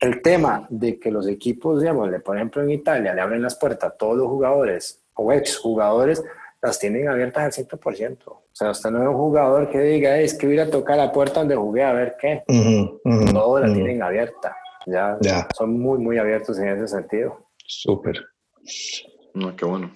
el 0.00 0.22
tema 0.22 0.66
de 0.70 0.98
que 0.98 1.10
los 1.10 1.28
equipos, 1.28 1.80
digamos, 1.80 2.08
por 2.24 2.36
ejemplo 2.36 2.62
en 2.62 2.70
Italia, 2.70 3.14
le 3.14 3.20
abren 3.20 3.42
las 3.42 3.56
puertas 3.56 3.92
a 3.92 3.96
todos 3.96 4.16
los 4.16 4.28
jugadores 4.28 5.02
o 5.14 5.30
ex 5.32 5.58
jugadores, 5.58 6.22
las 6.62 6.78
tienen 6.78 7.08
abiertas 7.08 7.58
al 7.58 7.66
100%. 7.66 8.18
O 8.26 8.42
sea, 8.52 8.70
usted 8.70 8.90
no 8.90 9.02
es 9.02 9.08
un 9.08 9.14
jugador 9.14 9.70
que 9.70 9.78
diga, 9.80 10.18
es 10.18 10.34
que 10.34 10.46
voy 10.46 10.58
a 10.58 10.70
tocar 10.70 10.96
la 10.96 11.12
puerta 11.12 11.40
donde 11.40 11.56
jugué 11.56 11.84
a 11.84 11.92
ver 11.92 12.16
qué. 12.20 12.42
Todos 13.32 13.60
la 13.60 13.72
tienen 13.72 14.02
abierta. 14.02 14.56
Ya, 14.86 15.18
son 15.56 15.78
muy, 15.78 15.98
muy 15.98 16.18
abiertos 16.18 16.58
en 16.58 16.68
ese 16.68 16.88
sentido. 16.88 17.46
Súper. 17.66 18.24
No, 19.34 19.54
qué 19.54 19.64
bueno. 19.64 19.94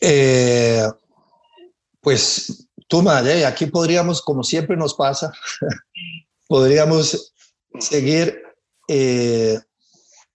Eh, 0.00 0.84
pues, 2.00 2.68
tú, 2.86 3.02
madre, 3.02 3.44
aquí 3.44 3.66
podríamos, 3.66 4.22
como 4.22 4.42
siempre 4.42 4.76
nos 4.76 4.94
pasa, 4.94 5.32
podríamos 6.48 7.34
seguir 7.80 8.47
eh, 8.88 9.60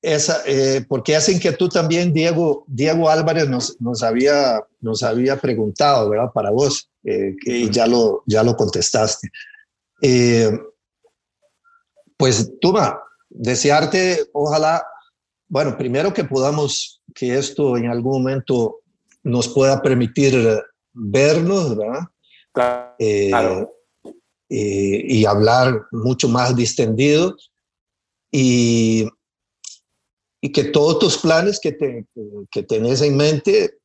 esa, 0.02 0.44
eh, 0.46 0.86
porque 0.88 1.16
hacen 1.16 1.40
que 1.40 1.54
tú 1.54 1.68
también, 1.68 2.14
Diego, 2.14 2.66
Diego 2.68 3.10
Álvarez 3.10 3.50
nos, 3.50 3.82
nos, 3.82 4.04
había, 4.04 4.62
nos 4.80 5.02
había 5.02 5.40
preguntado, 5.40 6.10
¿verdad? 6.10 6.32
Para 6.34 6.52
vos, 6.52 6.90
eh, 7.04 7.36
que 7.44 7.70
ya 7.70 7.88
lo, 7.88 8.24
ya 8.28 8.44
lo 8.44 8.56
contestaste. 8.56 9.30
pues, 12.18 12.52
Tuma, 12.62 13.00
desearte, 13.30 14.30
ojalá, 14.34 14.86
bueno, 15.48 15.78
primero 15.78 16.14
que 16.14 16.24
podamos, 16.24 17.02
que 17.16 17.38
esto 17.38 17.76
en 17.78 17.88
algún 17.88 18.22
momento 18.24 18.82
nos 19.24 19.48
pueda 19.48 19.82
permitir 19.82 20.62
vernos, 20.92 21.78
¿verdad? 21.78 22.02
eh, 23.00 23.30
claro. 23.30 23.74
y, 24.48 25.20
y 25.20 25.26
hablar 25.26 25.86
mucho 25.92 26.28
más 26.28 26.56
distendido 26.56 27.36
y, 28.36 29.08
y 30.42 30.52
que 30.52 30.64
todos 30.66 30.98
tus 30.98 31.18
planes 31.20 31.60
que, 31.60 31.72
te, 31.74 32.08
que 32.52 32.64
tenés 32.64 33.02
en 33.04 33.16
mente 33.16 33.78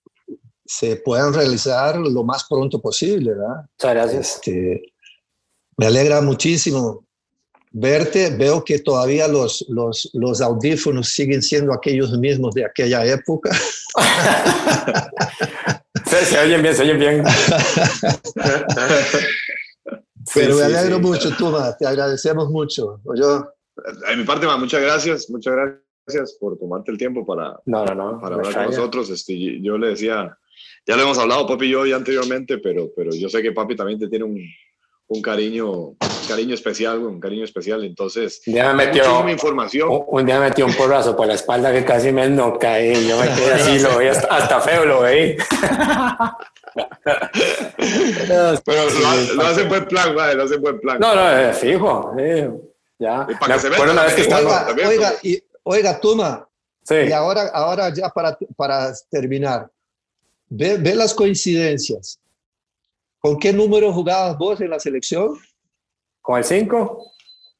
se 0.64 0.96
puedan 0.96 1.34
realizar 1.34 1.98
lo 1.98 2.24
más 2.24 2.46
pronto 2.48 2.80
posible, 2.80 3.32
¿verdad? 3.34 3.66
Muchas 3.78 3.94
gracias. 3.94 4.34
Este, 4.36 4.82
me 5.76 5.86
alegra 5.86 6.22
muchísimo 6.22 7.04
verte. 7.72 8.30
Veo 8.30 8.64
que 8.64 8.78
todavía 8.78 9.28
los, 9.28 9.66
los, 9.68 10.08
los 10.14 10.40
audífonos 10.40 11.10
siguen 11.10 11.42
siendo 11.42 11.74
aquellos 11.74 12.18
mismos 12.18 12.54
de 12.54 12.64
aquella 12.64 13.04
época. 13.04 13.50
se, 16.06 16.24
se 16.24 16.38
oyen 16.38 16.62
bien, 16.62 16.74
se 16.74 16.82
oyen 16.84 16.98
bien. 16.98 17.22
Pero 20.34 20.54
Sí, 20.54 20.60
me 20.62 20.68
sí, 20.68 20.74
alegro 20.74 20.96
sí. 20.96 21.02
mucho, 21.02 21.36
Tuma. 21.36 21.76
Te 21.76 21.86
agradecemos 21.86 22.48
mucho. 22.50 23.00
Yo, 23.14 23.46
De 24.08 24.16
mi 24.16 24.24
parte, 24.24 24.46
ma, 24.46 24.56
muchas 24.56 24.80
gracias, 24.82 25.30
muchas 25.30 25.54
gracias 26.06 26.36
por 26.40 26.58
tomarte 26.58 26.90
el 26.90 26.98
tiempo 26.98 27.24
para, 27.26 27.58
No, 27.66 27.84
no, 27.84 27.94
no. 27.94 28.20
para 28.20 28.36
hablar 28.36 28.54
con 28.54 28.64
nosotros. 28.66 29.10
Este, 29.10 29.60
yo 29.62 29.76
le 29.78 29.88
decía, 29.90 30.36
ya 30.86 30.96
lo 30.96 31.02
hemos 31.02 31.18
hablado, 31.18 31.46
papi 31.46 31.66
y 31.66 31.70
yo 31.70 31.86
ya 31.86 31.96
anteriormente, 31.96 32.58
pero, 32.58 32.88
pero 32.96 33.10
yo 33.12 33.28
sé 33.28 33.42
que 33.42 33.52
papi 33.52 33.76
también 33.76 33.98
te 33.98 34.08
tiene 34.08 34.24
un, 34.24 34.38
un 35.10 35.22
cariño, 35.22 35.70
un 35.70 35.96
cariño 36.28 36.54
especial, 36.54 36.98
un 37.00 37.20
cariño 37.20 37.44
especial. 37.44 37.84
Entonces, 37.84 38.42
Un 38.46 38.54
día 38.54 38.72
me 38.72 38.86
metió, 38.86 39.28
información. 39.28 39.88
un, 39.90 40.04
un 40.06 40.26
día 40.26 40.38
me 40.40 40.48
metió 40.48 40.66
un 40.66 40.74
porrazo 40.74 41.14
por 41.16 41.26
la 41.26 41.34
espalda 41.34 41.72
que 41.72 41.84
casi 41.84 42.10
me 42.12 42.28
noca 42.28 42.80
y 42.82 43.06
yo 43.08 43.18
me 43.20 43.26
quedé 43.28 43.52
así, 43.54 43.78
lo 43.78 43.96
veía 43.98 44.10
hasta, 44.12 44.26
hasta 44.34 44.60
feo, 44.60 44.84
lo 44.86 45.00
veí. 45.02 45.36
Pero 48.64 48.84
lo, 48.90 49.34
lo 49.34 49.42
hace 49.46 49.62
en 49.62 49.68
buen 49.68 49.84
plan, 49.86 50.14
ma, 50.14 50.32
lo 50.34 50.42
hace 50.44 50.54
en 50.56 50.62
buen 50.62 50.80
plan. 50.80 50.98
No, 51.00 51.14
no, 51.14 51.30
eh, 51.38 51.52
fijo. 51.52 52.12
eh, 52.18 52.50
ya. 52.98 53.26
Y 53.28 53.34
para 53.36 53.54
que 53.54 53.60
se 53.60 53.68
una 53.68 54.02
vez 54.02 54.14
que 54.14 54.34
oiga, 54.34 54.66
oiga, 54.88 55.12
y, 55.22 55.42
oiga, 55.62 56.00
Tuma. 56.00 56.48
Sí. 56.82 56.94
Y 57.08 57.12
ahora, 57.12 57.48
ahora 57.52 57.92
ya 57.92 58.08
para, 58.08 58.36
para 58.56 58.92
terminar, 59.10 59.70
ve, 60.48 60.78
ve 60.78 60.94
las 60.94 61.14
coincidencias. 61.14 62.18
¿Con 63.18 63.38
qué 63.38 63.52
número 63.52 63.92
jugabas 63.92 64.38
vos 64.38 64.60
en 64.60 64.70
la 64.70 64.78
selección? 64.78 65.38
¿Con 66.22 66.38
el 66.38 66.44
5? 66.44 67.12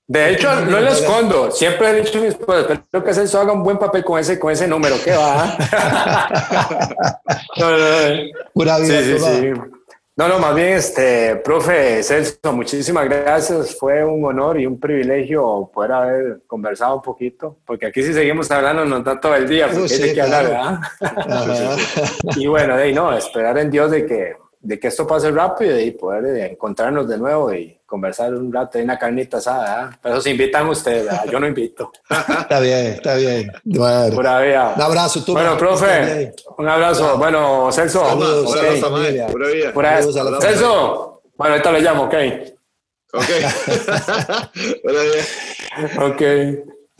De 0.07 0.32
hecho, 0.32 0.61
no 0.66 0.80
lo 0.80 0.89
escondo. 0.89 1.51
Siempre 1.51 1.91
he 1.91 2.03
dicho 2.03 2.18
a 2.18 2.22
mi 2.22 2.28
esposa, 2.28 2.72
espero 2.72 3.05
que 3.05 3.14
Celso 3.14 3.41
haga 3.41 3.53
un 3.53 3.62
buen 3.62 3.78
papel 3.78 4.03
con 4.05 4.18
ese, 4.18 4.39
con 4.39 4.51
ese 4.53 4.66
número. 4.66 4.97
¿Qué 5.05 5.12
va? 5.12 5.57
no, 7.57 7.70
no, 7.70 7.78
no. 7.78 8.22
Pura 8.55 8.78
vida, 8.78 9.03
Sí, 9.03 9.18
sí, 9.18 9.18
sí. 9.18 9.78
No, 10.19 10.27
no, 10.27 10.41
más 10.41 10.53
bien, 10.53 10.71
este, 10.71 11.37
profe 11.37 12.03
Celso, 12.03 12.53
muchísimas 12.53 13.05
gracias. 13.05 13.77
Fue 13.79 14.05
un 14.05 14.25
honor 14.25 14.61
y 14.61 14.66
un 14.66 14.81
privilegio 14.81 15.71
poder 15.73 15.93
haber 15.93 16.41
conversado 16.45 16.97
un 16.97 17.03
poquito, 17.03 17.57
porque 17.64 17.87
aquí 17.87 18.03
si 18.03 18.12
seguimos 18.12 18.51
hablando 18.51 18.85
nos 18.85 19.05
da 19.05 19.21
todo 19.21 19.37
el 19.37 19.49
día, 19.49 19.69
porque 19.69 19.85
Oh, 19.85 19.89
sí, 19.89 20.03
hay 20.03 20.14
que 20.14 20.21
hablar. 20.21 20.45
¿verdad? 20.45 20.81
Y 22.37 22.49
bueno, 22.49 22.77
de 22.77 22.93
no, 22.93 23.16
esperar 23.16 23.59
en 23.59 23.71
Dios 23.71 23.93
de 23.93 24.07
que, 24.07 24.37
de 24.61 24.79
que 24.81 24.89
esto 24.89 25.07
pase 25.07 25.31
rápido 25.31 25.79
y 25.79 25.93
poder 25.93 26.25
eh, 26.37 26.53
encontrarnos 26.53 27.09
de 27.09 27.17
nuevo 27.17 27.53
y 27.55 27.79
conversar 27.87 28.35
un 28.35 28.53
rato 28.53 28.77
en 28.79 28.85
una 28.85 28.99
carnita 28.99 29.37
asada. 29.39 29.77
¿verdad? 29.85 29.99
Pero 30.03 30.21
se 30.21 30.31
invitan 30.31 30.69
ustedes, 30.69 31.05
¿verdad? 31.05 31.25
yo 31.31 31.41
no 31.41 31.47
invito. 31.47 31.93
Está 32.41 32.61
bien, 32.61 32.87
está 32.95 33.15
bien. 33.15 33.51
Bueno, 33.65 34.15
Pura 34.15 34.41
vida. 34.41 34.73
un 34.77 34.83
abrazo, 34.83 35.25
Tuma. 35.25 35.41
Bueno, 35.43 35.57
profe, 35.57 36.35
un 36.59 36.69
abrazo. 36.69 37.17
Bueno, 37.19 37.71
Celso. 37.73 38.05
Saludos, 38.07 38.51
ok. 38.51 38.57
saludos. 38.81 39.31
Pura 39.33 39.49
vida. 39.49 39.73
Pura- 39.73 39.97
Saludos 40.03 40.17
a 40.17 40.25
la 40.31 40.41
Celso. 40.41 41.23
Bueno, 41.37 41.53
ahorita 41.55 41.73
le 41.73 41.81
llamo, 41.81 42.03
ok. 42.05 42.15
Ok. 43.15 43.25
Pura 44.83 45.03
vida. 45.03 46.07
Ok. 46.07 46.23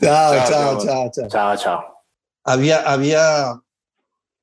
Chao, 0.01 0.33
Chao, 0.33 0.45
chao, 0.47 0.47
chao. 0.47 0.79
chao, 0.79 1.11
chao. 1.11 1.27
Chao, 1.27 1.55
chao. 1.57 2.03
Había, 2.45 2.79
había 2.89 3.59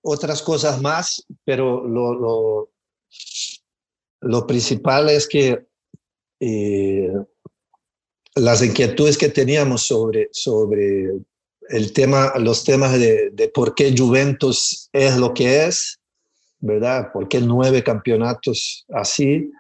otras 0.03 0.43
cosas 0.43 0.81
más, 0.81 1.25
pero 1.45 1.83
lo, 1.87 2.15
lo, 2.15 2.69
lo 4.21 4.47
principal 4.47 5.09
es 5.09 5.27
que 5.27 5.67
eh, 6.41 7.13
las 8.35 8.63
inquietudes 8.63 9.17
que 9.17 9.29
teníamos 9.29 9.83
sobre, 9.83 10.29
sobre 10.33 11.11
el 11.69 11.93
tema, 11.93 12.33
los 12.39 12.65
temas 12.65 12.93
de, 12.99 13.31
de 13.31 13.49
por 13.49 13.75
qué 13.75 13.95
Juventus 13.97 14.89
es 14.93 15.17
lo 15.17 15.33
que 15.35 15.65
es, 15.65 15.99
¿verdad? 16.61 17.11
¿Por 17.13 17.29
qué 17.29 17.41
nueve 17.41 17.83
campeonatos 17.83 18.85
así? 18.93 19.51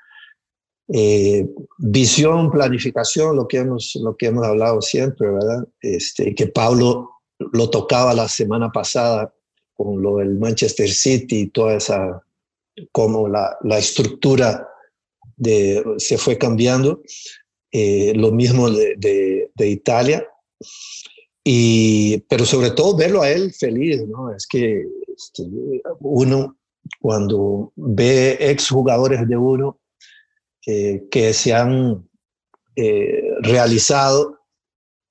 Eh, 0.88 1.48
visión, 1.78 2.50
planificación, 2.50 3.34
lo 3.34 3.48
que 3.48 3.58
hemos, 3.58 3.96
lo 3.96 4.16
que 4.16 4.26
hemos 4.26 4.44
hablado 4.44 4.80
siempre, 4.80 5.28
¿verdad? 5.30 5.66
Este, 5.80 6.34
que 6.34 6.46
Pablo 6.46 7.10
lo 7.38 7.70
tocaba 7.70 8.14
la 8.14 8.28
semana 8.28 8.70
pasada 8.70 9.34
con 9.74 10.00
lo 10.00 10.18
del 10.18 10.38
Manchester 10.38 10.88
City 10.88 11.40
y 11.40 11.46
toda 11.48 11.74
esa, 11.74 12.22
como 12.92 13.28
la, 13.28 13.56
la 13.62 13.78
estructura 13.78 14.68
de, 15.36 15.84
se 15.98 16.18
fue 16.18 16.38
cambiando. 16.38 17.02
Eh, 17.72 18.12
lo 18.14 18.32
mismo 18.32 18.70
de, 18.70 18.94
de, 18.96 19.50
de 19.54 19.68
Italia. 19.68 20.26
Y, 21.44 22.18
pero 22.28 22.44
sobre 22.44 22.70
todo 22.70 22.96
verlo 22.96 23.22
a 23.22 23.30
él 23.30 23.52
feliz, 23.52 24.06
¿no? 24.08 24.34
Es 24.34 24.46
que 24.46 24.84
este, 25.16 25.44
uno, 26.00 26.56
cuando 27.00 27.72
ve 27.76 28.38
exjugadores 28.40 29.28
de 29.28 29.36
uno 29.36 29.78
eh, 30.66 31.04
que 31.10 31.32
se 31.32 31.52
han 31.52 32.08
eh, 32.74 33.30
realizado 33.42 34.40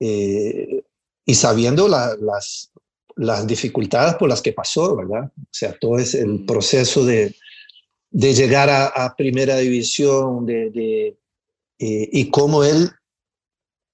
eh, 0.00 0.82
y 1.24 1.34
sabiendo 1.34 1.88
la, 1.88 2.16
las, 2.20 2.70
las 3.16 3.46
dificultades 3.46 4.16
por 4.16 4.28
las 4.28 4.42
que 4.42 4.52
pasó, 4.52 4.96
¿verdad? 4.96 5.32
O 5.36 5.48
sea, 5.50 5.76
todo 5.78 5.98
es 5.98 6.14
el 6.14 6.44
proceso 6.44 7.04
de, 7.04 7.34
de 8.16 8.32
llegar 8.32 8.70
a, 8.70 8.86
a, 8.86 9.14
primera 9.14 9.58
división 9.58 10.46
de, 10.46 10.70
de 10.70 11.08
eh, 11.78 12.08
y 12.10 12.30
cómo 12.30 12.64
él 12.64 12.88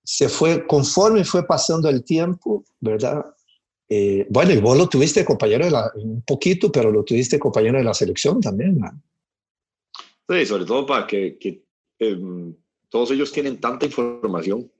se 0.04 0.28
fue, 0.28 0.64
conforme 0.64 1.24
fue 1.24 1.44
pasando 1.44 1.88
el 1.88 2.04
tiempo, 2.04 2.64
¿verdad? 2.78 3.34
Eh, 3.88 4.24
bueno, 4.30 4.52
y 4.52 4.60
vos 4.60 4.78
lo 4.78 4.88
tuviste 4.88 5.24
compañero 5.24 5.64
de 5.64 5.72
la, 5.72 5.90
un 5.96 6.22
poquito, 6.22 6.70
pero 6.70 6.92
lo 6.92 7.02
tuviste 7.02 7.36
compañero 7.36 7.78
de 7.78 7.84
la 7.84 7.94
selección 7.94 8.40
también, 8.40 8.78
¿no? 8.78 9.02
Sí, 10.28 10.46
sobre 10.46 10.66
todo 10.66 10.86
para 10.86 11.04
que, 11.04 11.36
que 11.36 11.64
eh, 11.98 12.16
todos 12.90 13.10
ellos 13.10 13.32
tienen 13.32 13.60
tanta 13.60 13.86
información, 13.86 14.70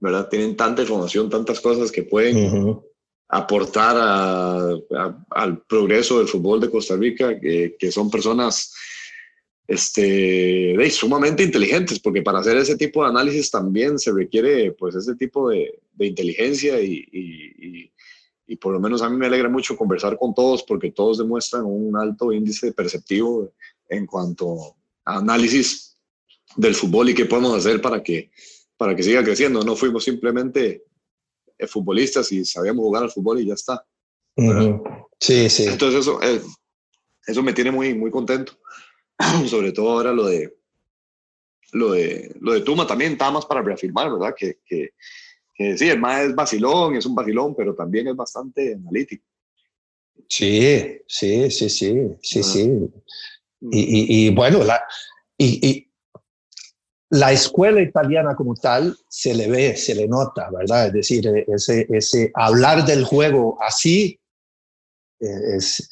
¿verdad? 0.00 0.28
Tienen 0.28 0.56
tanta 0.56 0.82
información, 0.82 1.30
tantas 1.30 1.60
cosas 1.60 1.92
que 1.92 2.02
pueden 2.02 2.36
uh 2.36 2.50
-huh. 2.50 2.84
Aportar 3.28 3.96
a, 3.98 4.70
a, 4.70 5.24
al 5.30 5.62
progreso 5.62 6.18
del 6.18 6.28
fútbol 6.28 6.60
de 6.60 6.70
Costa 6.70 6.96
Rica, 6.96 7.38
que, 7.40 7.76
que 7.78 7.90
son 7.90 8.10
personas 8.10 8.72
este, 9.66 10.90
sumamente 10.90 11.42
inteligentes, 11.42 11.98
porque 11.98 12.22
para 12.22 12.40
hacer 12.40 12.56
ese 12.56 12.76
tipo 12.76 13.02
de 13.02 13.10
análisis 13.10 13.50
también 13.50 13.98
se 13.98 14.12
requiere 14.12 14.72
pues 14.72 14.94
ese 14.94 15.14
tipo 15.16 15.48
de, 15.48 15.80
de 15.94 16.06
inteligencia 16.06 16.80
y, 16.80 17.04
y, 17.10 17.66
y, 17.66 17.92
y, 18.46 18.56
por 18.56 18.74
lo 18.74 18.80
menos 18.80 19.00
a 19.00 19.08
mí 19.08 19.16
me 19.16 19.26
alegra 19.26 19.48
mucho 19.48 19.76
conversar 19.76 20.18
con 20.18 20.34
todos 20.34 20.62
porque 20.62 20.90
todos 20.90 21.18
demuestran 21.18 21.64
un 21.64 21.96
alto 21.96 22.30
índice 22.32 22.72
perceptivo 22.72 23.52
en 23.88 24.06
cuanto 24.06 24.76
a 25.04 25.18
análisis 25.18 25.96
del 26.56 26.74
fútbol 26.74 27.08
y 27.08 27.14
qué 27.14 27.24
podemos 27.24 27.56
hacer 27.56 27.80
para 27.80 28.02
que, 28.02 28.30
para 28.76 28.94
que 28.94 29.02
siga 29.02 29.24
creciendo. 29.24 29.64
No 29.64 29.76
fuimos 29.76 30.04
simplemente 30.04 30.84
futbolistas 31.68 32.30
y 32.32 32.44
sabíamos 32.44 32.82
jugar 32.82 33.04
al 33.04 33.10
fútbol 33.10 33.40
y 33.40 33.46
ya 33.46 33.54
está. 33.54 33.84
Uh 34.36 34.42
-huh. 34.42 35.06
Sí, 35.20 35.48
sí. 35.48 35.64
Entonces 35.64 36.00
eso, 36.00 36.20
eh, 36.22 36.40
eso 37.26 37.42
me 37.42 37.52
tiene 37.52 37.70
muy, 37.70 37.94
muy 37.94 38.10
contento. 38.10 38.52
sobre 39.48 39.72
todo 39.72 39.90
ahora 39.90 40.12
lo 40.12 40.26
de 40.26 40.56
lo 41.72 41.92
de 41.92 42.34
lo 42.40 42.52
de 42.52 42.60
Tuma 42.60 42.86
también 42.86 43.12
está 43.12 43.30
más 43.30 43.46
para 43.46 43.62
reafirmar, 43.62 44.10
¿verdad? 44.10 44.34
Que, 44.36 44.58
que, 44.64 44.90
que 45.54 45.76
sí, 45.76 45.88
el 45.88 45.98
más 45.98 46.22
es 46.22 46.34
vacilón, 46.34 46.96
es 46.96 47.06
un 47.06 47.14
vacilón, 47.14 47.54
pero 47.54 47.74
también 47.74 48.08
es 48.08 48.16
bastante 48.16 48.74
analítico. 48.74 49.24
Sí, 50.28 51.00
sí, 51.06 51.50
sí, 51.50 51.68
sí, 51.68 51.94
sí, 52.20 52.40
ah. 52.40 52.42
sí. 52.42 52.90
Y, 53.72 53.80
y, 53.80 54.26
y, 54.26 54.30
bueno, 54.30 54.62
la, 54.62 54.82
y, 55.36 55.68
y, 55.68 55.83
la 57.14 57.30
escuela 57.30 57.80
italiana 57.80 58.34
como 58.34 58.56
tal 58.56 58.96
se 59.08 59.34
le 59.34 59.48
ve, 59.48 59.76
se 59.76 59.94
le 59.94 60.08
nota, 60.08 60.50
¿verdad? 60.50 60.88
Es 60.88 60.92
decir, 60.94 61.44
ese, 61.46 61.86
ese 61.90 62.32
hablar 62.34 62.84
del 62.84 63.04
juego 63.04 63.56
así 63.62 64.18
es, 65.20 65.88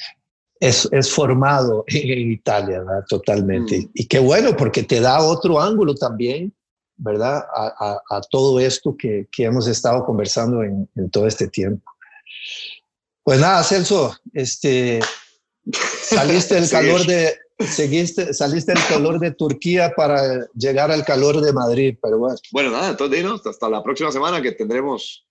es, 0.59 0.89
es, 0.91 1.11
formado 1.13 1.85
en 1.87 2.33
Italia, 2.33 2.81
¿verdad? 2.81 3.05
Totalmente. 3.09 3.79
Mm. 3.79 3.91
Y 3.95 4.07
qué 4.09 4.19
bueno, 4.19 4.57
porque 4.57 4.83
te 4.83 5.01
da 5.01 5.23
otro 5.23 5.61
ángulo 5.61 5.95
también, 5.95 6.53
¿verdad? 6.97 7.45
A, 7.55 8.01
a, 8.11 8.17
a 8.17 8.21
todo 8.23 8.59
esto 8.59 8.97
que, 8.97 9.29
que, 9.31 9.45
hemos 9.45 9.69
estado 9.69 10.05
conversando 10.05 10.65
en, 10.65 10.91
en, 10.97 11.09
todo 11.09 11.29
este 11.29 11.47
tiempo. 11.47 11.89
Pues 13.23 13.39
nada, 13.39 13.63
Celso, 13.63 14.17
este, 14.33 14.99
saliste 15.71 16.57
del 16.57 16.69
calor 16.69 17.07
de 17.07 17.33
seguiste, 17.67 18.33
saliste 18.35 18.73
del 18.73 18.87
calor 18.87 19.19
de 19.19 19.33
Turquía 19.33 19.93
para 19.97 20.47
llegar 20.55 20.91
al 20.91 21.05
calor 21.05 21.41
de 21.41 21.53
Madrid, 21.53 21.97
pero 22.03 22.19
bueno. 22.19 22.37
Bueno, 22.51 22.71
nada, 22.71 22.91
entonces 22.91 23.19
dinos, 23.19 23.47
hasta 23.47 23.69
la 23.69 23.83
próxima 23.83 24.11
semana 24.13 24.41
que 24.41 24.53
tendremos 24.53 25.27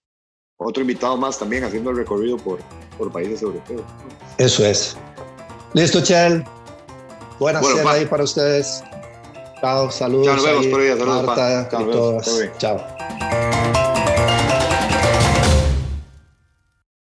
otro 0.57 0.81
invitado 0.81 1.17
más 1.17 1.39
también 1.39 1.63
haciendo 1.63 1.89
el 1.89 1.97
recorrido 1.97 2.37
por, 2.37 2.59
por 2.97 3.11
países 3.11 3.41
europeos. 3.41 3.81
Eso 4.37 4.65
es. 4.65 4.95
Listo, 5.73 6.01
Chel. 6.01 6.43
Buenas 7.39 7.61
bueno, 7.63 7.89
ahí 7.89 8.05
para 8.05 8.23
ustedes. 8.23 8.83
Chao, 9.59 9.89
saludos. 9.89 10.25
Chao, 10.25 10.35
nos 10.35 10.45
vemos 10.45 10.65
ahí, 10.65 10.71
por 10.71 10.81
ahí. 10.81 10.89
Saludos, 10.89 11.23
Marta, 11.25 11.69
y 11.71 11.85
todas. 11.85 12.57
Chao. 12.57 13.60